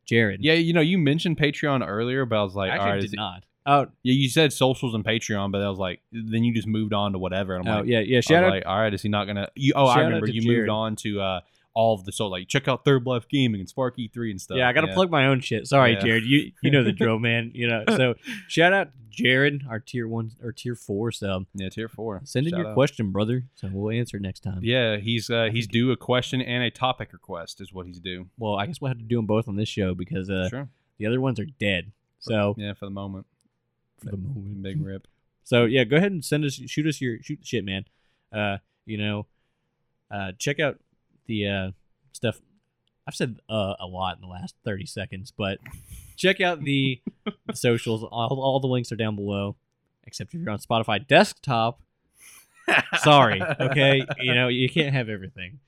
[0.05, 0.41] Jared.
[0.41, 2.95] Yeah, you know, you mentioned Patreon earlier, but I was like, I all actually right,
[3.01, 3.43] did is it- not.
[3.67, 6.93] Oh, yeah, you said socials and Patreon, but I was like, then you just moved
[6.93, 7.55] on to whatever.
[7.55, 8.21] And I'm oh like, yeah, yeah.
[8.21, 8.51] Shout out.
[8.51, 9.49] like, all right, is he not gonna?
[9.55, 10.59] You, oh, I remember you Jared.
[10.59, 11.39] moved on to uh,
[11.73, 14.57] all of the so like check out Third Life Gaming and Spark E3 and stuff.
[14.57, 15.67] yeah, I gotta plug my own shit.
[15.67, 15.99] Sorry, Yeah.
[15.99, 16.23] Jared.
[16.23, 17.51] You you know the drill, man.
[17.53, 17.83] You know.
[17.89, 18.15] So
[18.47, 21.45] shout out Jared, our tier one or tier four sub.
[21.53, 22.21] Yeah, tier four.
[22.23, 22.73] Send in your out.
[22.73, 23.43] question, brother.
[23.55, 24.59] So we'll answer next time.
[24.61, 28.27] Yeah, he's uh, he's due a question and a topic request is what he's due.
[28.37, 30.69] Well, I guess we'll have to do them both on this show because uh, sure.
[30.97, 31.91] the other ones are dead.
[32.19, 33.25] So Yeah, for the moment.
[34.11, 34.63] The moment.
[34.63, 35.07] Big rip.
[35.43, 37.85] So yeah, go ahead and send us, shoot us your shoot shit, man.
[38.31, 39.27] Uh, you know,
[40.11, 40.79] uh, check out
[41.27, 41.71] the uh
[42.11, 42.41] stuff.
[43.07, 45.59] I've said uh a lot in the last thirty seconds, but
[46.15, 47.01] check out the,
[47.45, 48.03] the socials.
[48.03, 49.55] All, all the links are down below,
[50.05, 51.79] except if you're on Spotify desktop.
[52.97, 54.03] Sorry, okay.
[54.19, 55.59] You know you can't have everything,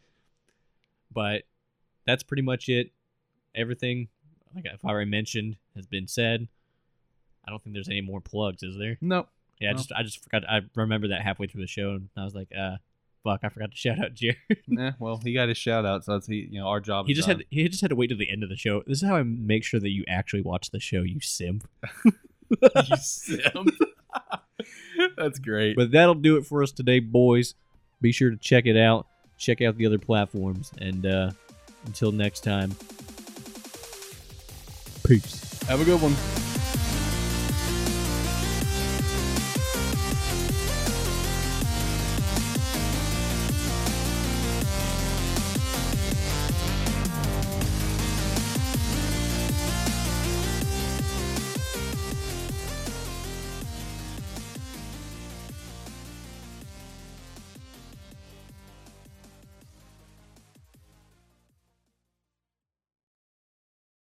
[1.13, 1.43] but
[2.07, 2.91] that's pretty much it.
[3.53, 4.07] Everything,
[4.55, 6.47] like I've already mentioned, has been said.
[7.47, 8.97] I don't think there's any more plugs, is there?
[9.01, 9.29] Nope.
[9.59, 10.43] Yeah, I just I just forgot.
[10.47, 12.75] I remember that halfway through the show, and I was like, uh,
[13.23, 14.37] fuck, I forgot to shout out Jared.
[14.67, 16.47] Yeah, well, he got his shout out, so that's he.
[16.51, 17.07] You know, our job.
[17.07, 17.37] he is just done.
[17.37, 18.83] had he just had to wait to the end of the show.
[18.85, 21.67] This is how I make sure that you actually watch the show, you simp.
[22.49, 23.69] you simp.
[25.17, 25.75] That's great.
[25.75, 27.55] But that'll do it for us today, boys.
[28.01, 29.07] Be sure to check it out.
[29.37, 31.31] Check out the other platforms, and uh,
[31.85, 32.75] until next time,
[35.03, 35.61] peace.
[35.63, 36.56] Have a good one.